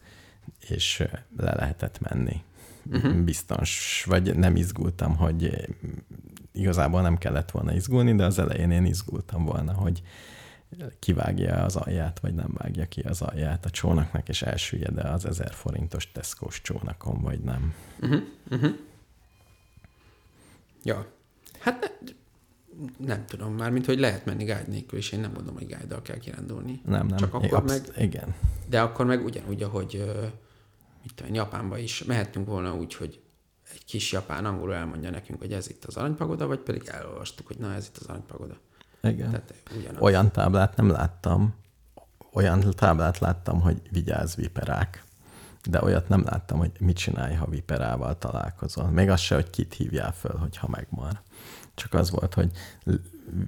[0.68, 1.05] és
[1.36, 2.42] le lehetett menni.
[2.90, 3.14] Uh-huh.
[3.14, 5.68] Biztons, vagy nem izgultam, hogy
[6.52, 10.02] igazából nem kellett volna izgulni, de az elején én izgultam volna, hogy
[10.98, 15.52] kivágja az alját, vagy nem vágja ki az alját a csónaknak, és elsüllyed az ezer
[15.52, 17.74] forintos teszkós csónakon, vagy nem.
[18.01, 18.22] Uh-huh.
[18.51, 18.74] Uh-huh.
[20.85, 21.06] Ja.
[21.59, 21.93] Hát
[22.98, 25.66] ne, nem tudom már, mint hogy lehet menni guide nélkül, és én nem mondom, hogy
[25.66, 26.81] guide kell kirándulni.
[26.85, 27.16] Nem, nem.
[27.19, 28.35] Csak akkor absz- meg, Igen.
[28.69, 30.05] de akkor meg ugyanúgy, ahogy
[31.02, 33.20] mit tudom, Japánba is mehettünk volna úgy, hogy
[33.73, 37.59] egy kis japán angolul elmondja nekünk, hogy ez itt az aranypagoda, vagy pedig elolvastuk, hogy
[37.59, 38.56] na ez itt az aranypagoda.
[39.02, 39.31] Igen.
[39.31, 40.02] Tehát ugyanaz.
[40.02, 41.55] Olyan táblát nem láttam,
[42.32, 45.05] olyan táblát láttam, hogy vigyázz viperák.
[45.70, 48.85] De olyat nem láttam, hogy mit csinálj, ha viperával találkozol.
[48.85, 51.20] Még az se, hogy kit hívjál föl, hogyha megmar.
[51.74, 52.51] Csak az volt, hogy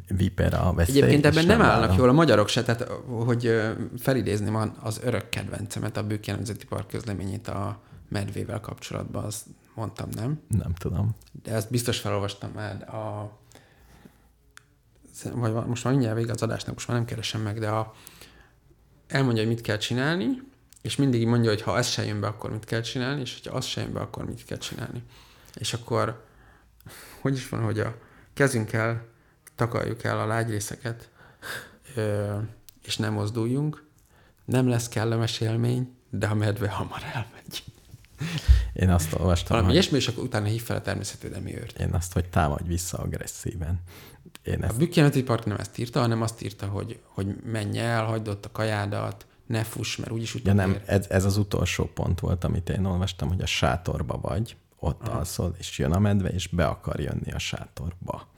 [0.09, 0.97] vipera veszély.
[0.97, 1.97] Egyébként ebben nem, állnak várom.
[1.97, 3.61] jól a magyarok se, tehát hogy
[3.99, 10.41] felidézném az örök kedvencemet, a Bükki Nemzeti Park közleményét a medvével kapcsolatban, azt mondtam, nem?
[10.49, 11.15] Nem tudom.
[11.43, 13.33] De ezt biztos felolvastam már a
[15.33, 17.95] vagy most már mindjárt vége az adásnak, most már nem keresem meg, de a,
[19.07, 20.43] elmondja, hogy mit kell csinálni,
[20.87, 23.57] és mindig mondja, hogy ha ez se jön be, akkor mit kell csinálni, és hogyha
[23.57, 25.03] az se jön be, akkor mit kell csinálni.
[25.55, 26.25] És akkor,
[27.21, 27.97] hogy is van, hogy a
[28.35, 29.07] kezünkkel
[29.55, 31.11] takarjuk el a lágyrészeket,
[32.83, 33.85] és nem mozduljunk,
[34.45, 37.65] nem lesz kellemes élmény, de a medve hamar elmegy.
[38.73, 39.75] Én azt olvastam, Valami hogy...
[39.75, 41.79] ilyesmi, és akkor utána hív fel a természetvédelmi őrt.
[41.79, 43.81] Én azt, hogy támadj vissza agresszíven.
[44.43, 44.75] Én ezt...
[44.75, 48.45] A Bükkeneti Park nem ezt írta, hanem azt írta, hogy, hogy menj el, hagyd ott
[48.45, 50.60] a kajádat, ne fuss, mert úgyis utána.
[50.60, 54.56] Ja nem, ez, ez, az utolsó pont volt, amit én olvastam, hogy a sátorba vagy,
[54.78, 55.18] ott Aha.
[55.18, 58.28] alszol, és jön a medve, és be akar jönni a sátorba.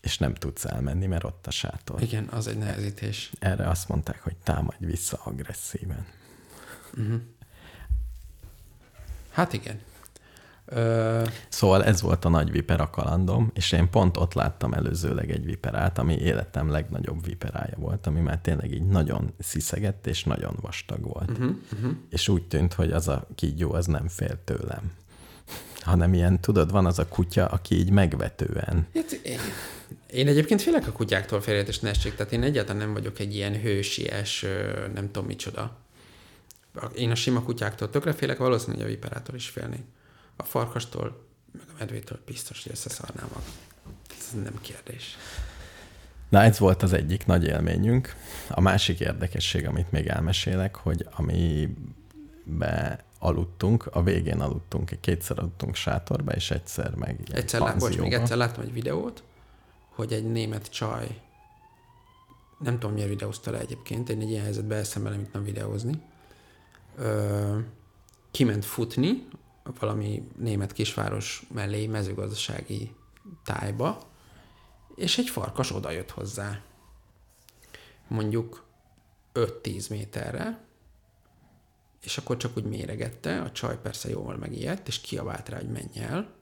[0.00, 2.02] És nem tudsz elmenni, mert ott a sátor.
[2.02, 3.32] Igen, az egy nehezítés.
[3.38, 6.06] Erre azt mondták, hogy támadj vissza agresszíven.
[6.96, 7.20] Uh-huh.
[9.30, 9.80] Hát igen.
[10.66, 11.22] Ö...
[11.48, 15.98] Szóval ez volt a nagy vipera kalandom, és én pont ott láttam előzőleg egy viperát,
[15.98, 21.30] ami életem legnagyobb viperája volt, ami már tényleg így nagyon sziszegett és nagyon vastag volt.
[21.30, 21.92] Uh-huh, uh-huh.
[22.10, 24.92] És úgy tűnt, hogy az a kígyó az nem fél tőlem.
[25.80, 28.86] Hanem ilyen, tudod, van az a kutya, aki így megvetően.
[28.94, 29.38] Hát én,
[30.10, 33.60] én egyébként félek a kutyáktól félreértés ne essék, tehát én egyáltalán nem vagyok egy ilyen
[33.60, 34.46] hősies,
[34.94, 35.76] nem tudom micsoda.
[36.94, 39.84] Én a sima kutyáktól tökre félek, valószínűleg a viperától is félnék
[40.36, 43.52] a farkastól, meg a medvétől biztos, hogy összeszarnám magam.
[44.18, 45.16] Ez nem kérdés.
[46.28, 48.14] Na, ez volt az egyik nagy élményünk.
[48.48, 56.32] A másik érdekesség, amit még elmesélek, hogy amibe aludtunk, a végén aludtunk, kétszer aludtunk sátorba,
[56.32, 59.22] és egyszer meg egyszer, lá- bocs, még egyszer láttam egy videót,
[59.88, 61.20] hogy egy német csaj,
[62.58, 66.02] nem tudom, miért videózta le egyébként, én egy ilyen helyzetben eszembe nem videózni,
[66.96, 67.58] ö,
[68.30, 69.26] kiment futni
[69.78, 72.94] valami német kisváros mellé mezőgazdasági
[73.44, 73.98] tájba,
[74.94, 76.60] és egy farkas odajött hozzá.
[78.08, 78.64] Mondjuk
[79.34, 80.64] 5-10 méterre,
[82.02, 85.98] és akkor csak úgy méregette, a csaj persze jól megijedt, és kiabált rá, hogy menj
[85.98, 86.34] el,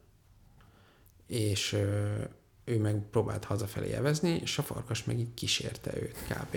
[1.27, 1.73] és
[2.65, 6.57] ő meg próbált hazafelé evezni, és a farkas meg így kísérte őt kb.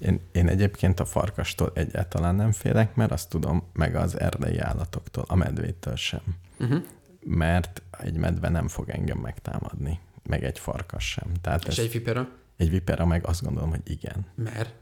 [0.00, 5.24] Én, én egyébként a farkastól egyáltalán nem félek, mert azt tudom, meg az erdei állatoktól,
[5.28, 6.20] a medvétől sem.
[6.58, 6.82] Uh-huh.
[7.24, 11.32] Mert egy medve nem fog engem megtámadni, meg egy farkas sem.
[11.40, 12.28] Tehát és ez, egy vipera?
[12.56, 14.26] Egy vipera meg azt gondolom, hogy igen.
[14.34, 14.74] Mert?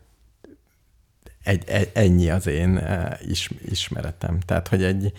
[1.43, 4.41] Egy, egy, ennyi az én uh, is, ismeretem.
[4.41, 5.13] Tehát, hogy egy,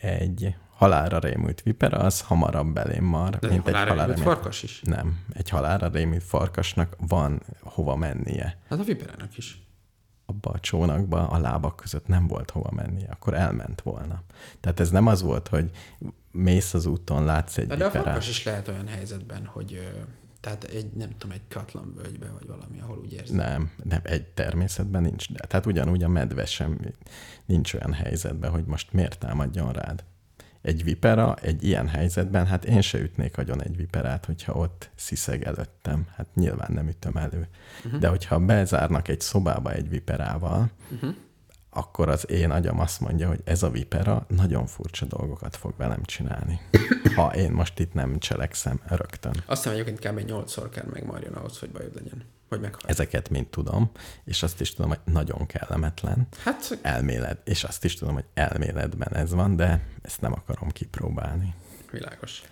[0.00, 0.54] egy
[0.84, 4.82] halálra rémült vipera, az hamarabb belém mar, De mint egy halálra rémült farkas is?
[4.82, 5.24] Nem.
[5.32, 8.58] Egy halálra rémült farkasnak van hova mennie.
[8.68, 9.62] Hát a viperának is.
[10.26, 14.22] Abba a csónakba a lábak között nem volt hova mennie, akkor elment volna.
[14.60, 15.70] Tehát ez nem az volt, hogy
[16.30, 17.94] mész az úton, látsz egy De viperát.
[17.96, 19.90] a farkas is lehet olyan helyzetben, hogy
[20.40, 23.34] tehát egy, nem tudom, egy katlanvölgybe, vagy valami, ahol úgy érzi.
[23.34, 25.32] Nem, nem, egy természetben nincs.
[25.32, 26.78] De, tehát ugyanúgy a medve sem
[27.46, 30.04] nincs olyan helyzetben, hogy most miért támadjon rád
[30.64, 35.44] egy vipera egy ilyen helyzetben, hát én se ütnék agyon egy viperát, hogyha ott sziszeg
[35.44, 36.06] előttem.
[36.16, 37.48] Hát nyilván nem ütöm elő.
[37.84, 38.00] Uh-huh.
[38.00, 41.14] De hogyha bezárnak egy szobába egy viperával, uh-huh.
[41.70, 46.02] akkor az én agyam azt mondja, hogy ez a vipera nagyon furcsa dolgokat fog velem
[46.02, 46.60] csinálni.
[47.16, 49.42] Ha én most itt nem cselekszem rögtön.
[49.46, 50.30] Azt hiszem, hogy kb.
[50.30, 52.24] 8-szor kell megmarjon ahhoz, hogy bajod legyen
[52.54, 52.90] hogy meghal.
[52.90, 53.90] Ezeket mind tudom,
[54.24, 56.26] és azt is tudom, hogy nagyon kellemetlen.
[56.44, 56.78] Hát...
[56.82, 61.54] Elmélet, és azt is tudom, hogy elméletben ez van, de ezt nem akarom kipróbálni.
[61.90, 62.42] Világos.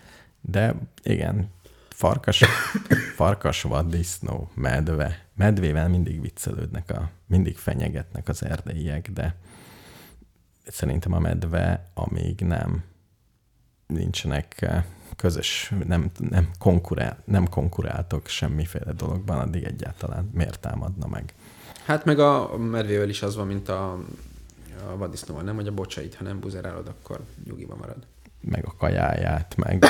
[0.40, 1.50] De igen,
[1.88, 2.44] farkas,
[3.16, 5.26] farkas, vaddisznó, medve.
[5.34, 9.36] Medvével mindig viccelődnek, a, mindig fenyegetnek az erdélyiek, de
[10.66, 12.84] szerintem a medve, amíg nem
[13.86, 14.66] nincsenek
[15.16, 21.34] közös, nem, nem, konkurál, nem konkuráltok semmiféle dologban, addig egyáltalán miért támadna meg?
[21.84, 23.92] Hát meg a medvével is az van, mint a,
[24.90, 28.06] a vadisznóval, nem, hogy a bocsait, ha nem buzerálod, akkor nyugiba marad.
[28.40, 29.84] Meg a kajáját, meg...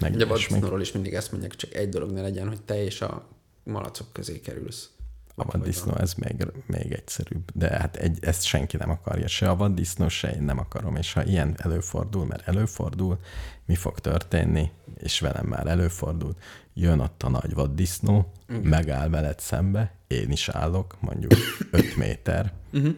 [0.00, 3.00] meg a vadisznóról is mindig ezt mondják, csak egy dolog ne legyen, hogy te és
[3.00, 3.28] a
[3.64, 4.90] malacok közé kerülsz.
[5.38, 9.56] A vaddisznó ez még, még egyszerűbb, de hát egy, ezt senki nem akarja, se a
[9.56, 13.18] vaddisznó, se én nem akarom, és ha ilyen előfordul, mert előfordul,
[13.66, 16.42] mi fog történni, és velem már előfordult,
[16.74, 18.66] jön ott a nagy vaddisznó, uh-huh.
[18.66, 21.32] megáll veled szembe, én is állok, mondjuk
[21.70, 22.94] 5 méter, uh-huh.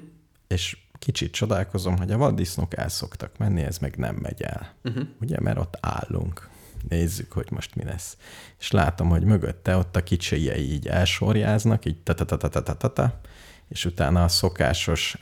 [0.47, 4.74] és kicsit csodálkozom, hogy a vaddisznók el szoktak menni, ez meg nem megy el.
[4.85, 5.06] Uh-huh.
[5.20, 6.48] Ugye, mert ott állunk.
[6.89, 8.17] Nézzük, hogy most mi lesz.
[8.59, 12.77] És látom, hogy mögötte ott a kicsijei így elsorjáznak, így ta ta ta ta ta
[12.77, 13.21] ta ta
[13.69, 15.17] és utána a szokásos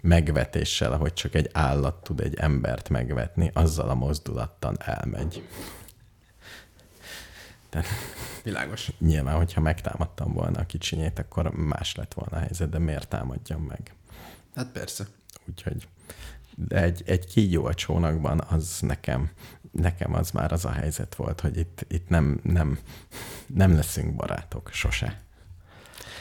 [0.00, 5.48] megvetéssel, ahogy csak egy állat tud egy embert megvetni, azzal a mozdulattal elmegy.
[7.70, 7.84] De
[8.42, 8.90] Világos.
[8.98, 13.62] Nyilván, hogyha megtámadtam volna a kicsinyét, akkor más lett volna a helyzet, de miért támadjam
[13.62, 13.94] meg?
[14.54, 15.06] Hát persze.
[15.48, 15.88] Úgyhogy
[16.58, 19.30] de egy, egy kígyó a csónakban, az nekem,
[19.76, 22.78] nekem az már az a helyzet volt, hogy itt, itt nem, nem,
[23.46, 25.20] nem leszünk barátok, sose.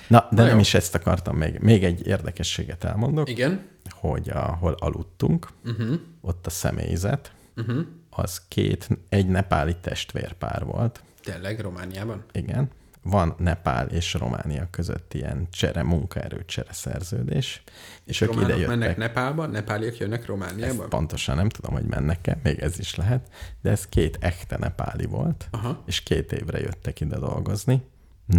[0.07, 0.60] Na, de Na nem jó.
[0.60, 1.60] is ezt akartam még.
[1.60, 3.30] Még egy érdekességet elmondok.
[3.30, 3.68] Igen.
[3.90, 5.99] Hogy ahol aludtunk, uh-huh.
[6.22, 7.86] ott a személyzet, uh-huh.
[8.10, 11.03] az két, egy nepáli testvérpár volt.
[11.23, 12.23] Tényleg, Romániában?
[12.32, 12.69] Igen.
[13.07, 17.64] Van Nepál és Románia között ilyen csere, munkaerő csere szerződés.
[18.06, 18.68] És ők ide jöttek.
[18.68, 20.82] mennek Nepálba, nepáliak jönnek Romániába?
[20.82, 23.30] Ezt pontosan nem tudom, hogy mennek-e, még ez is lehet,
[23.61, 25.84] de ez két echte nepáli volt, Aha.
[25.86, 27.84] és két évre jöttek ide dolgozni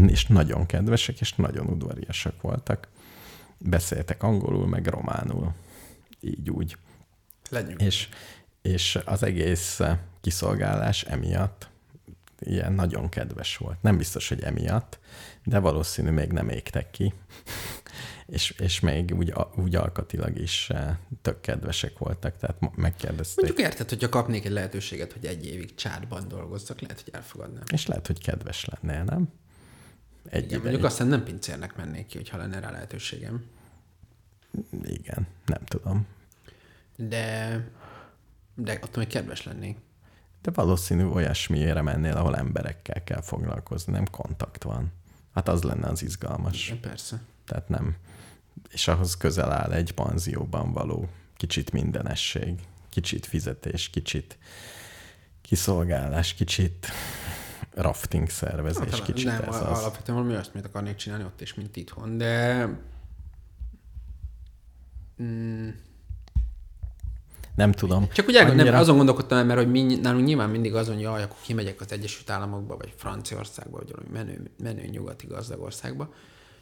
[0.08, 2.88] és nagyon kedvesek, és nagyon udvariasak voltak.
[3.58, 5.52] Beszéltek angolul, meg románul.
[6.20, 6.76] Így úgy.
[7.50, 7.80] Legyünk.
[7.80, 8.08] És,
[8.62, 9.80] és az egész
[10.20, 11.68] kiszolgálás emiatt
[12.38, 13.82] ilyen nagyon kedves volt.
[13.82, 14.98] Nem biztos, hogy emiatt,
[15.44, 17.14] de valószínű még nem égtek ki.
[18.26, 23.44] és, és még úgy, úgy alkatilag is eh, tök kedvesek voltak, tehát megkérdezték.
[23.44, 27.64] Mondjuk érted, hogyha kapnék egy lehetőséget, hogy egy évig csárban dolgozzak, lehet, hogy elfogadnám.
[27.72, 29.28] És lehet, hogy kedves lennél, nem?
[30.28, 33.44] Egy Igen, mondjuk aztán nem pincérnek mennék ki, hogyha lenne rá lehetőségem.
[34.82, 36.06] Igen, nem tudom.
[36.96, 37.60] De,
[38.54, 39.76] de attól még kedves lennék.
[40.46, 44.92] De valószínű olyasmiére mennél, ahol emberekkel kell foglalkozni, nem kontakt van.
[45.34, 46.66] Hát az lenne az izgalmas.
[46.66, 47.20] Igen, persze.
[47.44, 47.96] Tehát nem.
[48.70, 54.38] És ahhoz közel áll egy panzióban való kicsit mindenesség, kicsit fizetés, kicsit
[55.42, 56.86] kiszolgálás, kicsit
[57.74, 59.78] rafting szervezés hát, kicsit nem, ez az.
[59.78, 62.66] alapvetően valami olyasmit akarnék csinálni ott is, mint itthon, de
[65.22, 65.68] mm,
[67.56, 68.08] nem tudom.
[68.12, 68.70] Csak ugye Annyira...
[68.70, 72.30] nem, azon gondolkodtam, mert hogy mi, nálunk nyilván mindig azon, hogy akkor kimegyek az Egyesült
[72.30, 76.12] Államokba, vagy Franciaországba, vagy valami menő, menő nyugati gazdag országba,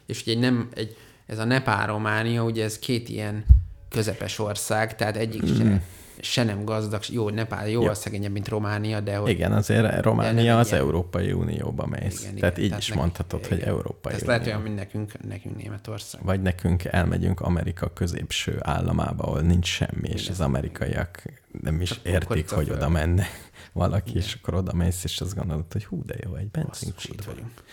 [0.05, 3.45] és ugye nem egy, ez a Nepál Románia, ugye ez két ilyen
[3.89, 5.55] közepes ország, tehát egyik mm.
[5.55, 5.81] se
[6.19, 7.93] se nem gazdag, jó, Nepál jóval ja.
[7.93, 9.29] szegényebb, mint Románia, de hogy...
[9.29, 10.79] Igen, azért Románia az ilyen...
[10.79, 12.21] Európai Unióba mész.
[12.21, 13.57] Igen, tehát igen, így tehát is mondhatod, igen.
[13.57, 16.23] hogy Európai Ez lehet olyan, mint nekünk, nekünk Németország.
[16.23, 20.17] Vagy nekünk elmegyünk Amerika középső államába, ahol nincs semmi, igen.
[20.17, 21.23] és az amerikaiak
[21.61, 23.25] nem is Csak értik, hogy oda menne
[23.73, 24.21] valaki, igen.
[24.21, 27.63] és akkor oda mész, és azt gondolod, hogy hú, de jó, egy benzinkút vagyunk.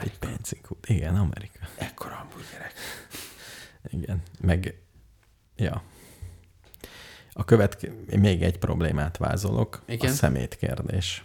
[0.00, 0.88] Egy benzinkút.
[0.88, 1.58] Igen, Amerika.
[1.78, 2.72] Ekkora hamburgerek.
[3.90, 4.74] Igen, meg
[5.56, 5.82] ja,
[7.38, 10.10] a következő, még egy problémát vázolok, Igen?
[10.10, 11.24] a szemét kérdés.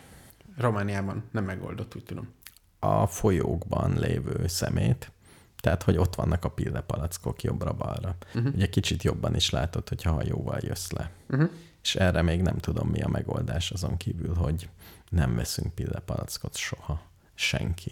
[0.57, 2.33] Romániában nem megoldott, úgy tudom.
[2.79, 5.11] A folyókban lévő szemét,
[5.55, 8.15] tehát, hogy ott vannak a pillepalackok jobbra-balra.
[8.35, 8.53] Uh-huh.
[8.53, 11.11] Ugye kicsit jobban is látod, hogyha hajóval jössz le.
[11.29, 11.49] Uh-huh.
[11.83, 14.69] És erre még nem tudom, mi a megoldás azon kívül, hogy
[15.09, 17.01] nem veszünk pillepalackot soha.
[17.33, 17.91] Senki.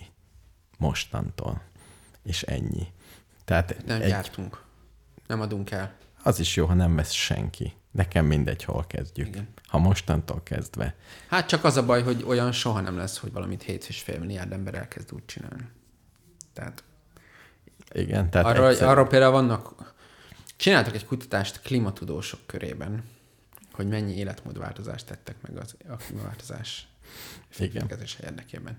[0.78, 1.62] Mostantól.
[2.24, 2.88] És ennyi.
[3.46, 4.08] Tehát nem egy...
[4.08, 4.64] gyártunk.
[5.28, 5.94] Nem adunk el.
[6.24, 7.74] Az is jó, ha nem vesz senki.
[7.92, 9.28] Nekem mindegy, hol kezdjük.
[9.28, 9.48] Igen.
[9.68, 10.96] Ha mostantól kezdve.
[11.28, 14.76] Hát csak az a baj, hogy olyan soha nem lesz, hogy valamit 7,5 milliárd ember
[14.76, 15.70] elkezd úgy csinálni.
[16.54, 16.84] Tehát...
[17.94, 18.88] Igen, tehát arról, egyszer...
[18.88, 19.94] arról például vannak...
[20.56, 23.04] Csináltak egy kutatást klimatudósok körében,
[23.72, 26.88] hogy mennyi életmódváltozást tettek meg az, a klímaváltozás
[27.50, 28.78] fékezése érdekében.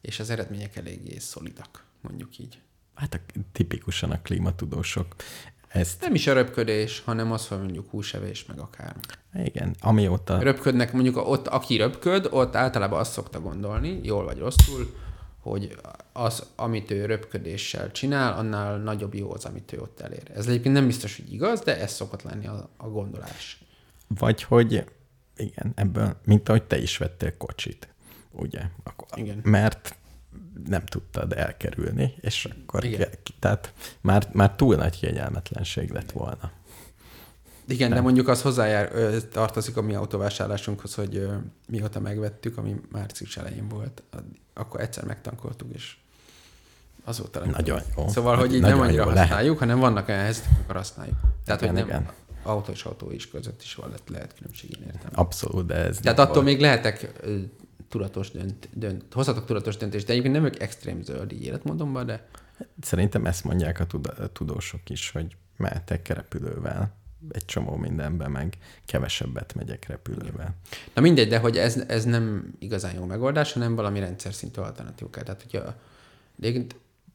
[0.00, 2.60] És az eredmények eléggé szolidak, mondjuk így.
[2.94, 3.20] Hát a,
[3.52, 5.16] tipikusan a klímatudósok
[5.68, 6.00] ezt...
[6.00, 8.96] Nem is a röpködés, hanem az, hogy mondjuk húsevés, meg akár.
[9.34, 10.38] Igen, amióta...
[10.38, 14.94] Röpködnek, mondjuk ott, aki röpköd, ott általában azt szokta gondolni, jól vagy rosszul,
[15.40, 15.76] hogy
[16.12, 20.30] az, amit ő röpködéssel csinál, annál nagyobb jó az, amit ő ott elér.
[20.34, 23.64] Ez egyébként nem biztos, hogy igaz, de ez szokott lenni a, a gondolás.
[24.08, 24.84] Vagy hogy
[25.36, 27.88] igen, ebből, mint ahogy te is vettél kocsit,
[28.30, 28.60] ugye?
[28.82, 29.40] Akkor, igen.
[29.42, 29.96] Mert
[30.66, 33.08] nem tudtad elkerülni, és akkor Igen.
[33.38, 36.50] tehát már, már túl nagy kényelmetlenség lett volna.
[37.68, 37.98] Igen, nem.
[37.98, 38.90] de mondjuk az hozzájár,
[39.32, 41.28] tartozik a mi autóvásárlásunkhoz, hogy
[41.68, 44.02] mióta megvettük, ami március elején volt,
[44.54, 45.96] akkor egyszer megtankoltuk, és
[47.04, 48.08] azóta nem Nagyon jó.
[48.08, 49.58] Szóval, hogy így nem annyira használjuk, lehet.
[49.58, 51.16] hanem vannak olyan helyzetek, amikor használjuk.
[51.44, 52.12] Tehát, igen, hogy nem igen.
[52.42, 55.10] autó és autó is között is van, lehet, lehet különbség, én értem.
[55.14, 56.46] Abszolút, de ez Tehát attól volt.
[56.46, 57.12] még lehetek
[57.88, 62.28] tudatos dönt, dönt, hozhatok tudatos döntést, de egyébként nem ők extrém zöldi életmódomban, de...
[62.80, 63.86] Szerintem ezt mondják a
[64.32, 66.96] tudósok is, hogy mehetek repülővel,
[67.30, 70.54] egy csomó mindenben meg kevesebbet megyek repülővel.
[70.94, 75.10] Na mindegy, de hogy ez, ez nem igazán jó megoldás, hanem valami rendszer szintű alternatív
[75.10, 75.22] kell.
[75.22, 75.74] Tehát, hogyha,
[76.40, 76.66] én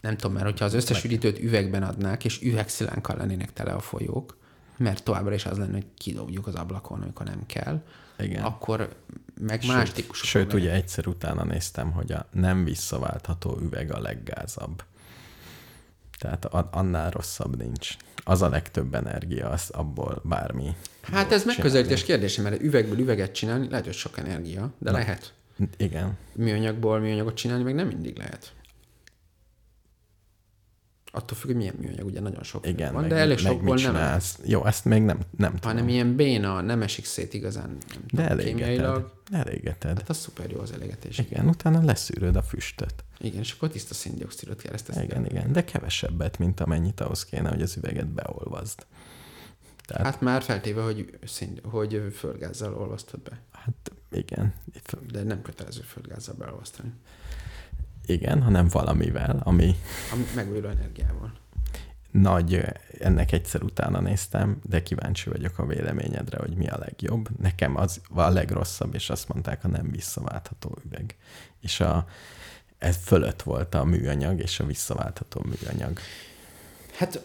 [0.02, 4.38] nem tudom, mert hogyha az összes üdítőt üvegben adnák, és üvegszilánkkal lennének tele a folyók,
[4.78, 7.82] mert továbbra is az lenne, hogy kidobjuk az ablakon, amikor nem kell,
[8.19, 8.44] Igen.
[8.44, 8.95] akkor
[9.41, 10.26] meg sőt, más típusú.
[10.26, 14.84] Sőt, ugye egyszer utána néztem, hogy a nem visszaváltható üveg a leggázabb.
[16.19, 17.95] Tehát annál rosszabb nincs.
[18.23, 20.76] Az a legtöbb energia, az abból bármi.
[21.02, 25.34] Hát ez megközelítés kérdése, mert üvegből üveget csinálni lehet, hogy sok energia, de Na, lehet.
[25.77, 26.18] Igen.
[26.34, 28.53] Műanyagból műanyagot csinálni meg nem mindig lehet.
[31.15, 33.85] Attól függ, hogy milyen műanyag, ugye nagyon sok Igen, van, meg, de elég sokból nem.
[33.85, 34.40] Csinálsz?
[34.45, 35.72] Jó, ezt még nem, nem tudom.
[35.72, 37.69] Hanem ilyen béna, nem esik szét igazán.
[37.69, 39.06] Nem de tudom, elégeted.
[39.31, 39.98] Elégeted.
[39.98, 41.18] Hát az szuper jó az elégetés.
[41.18, 42.94] Igen, utána leszűröd a füstöt.
[43.19, 47.61] Igen, és akkor tiszta széndiokszidot ezt Igen, igen, de kevesebbet, mint amennyit ahhoz kéne, hogy
[47.61, 48.85] az üveget beolvazd.
[49.85, 50.06] Tehát...
[50.06, 53.41] Hát már feltéve, hogy, szín, hogy földgázzal olvasztod be.
[53.52, 54.53] Hát igen.
[55.11, 56.91] De nem kötelező földgázzal beolvasztani.
[58.06, 59.76] Igen, hanem valamivel, ami...
[60.12, 61.34] Ami megújuló energiával.
[62.12, 62.62] Nagy,
[63.00, 67.40] ennek egyszer utána néztem, de kíváncsi vagyok a véleményedre, hogy mi a legjobb.
[67.42, 71.16] Nekem az a legrosszabb, és azt mondták, a nem visszaváltható üveg.
[71.62, 72.08] És a,
[72.78, 76.00] ez fölött volt a műanyag és a visszaváltható műanyag.
[76.98, 77.22] Hát,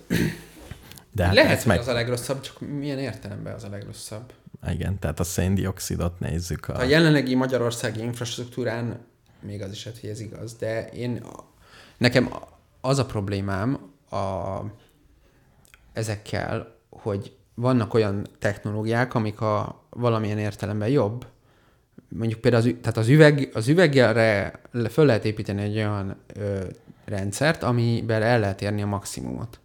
[1.12, 1.78] de hát lehet, meg...
[1.78, 4.32] az a legrosszabb, csak milyen értelemben az a legrosszabb?
[4.68, 6.68] Igen, tehát a széndiokszidot nézzük.
[6.68, 9.06] A, a jelenlegi magyarországi infrastruktúrán
[9.40, 11.22] még az is hogy ez igaz, de én,
[11.98, 12.32] nekem
[12.80, 13.78] az a problémám
[14.10, 14.58] a,
[15.92, 21.26] ezekkel, hogy vannak olyan technológiák, amik a valamilyen értelemben jobb,
[22.08, 24.52] mondjuk például az, tehát az, üveg, az üvegre
[24.90, 26.64] föl lehet építeni egy olyan ö,
[27.04, 29.60] rendszert, amiben el lehet érni a maximumot.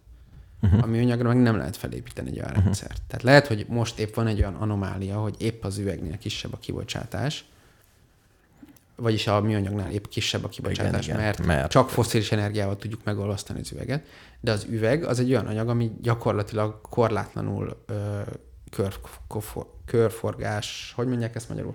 [0.62, 0.82] Uh-huh.
[0.82, 2.64] Ami anyagra meg nem lehet felépíteni egy olyan uh-huh.
[2.64, 3.02] rendszert.
[3.06, 6.58] Tehát lehet, hogy most épp van egy olyan anomália, hogy épp az üvegnél kisebb a
[6.58, 7.44] kibocsátás,
[8.96, 13.04] vagyis a műanyagnál épp kisebb a kibocsátás, igen, mert, igen, mert csak foszilis energiával tudjuk
[13.04, 14.06] megolvasztani az üveget,
[14.40, 18.20] de az üveg az egy olyan anyag, ami gyakorlatilag korlátlanul ö,
[18.70, 18.94] kör,
[19.84, 21.74] körforgás, hogy mondják ezt magyarul?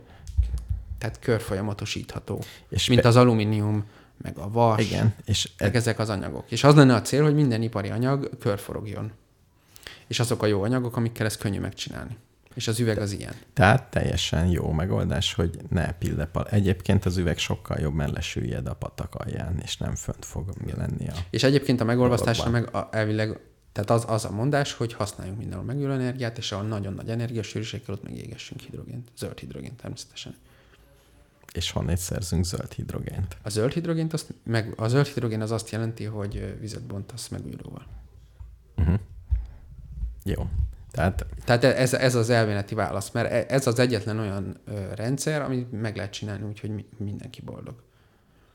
[0.98, 2.44] Tehát körfolyamatosítható.
[2.70, 3.86] És mint az alumínium,
[4.22, 5.78] meg a vas, igen, és meg e...
[5.78, 6.52] ezek az anyagok.
[6.52, 9.12] És az lenne a cél, hogy minden ipari anyag körforogjon.
[10.08, 12.18] És azok a jó anyagok, amikkel ezt könnyű megcsinálni.
[12.60, 13.34] És az üveg az ilyen.
[13.53, 16.48] Tehát teljesen jó megoldás, hogy ne pillepal.
[16.48, 21.07] Egyébként az üveg sokkal jobb, mert lesüljed a patak alján, és nem fönt fog lenni
[21.07, 21.14] a...
[21.30, 23.40] És egyébként a megolvasztásra meg a, elvileg,
[23.72, 27.94] tehát az, az a mondás, hogy használjunk mindenhol megülő energiát, és a nagyon nagy energiasűrűségkel
[27.94, 30.36] ott megégessünk hidrogént, zöld hidrogént természetesen.
[31.53, 33.38] És honnét szerzünk zöld hidrogént?
[33.41, 37.86] A zöld hidrogént, azt meg, a zöld hidrogén az azt jelenti, hogy vizet bontasz megújulóval.
[38.77, 38.99] Uh-huh.
[40.23, 40.49] Jó.
[40.99, 44.57] Tehát, Tehát ez, ez az elméleti válasz, mert e, ez az egyetlen olyan
[44.95, 47.76] rendszer, amit meg lehet csinálni úgy, hogy mindenki boldog.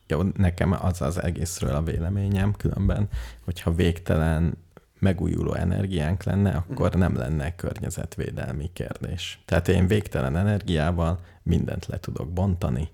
[0.06, 3.08] Jó, nekem az az egészről a véleményem különben,
[3.44, 4.54] hogyha végtelen
[4.98, 6.98] megújuló energiánk lenne, akkor mm.
[6.98, 9.42] nem lenne környezetvédelmi kérdés.
[9.44, 12.88] Tehát én végtelen energiával mindent le tudok bontani.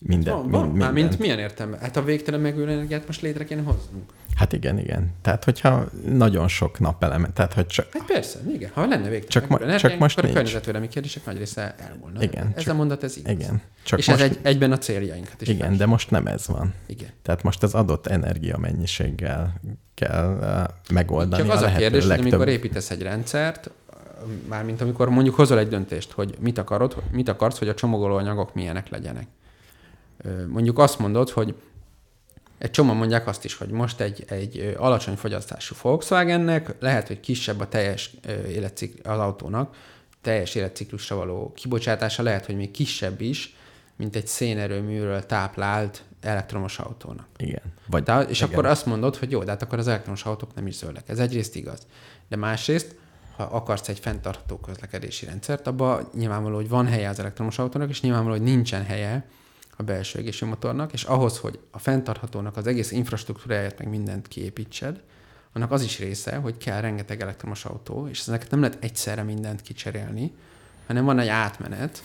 [0.00, 0.68] Minden, van, van.
[0.68, 1.78] Mind, mint milyen értelme?
[1.78, 4.12] Hát a végtelen megújuló energiát most létre kéne hoznunk.
[4.38, 5.10] Hát igen, igen.
[5.22, 7.86] Tehát, hogyha nagyon sok napeleme, tehát, hogy csak...
[7.92, 8.70] Hát persze, igen.
[8.74, 10.36] Ha lenne végtelen csak, ma, csak most akkor nincs.
[10.36, 12.22] a környezetvédelmi kérdések nagy része elmúlna.
[12.22, 12.52] Igen.
[12.54, 13.32] Ez csak, a mondat, ez igaz.
[13.32, 13.62] Igen.
[13.82, 15.48] Csak És most, ez egy, egyben a céljainkat is.
[15.48, 16.74] Igen, de most nem ez van.
[16.86, 17.08] Igen.
[17.22, 19.60] Tehát most az adott energia mennyiséggel
[19.94, 22.24] kell uh, megoldani Csak az a, a kérdés, legtöbb...
[22.24, 23.70] hogy amikor építesz egy rendszert,
[24.48, 28.88] mármint amikor mondjuk hozol egy döntést, hogy mit akarod, mit akarsz, hogy a csomagolóanyagok milyenek
[28.88, 29.26] legyenek.
[30.48, 31.54] Mondjuk azt mondod, hogy
[32.58, 37.60] egy csomó mondják azt is, hogy most egy, egy alacsony fogyasztású Volkswagennek lehet, hogy kisebb
[37.60, 38.14] a teljes
[38.48, 39.76] életcikl, az autónak,
[40.22, 43.56] teljes életciklusra való kibocsátása lehet, hogy még kisebb is,
[43.96, 47.26] mint egy szénerőműről táplált elektromos autónak.
[47.36, 47.62] Igen.
[47.86, 48.52] Vagy, de, és igen.
[48.52, 51.08] akkor azt mondod, hogy jó, de hát akkor az elektromos autók nem is zöldek.
[51.08, 51.86] Ez egyrészt igaz.
[52.28, 52.94] De másrészt,
[53.36, 58.00] ha akarsz egy fenntartható közlekedési rendszert, abban nyilvánvaló, hogy van helye az elektromos autónak, és
[58.00, 59.24] nyilvánvaló, hogy nincsen helye
[59.80, 65.02] a belső égési motornak, és ahhoz, hogy a fenntarthatónak az egész infrastruktúráját meg mindent kiépítsed,
[65.52, 69.60] annak az is része, hogy kell rengeteg elektromos autó, és ezeket nem lehet egyszerre mindent
[69.60, 70.32] kicserélni,
[70.86, 72.02] hanem van egy átmenet,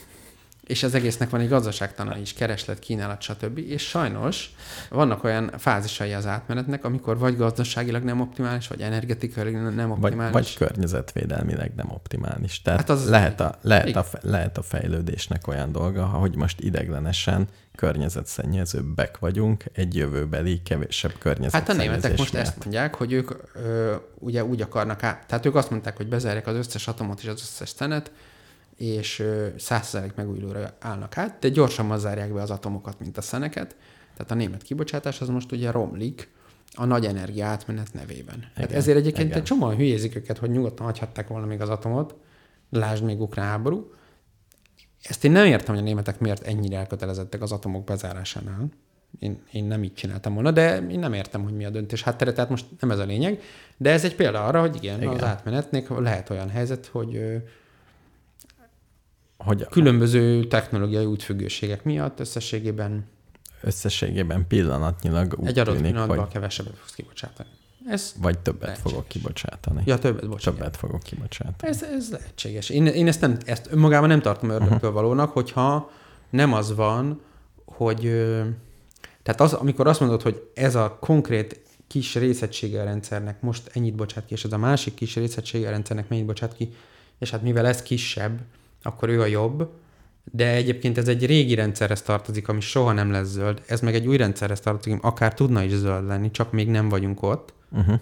[0.67, 3.57] és az egésznek van egy gazdaságtana is, kereslet, kínálat, stb.
[3.57, 4.55] És sajnos
[4.89, 10.33] vannak olyan fázisai az átmenetnek, amikor vagy gazdaságilag nem optimális, vagy energetikailag nem optimális.
[10.33, 12.61] Vagy, vagy környezetvédelmileg nem optimális.
[12.61, 17.47] Tehát hát az lehet, a, lehet, a, lehet a fejlődésnek olyan dolga, hogy most ideglenesen
[17.75, 22.45] környezetszennyezőbbek vagyunk, egy jövőbeli kevésebb környezetszennyezés Hát a németek most miatt.
[22.45, 26.47] ezt mondják, hogy ők ö, ugye úgy akarnak át, tehát ők azt mondták, hogy bezárják
[26.47, 28.11] az összes atomot és az összes szenet,
[28.77, 29.23] és
[29.57, 33.75] százszerzelék megújulóra állnak át, de gyorsabban zárják be az atomokat, mint a szeneket.
[34.13, 36.31] Tehát a német kibocsátás az most ugye romlik
[36.75, 38.35] a nagy energia átmenet nevében.
[38.35, 39.37] Igen, hát ezért egyébként igen.
[39.37, 42.15] egy csomóan hülyézik őket, hogy nyugodtan hagyhatták volna még az atomot,
[42.69, 43.91] lásd még ukrán háború.
[45.03, 48.69] Ezt én nem értem, hogy a németek miért ennyire elkötelezettek az atomok bezárásánál.
[49.19, 52.31] Én, én nem így csináltam volna, de én nem értem, hogy mi a döntés háttere,
[52.33, 53.41] tehát most nem ez a lényeg.
[53.77, 55.13] De ez egy példa arra, hogy igen, igen.
[55.13, 57.41] az átmenetnek lehet olyan helyzet, hogy
[59.43, 63.05] hogy különböző technológiai útfüggőségek miatt összességében
[63.61, 66.33] összességében pillanatnyilag úgy Egy adott tűnik, pillanatban hogy...
[66.33, 67.49] kevesebbet fogsz kibocsátani.
[67.87, 68.91] Ez Vagy többet lehetséges.
[68.91, 69.81] fogok kibocsátani.
[69.85, 70.59] Ja, többet, bocsánat.
[70.59, 71.71] Többet fogok kibocsátani.
[71.71, 72.69] Ez, ez lehetséges.
[72.69, 74.93] Én, én ezt, nem, ezt önmagában nem tartom ördögtől uh-huh.
[74.93, 75.91] valónak, hogyha
[76.29, 77.21] nem az van,
[77.65, 78.01] hogy
[79.23, 83.95] tehát az, amikor azt mondod, hogy ez a konkrét kis részegysége a rendszernek most ennyit
[83.95, 86.73] bocsát ki, és ez a másik kis részegysége a rendszernek mennyit bocsát ki,
[87.19, 88.39] és hát mivel ez kisebb,
[88.83, 89.69] akkor ő a jobb,
[90.31, 94.07] de egyébként ez egy régi rendszerhez tartozik, ami soha nem lesz zöld, ez meg egy
[94.07, 97.99] új rendszerhez tartozik, ami akár tudna is zöld lenni, csak még nem vagyunk ott, uh-huh.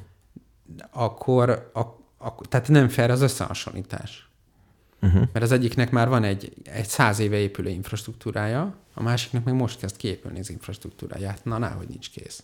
[0.92, 1.80] akkor, a,
[2.18, 4.30] a, tehát nem fair az összehasonlítás.
[5.02, 5.28] Uh-huh.
[5.34, 9.80] Mert az egyiknek már van egy, egy száz éve épülő infrastruktúrája, a másiknak meg most
[9.80, 11.46] kezd kiépülni az infrastruktúráját.
[11.46, 12.44] Na, hogy nincs kész.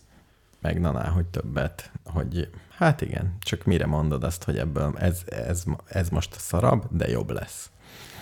[0.60, 5.64] Meg na, hogy többet, hogy hát igen, csak mire mondod azt, hogy ebből ez, ez,
[5.88, 7.70] ez most szarab, de jobb lesz.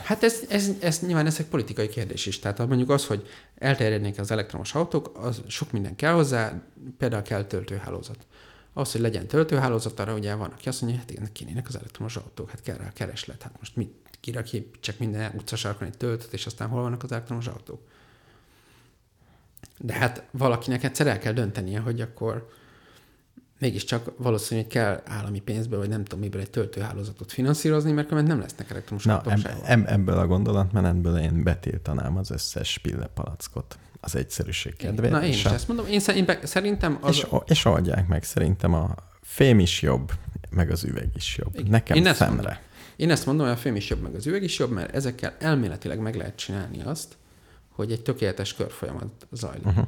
[0.06, 2.38] Hát ez, ez, ez nyilván ez egy politikai kérdés is.
[2.38, 3.28] Tehát mondjuk az, hogy
[3.58, 6.62] elterjednék az elektromos autók, az sok minden kell hozzá,
[6.98, 8.26] például kell töltőhálózat.
[8.72, 12.50] Az, hogy legyen töltőhálózat, arra ugye van, aki azt mondja, hát kénének az elektromos autók,
[12.50, 13.42] hát kell rá a kereslet.
[13.42, 14.44] Hát most mit kire
[14.80, 17.80] csak minden utcasarkon egy töltőt, és aztán hol vannak az elektromos autók.
[19.78, 22.48] De hát valakinek egyszer el kell döntenie, hogy akkor
[23.58, 28.32] mégiscsak valószínű, hogy kell állami pénzből, vagy nem tudom miből egy töltőhálózatot finanszírozni, mert különben
[28.32, 34.16] nem lesznek elektromos Na, eb- eb- ebből a gondolatmenetből én betiltanám az összes pillepalackot az
[34.16, 35.12] egyszerűség kedvéért.
[35.12, 35.52] Na én is a...
[35.52, 36.00] ezt mondom, én
[36.42, 37.16] szerintem az...
[37.16, 40.12] És, és oldják meg, szerintem a fém is jobb,
[40.50, 41.58] meg az üveg is jobb.
[41.58, 41.70] Igen.
[41.70, 42.34] Nekem én szemre.
[42.34, 42.52] Mondom.
[42.96, 45.36] Én ezt mondom, hogy a fém is jobb, meg az üveg is jobb, mert ezekkel
[45.38, 47.16] elméletileg meg lehet csinálni azt,
[47.68, 49.66] hogy egy tökéletes körfolyamat zajlik.
[49.66, 49.86] Uh-huh.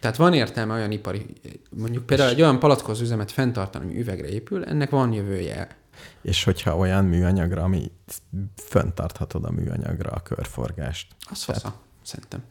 [0.00, 1.26] Tehát van értelme olyan ipari,
[1.70, 5.76] mondjuk például egy olyan palackoz üzemet fenntartani, ami üvegre épül, ennek van jövője.
[6.22, 7.92] És hogyha olyan műanyagra, ami
[8.56, 11.06] fenntarthatod a műanyagra a körforgást.
[11.30, 12.42] Az fasza, szerintem.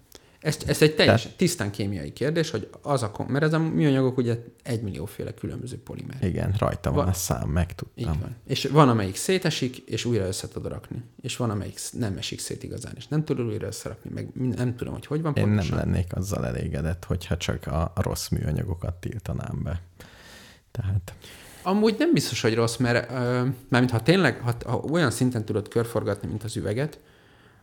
[0.45, 1.37] Ez, ez egy teljesen Tehát...
[1.37, 6.17] tisztán kémiai kérdés, hogy az a, mert ez a műanyagok ugye egymillióféle különböző polimer.
[6.21, 8.13] Igen, rajta van, van a szám, megtudtam.
[8.13, 8.35] Így van.
[8.47, 11.03] És van, amelyik szétesik, és újra össze tudod rakni.
[11.21, 14.93] És van, amelyik nem esik szét igazán, és nem tudod újra összerakni, meg nem tudom,
[14.93, 15.77] hogy hogy van Én pontosan.
[15.77, 19.81] nem lennék azzal elégedett, hogyha csak a rossz műanyagokat tiltanám be.
[20.71, 21.13] Tehát...
[21.63, 23.17] Amúgy nem biztos, hogy rossz, mert uh,
[23.69, 26.99] mármint ha tényleg, ha, ha olyan szinten tudod körforgatni, mint az üveget,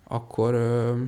[0.04, 0.98] akkor uh,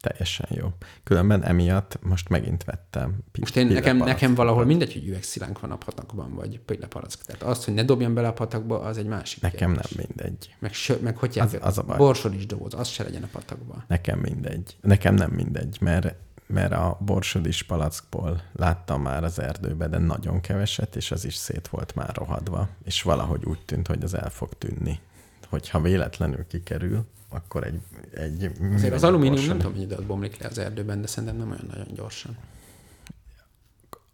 [0.00, 0.68] teljesen jó.
[1.04, 3.18] Különben emiatt most megint vettem.
[3.38, 7.22] Most én nekem, nekem valahol mindegy, hogy üvegszilánk van a patakban, vagy pillepalack.
[7.24, 9.90] Tehát azt, hogy ne dobjam bele a patakba, az egy másik Nekem kérdés.
[9.90, 10.54] nem mindegy.
[10.58, 11.96] Meg, sö, meg hogy az, az a baj.
[11.96, 13.84] borsod is doboz, az se legyen a patakban.
[13.88, 14.76] Nekem mindegy.
[14.80, 16.14] Nekem nem mindegy, mert
[16.48, 21.68] mert a borsodis palackból láttam már az erdőbe, de nagyon keveset, és az is szét
[21.68, 25.00] volt már rohadva, és valahogy úgy tűnt, hogy az el fog tűnni.
[25.48, 27.80] Hogyha véletlenül kikerül, akkor egy...
[28.14, 29.56] egy Azért az alumínium gyorsan.
[29.56, 32.36] nem tudom, hogy időt bomlik le az erdőben, de szerintem nem olyan nagyon gyorsan.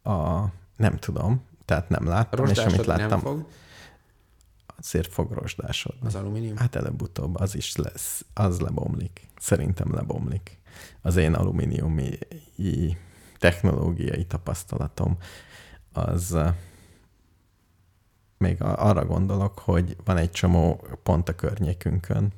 [0.02, 0.44] A,
[0.76, 3.08] nem tudom, tehát nem láttam, és amit láttam...
[3.08, 3.46] Nem fog.
[4.78, 6.06] Azért fog rozsdásodni.
[6.06, 6.56] Az alumínium?
[6.56, 9.28] Hát előbb-utóbb az is lesz, az lebomlik.
[9.38, 10.58] Szerintem lebomlik.
[11.02, 12.18] Az én alumíniumi
[13.38, 15.16] technológiai tapasztalatom
[15.92, 16.36] az
[18.38, 22.32] még arra gondolok, hogy van egy csomó pont a környékünkön,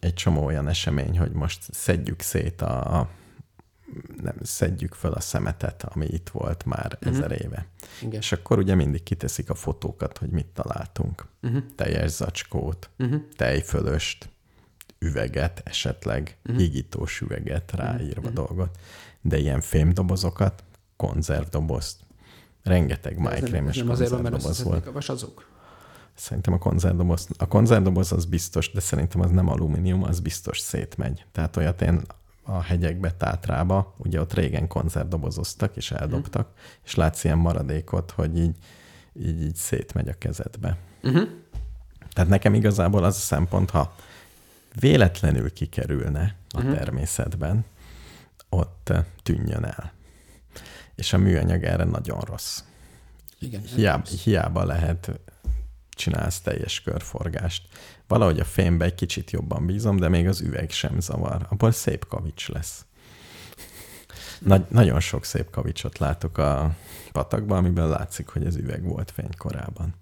[0.00, 3.08] egy csomó olyan esemény, hogy most szedjük szét a,
[4.22, 7.16] nem, szedjük fel a szemetet, ami itt volt már uh-huh.
[7.16, 7.66] ezer éve.
[8.02, 8.20] Igen.
[8.20, 11.26] És akkor ugye mindig kiteszik a fotókat, hogy mit találtunk.
[11.42, 11.62] Uh-huh.
[11.76, 13.22] Teljes zacskót, uh-huh.
[13.36, 14.28] tejfölöst,
[14.98, 16.60] üveget esetleg, uh-huh.
[16.60, 18.34] higítós üveget ráírva uh-huh.
[18.34, 18.78] dolgot,
[19.20, 20.64] de ilyen fémdobozokat,
[20.96, 22.06] konzervdobozt,
[22.62, 24.86] rengeteg májkrém és Nem azért van, mert volt.
[24.86, 25.47] a vasazók?
[26.18, 31.24] Szerintem a konzervdoboz, a konzervdoboz az biztos, de szerintem az nem alumínium, az biztos szétmegy.
[31.32, 32.00] Tehát olyat én
[32.42, 36.62] a hegyekbe, Tátrába, ugye ott régen konzervdobozoztak és eldobtak, uh-huh.
[36.84, 38.56] és látsz ilyen maradékot, hogy így,
[39.12, 40.76] így, így szétmegy a kezedbe.
[41.02, 41.28] Uh-huh.
[42.12, 43.94] Tehát nekem igazából az a szempont, ha
[44.80, 46.76] véletlenül kikerülne a uh-huh.
[46.76, 47.64] természetben,
[48.48, 48.92] ott
[49.22, 49.92] tűnjön el.
[50.94, 52.62] És a műanyag erre nagyon rossz.
[53.38, 55.20] Igen, hiába, hiába lehet
[55.98, 57.62] csinálsz teljes körforgást.
[58.06, 61.46] Valahogy a fémbe egy kicsit jobban bízom, de még az üveg sem zavar.
[61.48, 62.84] Abból szép kavics lesz.
[64.38, 66.76] Nagy, nagyon sok szép kavicsot látok a
[67.12, 69.94] patakban, amiből látszik, hogy az üveg volt fénykorában.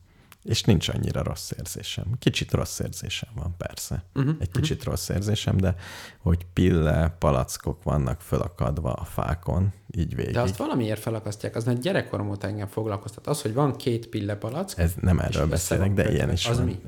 [0.49, 2.05] És nincs annyira rossz érzésem.
[2.19, 4.05] Kicsit rossz érzésem van, persze.
[4.15, 4.93] Uh-huh, Egy kicsit uh-huh.
[4.93, 5.75] rossz érzésem, de
[6.19, 10.33] hogy pille, palackok vannak fölakadva a fákon, így végig.
[10.33, 13.27] De azt valamiért felakasztják, az mert gyerekkorom óta engem foglalkoztat.
[13.27, 14.79] Az, hogy van két pille palack.
[14.79, 16.67] Ez nem erről beszélek, de ilyen is az van.
[16.67, 16.81] Mi?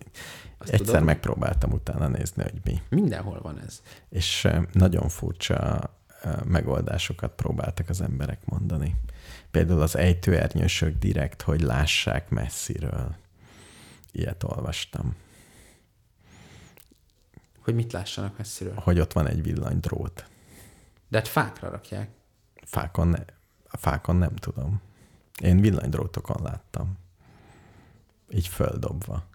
[0.58, 1.04] Azt Egyszer tudod?
[1.04, 2.82] megpróbáltam utána nézni, hogy mi.
[2.88, 3.82] Mindenhol van ez.
[4.08, 5.90] És nagyon furcsa
[6.44, 8.96] megoldásokat próbáltak az emberek mondani.
[9.50, 13.16] Például az ejtőernyősök direkt, hogy lássák messziről
[14.12, 15.16] Ilyet olvastam.
[17.58, 18.74] Hogy mit lássanak messziről?
[18.74, 20.28] Hogy ott van egy villanydrót.
[21.08, 22.10] De hát fákra rakják.
[22.64, 23.24] Fákon, ne,
[23.68, 24.80] a fákon nem tudom.
[25.42, 26.98] Én villanydrótokon láttam.
[28.30, 29.26] Így földobva.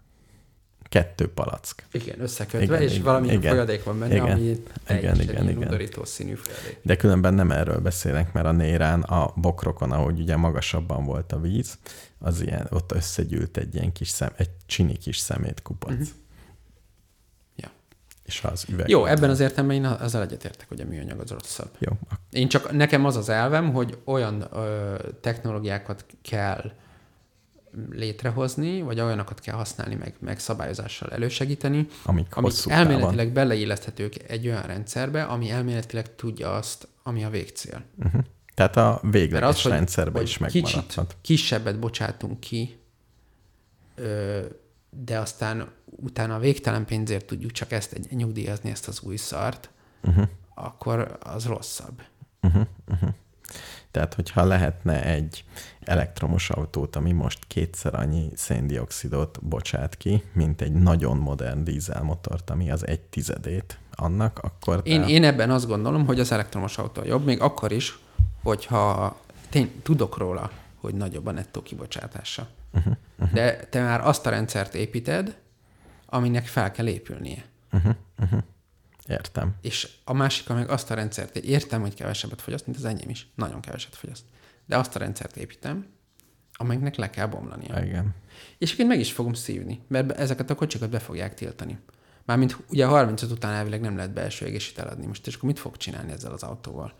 [0.94, 1.86] Kettő palack.
[1.92, 4.40] Igen, összekötve, igen, és igen, valami igen, folyadék van benne, igen, ami
[4.88, 5.68] igen, igen, igen.
[5.68, 6.78] udorító színű folyadék.
[6.82, 11.40] De különben nem erről beszélek, mert a Nérán, a bokrokon, ahogy ugye magasabban volt a
[11.40, 11.78] víz,
[12.18, 15.92] az ilyen, ott összegyűlt egy ilyen kis szem, egy csini kis szemétkupac.
[15.92, 16.08] Uh-huh.
[17.56, 17.70] Ja.
[18.24, 18.88] És az üveg.
[18.88, 21.70] Jó, ebben az értelemben én azzal egyetértek, hogy a műanyag az rosszabb.
[21.78, 21.92] Jó.
[22.30, 26.72] Én csak, nekem az az elvem, hogy olyan ö, technológiákat kell
[27.90, 34.62] létrehozni, vagy olyanokat kell használni, meg, meg szabályozással elősegíteni, amik, amik elméletileg beleilleszthetők egy olyan
[34.62, 37.82] rendszerbe, ami elméletileg tudja azt, ami a végcél.
[37.98, 38.20] Uh-huh.
[38.54, 41.16] Tehát a végleges az, rendszerbe is megmaradhat.
[41.20, 42.78] Kisebbet bocsátunk ki,
[44.90, 49.70] de aztán utána a végtelen pénzért tudjuk csak ezt nyugdíjazni, ezt az új szart,
[50.02, 50.28] uh-huh.
[50.54, 52.02] akkor az rosszabb.
[52.42, 52.66] Uh-huh.
[52.88, 53.10] Uh-huh.
[53.94, 55.44] Tehát, hogyha lehetne egy
[55.80, 62.70] elektromos autót, ami most kétszer annyi széndiokszidot bocsát ki, mint egy nagyon modern dízelmotort, ami
[62.70, 64.82] az egy tizedét annak, akkor...
[64.82, 64.90] Te...
[64.90, 67.98] Én, én ebben azt gondolom, hogy az elektromos autó jobb, még akkor is,
[68.42, 69.16] hogyha
[69.48, 70.50] tény, tudok róla,
[70.80, 72.48] hogy nagyobb a nettó kibocsátása.
[72.72, 73.34] Uh-huh, uh-huh.
[73.34, 75.36] De te már azt a rendszert építed,
[76.06, 77.44] aminek fel kell épülnie.
[77.72, 78.40] Uh-huh, uh-huh.
[79.08, 79.54] Értem.
[79.60, 83.28] És a másik, meg azt a rendszert, értem, hogy kevesebbet fogyaszt, mint az enyém is.
[83.34, 84.24] Nagyon keveset fogyaszt.
[84.66, 85.86] De azt a rendszert építem,
[86.52, 87.84] amelynek le kell bomlania.
[87.84, 88.14] Igen.
[88.58, 91.78] És én meg is fogom szívni, mert ezeket a kocsikat be fogják tiltani.
[92.24, 95.58] Mármint ugye a 35 után elvileg nem lehet belső égésít eladni most, és akkor mit
[95.58, 96.92] fog csinálni ezzel az autóval?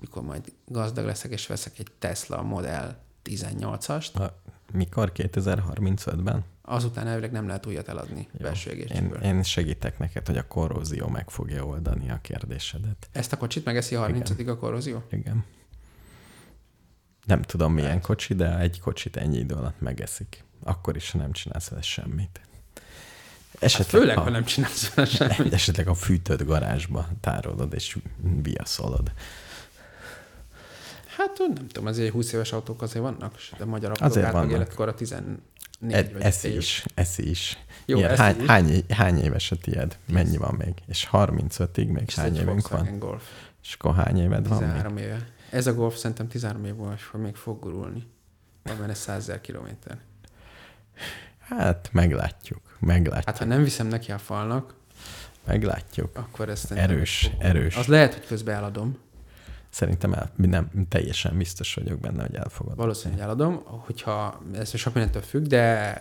[0.00, 4.12] Mikor majd gazdag leszek, és veszek egy Tesla Model 18-ast.
[4.14, 5.12] A, mikor?
[5.14, 6.44] 2035-ben?
[6.72, 8.44] Azután elvileg nem lehet újat eladni Jó.
[8.46, 9.22] belső égésből.
[9.22, 13.08] Én, én segítek neked, hogy a korrózió meg fogja oldani a kérdésedet.
[13.12, 14.54] Ezt a kocsit megeszi a 30 Igen.
[14.54, 15.02] a korrózió?
[15.10, 15.44] Igen.
[17.24, 18.02] Nem tudom milyen hát.
[18.02, 20.44] kocsi, de egy kocsit ennyi idő alatt megeszik.
[20.62, 22.40] Akkor is, ha nem csinálsz vele semmit.
[23.58, 25.52] Esetleg, hát főleg, ha, ha nem csinálsz vele semmit.
[25.60, 27.98] Esetleg a fűtött garázsba tárolod és
[28.42, 29.12] viaszolod.
[31.16, 34.50] Hát nem tudom, azért 20 éves autók azért vannak, de magyar autók azért vannak.
[34.50, 35.14] életkor a 10
[35.82, 37.58] Négy vagy ez is, ez is.
[37.86, 38.46] Jó, Ilyen, hány, is.
[38.46, 39.98] Hány, hány éves a tied?
[40.06, 40.74] Mennyi van még?
[40.86, 42.98] És 35-ig még és hány évünk van?
[42.98, 43.22] Golf.
[43.62, 45.28] És akkor hány éved 13 van 13 éve.
[45.50, 48.06] Ez a golf szerintem 13 év volt, hogy még fog gurulni.
[48.62, 49.98] Van benne 100 ezer kilométer.
[51.38, 52.76] Hát, meglátjuk.
[52.78, 53.24] Meglátjuk.
[53.26, 54.74] Hát, ha nem viszem neki a falnak,
[55.46, 56.16] meglátjuk.
[56.16, 57.76] Akkor ezt erős, erős.
[57.76, 58.98] Az lehet, hogy közben eladom.
[59.72, 62.76] Szerintem el, nem teljesen biztos vagyok benne, hogy elfogad.
[62.76, 65.96] Valószínűleg eladom, hogyha ez sok mindentől függ, de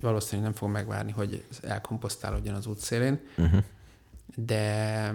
[0.00, 3.20] valószínűleg nem fogom megvárni, hogy elkomposztálódjon az útszélén.
[3.36, 3.62] Uh-huh.
[4.34, 5.14] De,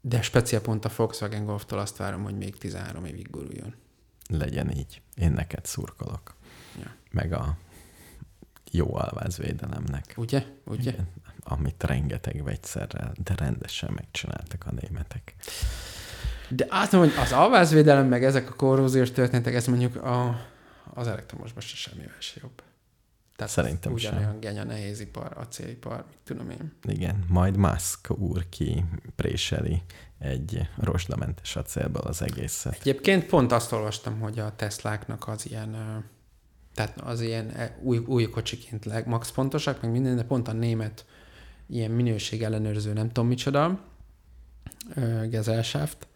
[0.00, 3.74] de speciál pont a Volkswagen Golftól azt várom, hogy még 13 évig guruljon.
[4.28, 5.02] Legyen így.
[5.14, 6.34] Én neked szurkolok.
[6.80, 6.94] Ja.
[7.10, 7.56] Meg a
[8.70, 10.14] jó alvázvédelemnek.
[10.16, 10.44] Ugye?
[10.64, 10.90] Ugye?
[10.90, 11.08] Igen,
[11.38, 15.34] amit rengeteg vegyszerrel, de rendesen megcsináltak a németek.
[16.48, 20.40] De azt mondom, hogy az alvázvédelem, meg ezek a korróziós történetek, ez mondjuk a,
[20.94, 22.62] az elektromosban se semmivel se jobb.
[23.36, 24.40] Tehát Szerintem ugyanolyan sem.
[24.40, 26.72] genya nehézipar, acélipar, mit tudom én.
[26.82, 28.84] Igen, majd Musk úr ki
[29.16, 29.82] préseli
[30.18, 32.76] egy rozsdamentes acélből az egészet.
[32.80, 35.76] Egyébként pont azt olvastam, hogy a Tesláknak az ilyen
[36.74, 40.52] Tehát az ilyen e, új, új kocsiként leg, max pontosak, meg minden, de pont a
[40.52, 41.04] német
[41.66, 43.80] ilyen minőség ellenőrző, nem tudom micsoda,
[45.28, 46.06] Gezelsáft,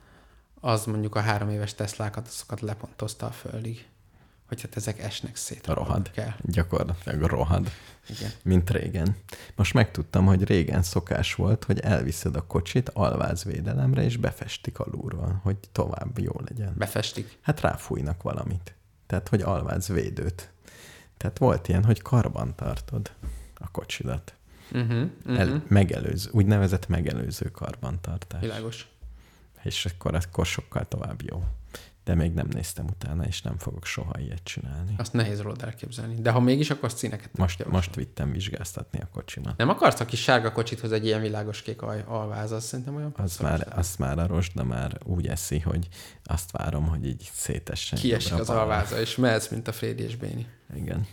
[0.60, 3.86] az mondjuk a három éves Teslákat, azokat lepontozta a földig.
[4.48, 5.66] Hogy hát ezek esnek szét.
[5.66, 6.10] Rohad.
[6.10, 6.32] Kell.
[6.42, 7.70] Gyakorlatilag rohad.
[8.08, 8.30] Igen.
[8.42, 9.16] Mint régen.
[9.56, 15.56] Most megtudtam, hogy régen szokás volt, hogy elviszed a kocsit alvázvédelemre, és befestik alulról, hogy
[15.72, 16.74] tovább jó legyen.
[16.76, 17.38] Befestik?
[17.40, 18.74] Hát ráfújnak valamit.
[19.06, 20.50] Tehát, hogy alvázvédőt.
[21.16, 23.12] Tehát volt ilyen, hogy karban tartod
[23.54, 24.34] a kocsidat.
[24.72, 25.38] Uh-huh, uh-huh.
[25.38, 28.40] El, megelőző, úgynevezett megelőző karbantartás.
[28.40, 28.88] Világos.
[29.62, 31.44] És akkor, akkor sokkal tovább jó.
[32.04, 34.94] De még nem néztem utána, és nem fogok soha ilyet csinálni.
[34.98, 36.14] Azt nehéz rólad elképzelni.
[36.14, 39.56] De ha mégis, akkor színeket most, most vittem vizsgáztatni a kocsimat.
[39.56, 43.36] Nem akarsz a kis sárga kocsithoz egy ilyen világos kék alváz, az szerintem olyan az
[43.38, 45.88] már, azt már a rosda már úgy eszi, hogy
[46.24, 47.98] azt várom, hogy így szétessen.
[47.98, 50.46] Kiesik az alváza, és mehetsz, mint a Frédi és Béni.
[50.74, 51.06] Igen.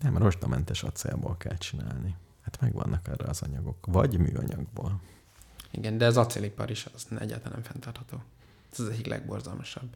[0.00, 2.16] Nem, rosdamentes acélból kell csinálni.
[2.42, 3.86] Hát megvannak erre az anyagok.
[3.86, 5.00] Vagy műanyagból.
[5.72, 8.22] Igen, de az acélipar is az egyáltalán nem fenntartható.
[8.72, 9.88] Ez az egyik legborzalmasabb.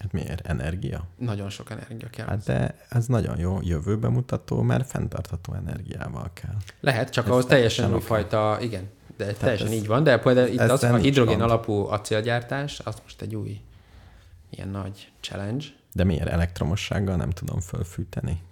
[0.00, 0.46] Hát miért?
[0.46, 1.04] Energia?
[1.16, 2.26] Nagyon sok energia kell.
[2.26, 6.56] Hát de ez nagyon jó jövőbe mutató, mert fenntartható energiával kell.
[6.80, 10.48] Lehet, csak ez ahhoz teljesen újfajta, igen, de Tehát teljesen ez, így van, de például
[10.48, 11.48] itt az a hidrogén van.
[11.48, 13.60] alapú acélgyártás, az most egy új
[14.50, 15.64] ilyen nagy challenge.
[15.92, 18.42] De miért elektromossággal nem tudom fölfűteni?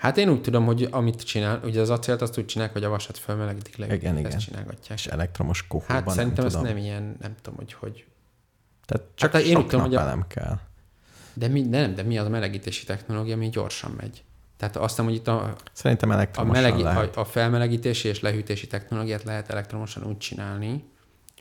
[0.00, 2.88] Hát én úgy tudom, hogy amit csinál, ugye az acélt azt úgy csinálják, hogy a
[2.88, 4.38] vasat felmelegítik le, igen, ezt igen.
[4.38, 4.98] csinálgatják.
[4.98, 8.04] És elektromos kohóban Hát szerintem nem ez nem ilyen, nem tudom, hogy hogy.
[8.86, 10.04] Tehát csak hát, én úgy tudom, hogy a...
[10.04, 10.58] nem kell.
[11.34, 14.24] De mi, nem, de mi az a melegítési technológia, ami gyorsan megy.
[14.56, 17.16] Tehát azt hiszem, hogy itt a, Szerintem elektromosan a, melegi, lehet.
[17.16, 20.84] a, a felmelegítési és lehűtési technológiát lehet elektromosan úgy csinálni,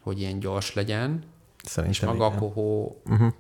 [0.02, 1.24] hogy ilyen gyors legyen,
[1.64, 2.38] Szerintem és maga igen.
[2.38, 3.34] a kohó uh-huh.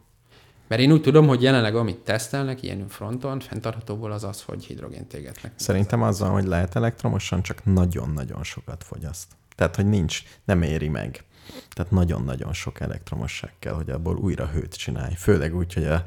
[0.70, 5.14] Mert én úgy tudom, hogy jelenleg amit tesztelnek ilyen fronton, fenntarthatóból az az, hogy hidrogént
[5.14, 5.52] égetnek.
[5.56, 9.28] Szerintem azzal, hogy lehet elektromosan, csak nagyon-nagyon sokat fogyaszt.
[9.56, 11.24] Tehát, hogy nincs, nem éri meg.
[11.70, 15.14] Tehát nagyon-nagyon sok elektromosság kell, hogy abból újra hőt csinálj.
[15.14, 16.04] Főleg úgy, hogy a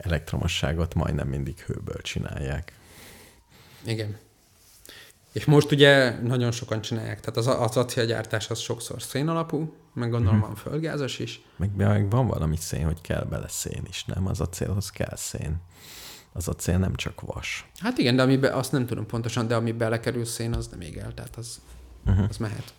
[0.00, 2.72] elektromosságot majdnem mindig hőből csinálják.
[3.84, 4.16] Igen.
[5.32, 10.10] És most ugye nagyon sokan csinálják, tehát az, az acélgyártás az sokszor szén alapú, meg
[10.10, 10.46] gondolom mm-hmm.
[10.46, 11.40] van földgázos is.
[11.56, 14.26] Meg, meg van valami szén, hogy kell bele szén is, nem?
[14.26, 15.60] Az acélhoz kell szén.
[16.32, 17.70] Az acél nem csak vas.
[17.78, 20.96] Hát igen, de amiben, azt nem tudom pontosan, de ami belekerül szén, az nem ég
[20.96, 21.60] el, tehát az,
[22.06, 22.26] uh-huh.
[22.28, 22.74] az mehet.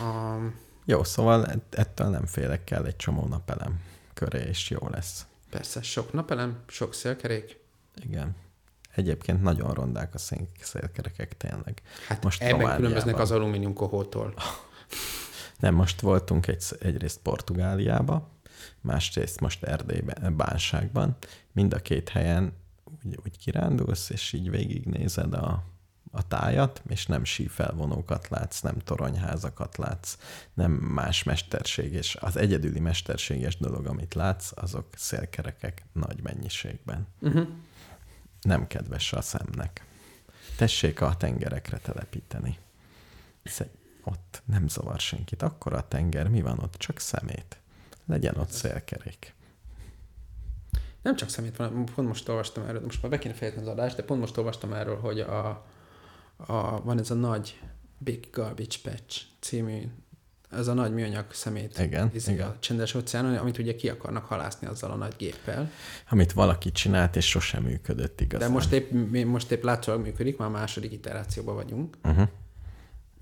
[0.00, 0.54] Um,
[0.84, 3.80] jó, szóval ettől nem félek, kell egy csomó napelem
[4.14, 5.26] köré, és jó lesz.
[5.50, 7.58] Persze, sok napelem, sok szélkerék.
[8.02, 8.36] Igen.
[8.94, 10.18] Egyébként nagyon rondák a
[10.60, 11.82] szélkerekek tényleg.
[12.08, 14.34] Hát most ebben különböznek az alumínium kohótól.
[15.58, 18.28] Nem, most voltunk egy, egyrészt Portugáliába,
[18.80, 21.16] másrészt most Erdélyben, Bánságban.
[21.52, 22.52] Mind a két helyen
[22.84, 25.64] úgy, úgy kirándulsz, és így végignézed a,
[26.10, 30.18] a tájat, és nem sífelvonókat látsz, nem toronyházakat látsz,
[30.54, 37.06] nem más mesterséges, az egyedüli mesterséges dolog, amit látsz, azok szélkerekek nagy mennyiségben.
[37.20, 37.48] Uh-huh.
[38.40, 39.84] Nem kedves a szemnek.
[40.56, 42.58] Tessék a tengerekre telepíteni
[44.06, 45.42] ott nem zavar senkit.
[45.42, 46.74] Akkor a tenger, mi van ott?
[46.74, 47.58] Csak szemét.
[48.06, 49.34] Legyen ott szélkerék.
[51.02, 53.96] Nem csak szemét van, pont most olvastam erről, most már be kéne fejezni az adást,
[53.96, 55.48] de pont most olvastam erről, hogy a,
[56.36, 57.60] a, van ez a nagy
[57.98, 59.82] Big Garbage Patch című,
[60.50, 61.78] ez a nagy műanyag szemét.
[61.78, 62.48] Igen, igen.
[62.48, 65.70] A csendes óceánon, amit ugye ki akarnak halászni azzal a nagy géppel.
[66.08, 68.48] Amit valaki csinált, és sosem működött igazán.
[68.48, 68.90] De most épp,
[69.24, 71.96] most épp látszólag működik, már a második iterációban vagyunk.
[72.04, 72.28] Uh-huh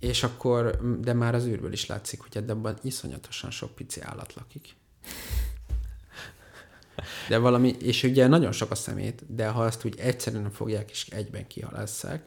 [0.05, 4.77] és akkor, de már az űrből is látszik, hogy abban iszonyatosan sok pici állat lakik.
[7.29, 11.07] De valami, és ugye nagyon sok a szemét, de ha azt úgy egyszerűen fogják és
[11.09, 12.25] egyben kihalásszák,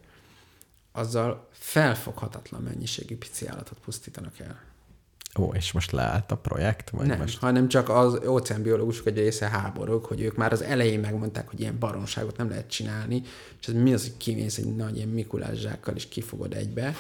[0.92, 4.62] azzal felfoghatatlan mennyiségű pici állatot pusztítanak el.
[5.40, 6.90] Ó, és most leállt a projekt?
[6.90, 7.40] Vagy nem, most...
[7.40, 11.80] hanem csak az óceánbiológusok egy része háborúk, hogy ők már az elején megmondták, hogy ilyen
[11.80, 13.22] baromságot nem lehet csinálni,
[13.62, 16.96] és ez mi az, hogy kimész egy nagy ilyen Mikulás zsákkal, és kifogod egybe,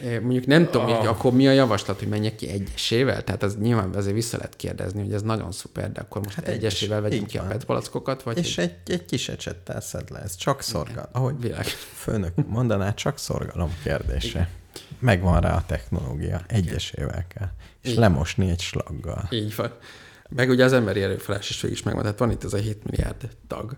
[0.00, 1.08] Mondjuk nem tudom, oh.
[1.08, 3.24] akkor mi a javaslat, hogy menjek ki egyesével?
[3.24, 6.48] Tehát az nyilván azért vissza lehet kérdezni, hogy ez nagyon szuper, de akkor most hát
[6.48, 8.22] egyesével vegyünk ki a petpalackokat?
[8.22, 11.10] Vagy és egy, egy kis ecsettel szed le, ez csak szorgalom.
[11.12, 11.64] Ahogy Világ.
[11.94, 14.28] főnök mondaná, csak szorgalom kérdése.
[14.28, 14.48] Igen.
[14.98, 17.48] Megvan rá a technológia, egyesével kell.
[17.82, 18.00] És Igen.
[18.00, 19.28] lemosni egy slaggal.
[19.30, 19.72] Így van.
[20.28, 23.28] Meg ugye az emberi erőfelás is is megvan, tehát van itt ez a 7 milliárd
[23.46, 23.76] tag.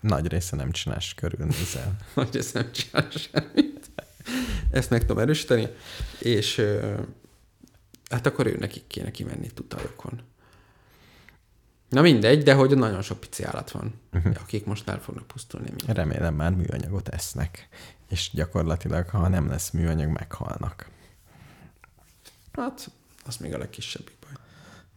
[0.00, 1.96] Nagy része nem csinálsz körülnézel.
[2.14, 3.90] Nagy része nem csinál semmit.
[4.70, 5.68] Ezt meg tudom erősíteni,
[6.18, 6.62] és
[8.10, 10.20] hát akkor ő nekik kéne kimenni tutajokon.
[11.88, 14.36] Na mindegy, de hogy nagyon sok pici állat van, uh-huh.
[14.40, 15.70] akik most el fognak pusztulni.
[15.70, 15.96] Mind.
[15.96, 17.68] Remélem már műanyagot esznek,
[18.08, 20.88] és gyakorlatilag, ha nem lesz műanyag, meghalnak.
[22.52, 22.90] Hát,
[23.24, 24.32] az még a legkisebbik baj.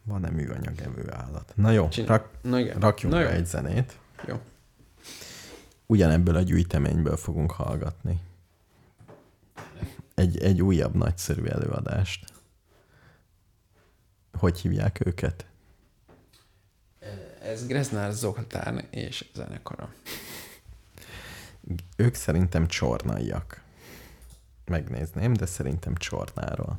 [0.04, 1.52] Van-e műanyag evő állat?
[1.56, 2.78] Na jó, rak, Na igen.
[2.78, 3.30] rakjunk Na be jó.
[3.36, 3.98] egy zenét.
[4.26, 4.40] Jó.
[5.86, 8.20] Ugyanebből a gyűjteményből fogunk hallgatni.
[10.14, 12.32] Egy, egy újabb nagyszerű előadást.
[14.38, 15.46] Hogy hívják őket?
[17.42, 19.92] Ez Greznár Zoltán és zenekara.
[21.96, 23.62] Ők szerintem csornaiak.
[24.64, 26.78] Megnézném, de szerintem csornáról.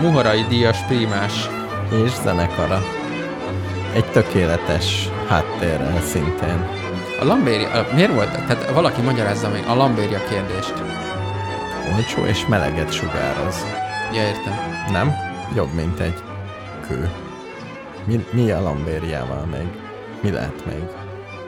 [0.00, 1.48] Muharai Díjas Prímás.
[1.90, 2.80] És zenekara.
[3.94, 6.68] Egy tökéletes háttérrel szintén.
[7.20, 8.30] A Lambéria, miért volt?
[8.30, 10.74] Tehát valaki magyarázza meg a Lambéria kérdést.
[11.94, 13.66] Olcsó és meleget sugároz.
[14.12, 14.54] Ja, értem.
[14.92, 15.14] Nem?
[15.54, 16.22] Jobb, mint egy
[16.88, 17.10] kő.
[18.04, 19.66] Mi, mi a lambériával még?
[20.22, 20.82] Mi lehet még?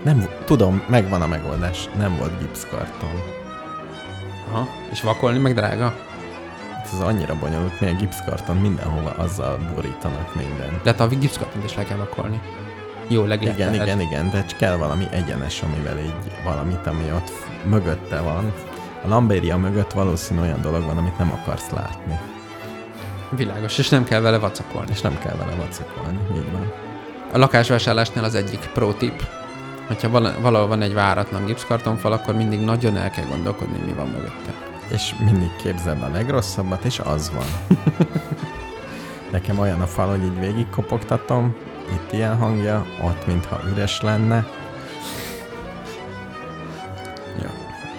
[0.05, 1.89] Nem, tudom, megvan a megoldás.
[1.97, 3.23] Nem volt gipszkarton.
[4.51, 5.95] Aha, és vakolni meg drága?
[6.85, 10.81] Ez az annyira bonyolult, milyen gipszkarton mindenhova azzal borítanak minden.
[10.83, 12.41] De hát a gipszkartont is le kell vakolni.
[13.09, 13.55] Jó, legalább.
[13.55, 17.33] Igen, igen, igen, de kell valami egyenes, amivel így valamit, ami ott
[17.65, 18.53] mögötte van.
[19.05, 22.19] A lambéria mögött valószínű olyan dolog van, amit nem akarsz látni.
[23.31, 24.91] Világos, és nem kell vele vacakolni.
[24.91, 26.73] És nem kell vele vacakolni, így van.
[27.33, 29.27] A lakásvásárlásnál az egyik pro tip,
[29.87, 30.11] hogyha
[30.41, 34.55] valahol van egy váratlan gipszkartonfal, akkor mindig nagyon el kell gondolkodni, mi van mögötte.
[34.89, 37.77] És mindig képzeld a legrosszabbat, és az van.
[39.33, 41.55] Nekem olyan a fal, hogy így végigkopogtatom,
[41.93, 44.47] itt ilyen hangja, ott mintha üres lenne.
[47.43, 47.51] Ja,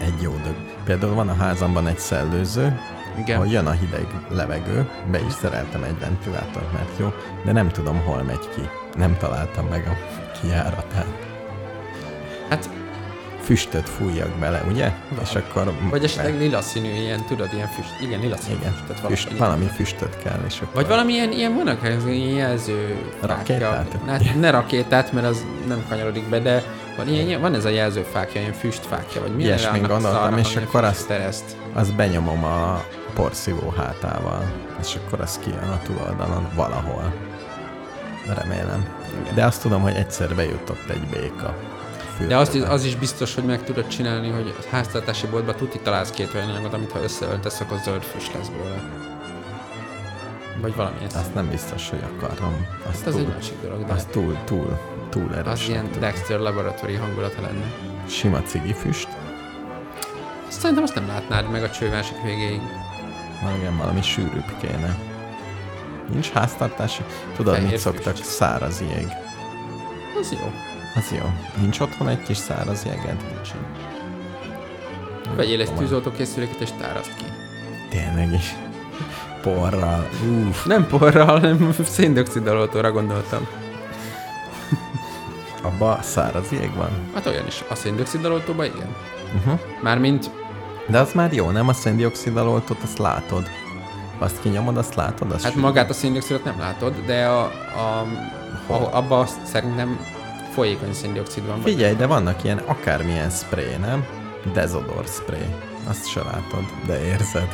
[0.01, 0.55] egy jó dög.
[0.83, 2.79] Például van a házamban egy szellőző,
[3.19, 3.37] igen.
[3.37, 7.13] Ha jön a hideg levegő, be is szereltem egy ventilátort, mert jó,
[7.45, 8.61] de nem tudom, hol megy ki.
[8.97, 9.97] Nem találtam meg a
[10.41, 11.27] kijáratát.
[12.49, 12.69] Hát
[13.49, 14.91] füstöt fújjak bele, ugye?
[15.09, 15.23] Van.
[15.23, 15.73] És akkor...
[15.89, 17.89] Vagy esetleg lila színű, ilyen, tudod, ilyen füst.
[18.01, 18.95] Igen, lila színű Igen, füstöt.
[18.99, 20.73] Valami, füst, valami füstöt kell, és akkor...
[20.73, 22.95] Vagy valami ilyen, vannak ilyen jelző...
[23.21, 23.97] Rakétát?
[24.07, 26.63] Hát, ne rakétát, mert az nem kanyarodik be, de
[26.97, 31.13] van, ilyen, van ez a jelzőfákja, ilyen füstfákja, vagy milyen Ilyesmi gondoltam, és akkor azt,
[31.73, 34.51] azt benyomom a porszívó hátával,
[34.81, 37.13] és akkor az kijön a túloldalon valahol.
[38.25, 38.85] Remélem.
[39.21, 39.35] Igen.
[39.35, 41.68] De azt tudom, hogy egyszer bejutott egy béka.
[42.27, 45.79] De azt is, az is biztos, hogy meg tudod csinálni, hogy a háztartási boltban tuti
[45.79, 48.81] találsz két olyan anyagot, amit ha összeöltesz, akkor zöld füst lesz belőle.
[50.61, 51.15] Vagy valami ezt.
[51.15, 52.67] Azt nem biztos, hogy akarom.
[52.89, 53.93] Azt az túl, egy másik dolog, de...
[53.93, 54.79] Az túl, túl,
[55.09, 55.51] túl erős.
[55.51, 57.73] Az ilyen Dexter laboratóri hangulata lenne.
[58.07, 59.07] Sima cigi füst.
[60.47, 62.61] Azt szerintem azt nem látnád meg a cső másik végéig.
[63.41, 64.97] Na igen, valami sűrűbb kéne.
[66.11, 67.03] Nincs háztartási?
[67.35, 68.15] Tudod, Fehér mit szoktak?
[68.15, 68.29] Füst.
[68.29, 69.07] Száraz jég.
[70.19, 70.51] Az jó.
[70.95, 71.31] Az jó.
[71.61, 73.17] Nincs otthon egy kis száraz jeged?
[73.33, 73.65] Nincsen.
[75.35, 77.25] Vegyél egy tűzoltókészüléket és táraszt ki.
[77.89, 78.55] Tényleg is.
[79.41, 80.09] Porral.
[80.47, 80.65] Uff.
[80.65, 83.47] Nem porral, hanem széndiokszidaloltóra gondoltam.
[85.61, 86.89] Abba száraz jég van?
[87.13, 87.63] Hát olyan is.
[87.69, 88.95] A széndiokszidaloltóban igen.
[89.35, 89.59] Uh-huh.
[89.81, 90.31] Mármint
[90.89, 91.67] de az már jó, nem?
[91.67, 93.49] A széndiokszidaloltót, azt látod.
[94.17, 95.31] Azt kinyomod, azt látod?
[95.31, 95.63] Azt hát sűrű.
[95.63, 97.41] magát a széndiokszidot nem látod, de a,
[97.75, 98.05] a,
[98.73, 99.99] a, abba szerintem
[100.59, 101.61] folyékony széndiokszid van.
[101.61, 104.05] Figyelj, de vannak ilyen akármilyen spray, nem?
[104.53, 105.55] Dezodor spray.
[105.87, 107.47] Azt se látod, de érzed.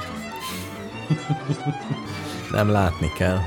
[2.57, 3.39] nem látni kell.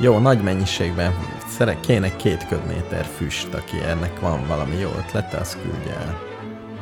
[0.00, 1.14] Jó, nagy mennyiségben.
[1.48, 6.18] Szere, kéne két köbméter füst, aki ennek van valami jó ötlete, az küldje el.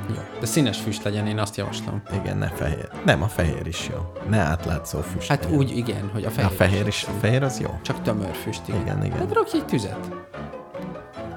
[0.09, 0.22] Jó.
[0.40, 2.02] De színes füst legyen, én azt javaslom.
[2.22, 2.89] Igen, ne fehér.
[3.05, 4.12] Nem, a fehér is jó.
[4.28, 5.28] Ne átlátszó füst.
[5.28, 5.59] Hát legyen.
[5.59, 6.51] úgy, igen, hogy a fehér.
[6.51, 7.78] A fehér is, a fehér az jó.
[7.82, 8.81] Csak tömör füst, igen.
[8.81, 9.18] Igen, igen.
[9.18, 10.09] Hát rakj egy tüzet.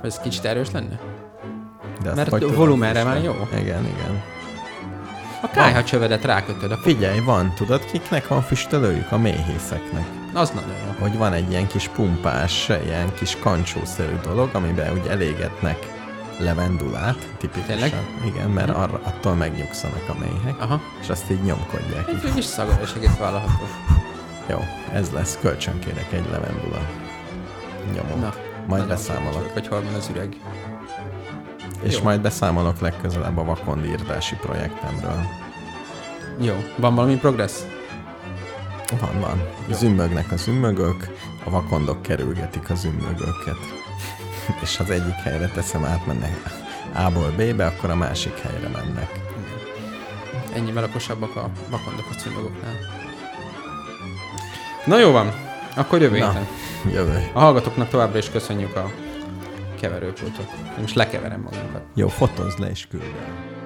[0.08, 1.00] Ez kicsit erős lenne?
[2.04, 3.48] De Mert volumenre már jó.
[3.52, 4.24] Igen, igen.
[5.42, 6.72] A kájha csövedet rákötöd.
[6.72, 9.12] A Figyelj, van, tudod kiknek van füstölőjük?
[9.12, 10.06] A méhészeknek.
[10.34, 10.96] Az nagyon jó.
[11.00, 15.78] Hogy van egy ilyen kis pumpás, ilyen kis kancsószerű dolog, amiben úgy elégetnek
[16.40, 17.66] levendulát, tipikusan.
[17.68, 17.94] Tényleg?
[18.26, 18.84] Igen, mert uh-huh.
[18.84, 20.82] arra, attól megnyugszanak a méhek, Aha.
[21.02, 22.08] és azt így nyomkodják.
[22.08, 23.66] Egy kis szaga és egész vállalható.
[24.50, 24.60] Jó,
[24.94, 25.38] ez lesz.
[25.42, 26.80] Kölcsönkérek egy levendula.
[27.94, 28.20] Nyomom.
[28.20, 28.34] Na,
[28.68, 29.50] majd beszámolok.
[29.54, 30.36] Hogy hol van az üreg.
[31.82, 32.04] És Jó.
[32.04, 35.22] majd beszámolok legközelebb a vakondírtási projektemről.
[36.40, 36.56] Jó.
[36.76, 37.54] Van valami progress?
[39.00, 39.42] Van, van.
[39.68, 39.76] Jó.
[39.76, 41.08] Zümmögnek az ümmögök,
[41.44, 43.58] a vakondok kerülgetik az ümmögöket.
[44.64, 49.20] és az egyik helyre teszem átmennek A-ból B-be, akkor a másik helyre mennek.
[50.54, 52.76] Ennyivel okosabbak a vakondok a cimagoknál.
[54.86, 55.47] Na jó van,
[55.78, 56.48] akkor jövő héten.
[56.94, 57.30] Jövő.
[57.34, 58.92] A hallgatóknak továbbra is köszönjük a
[59.80, 60.48] keverőpultot.
[60.64, 61.82] Én most lekeverem magunkat.
[61.94, 63.57] Jó, fotózd le és küld el.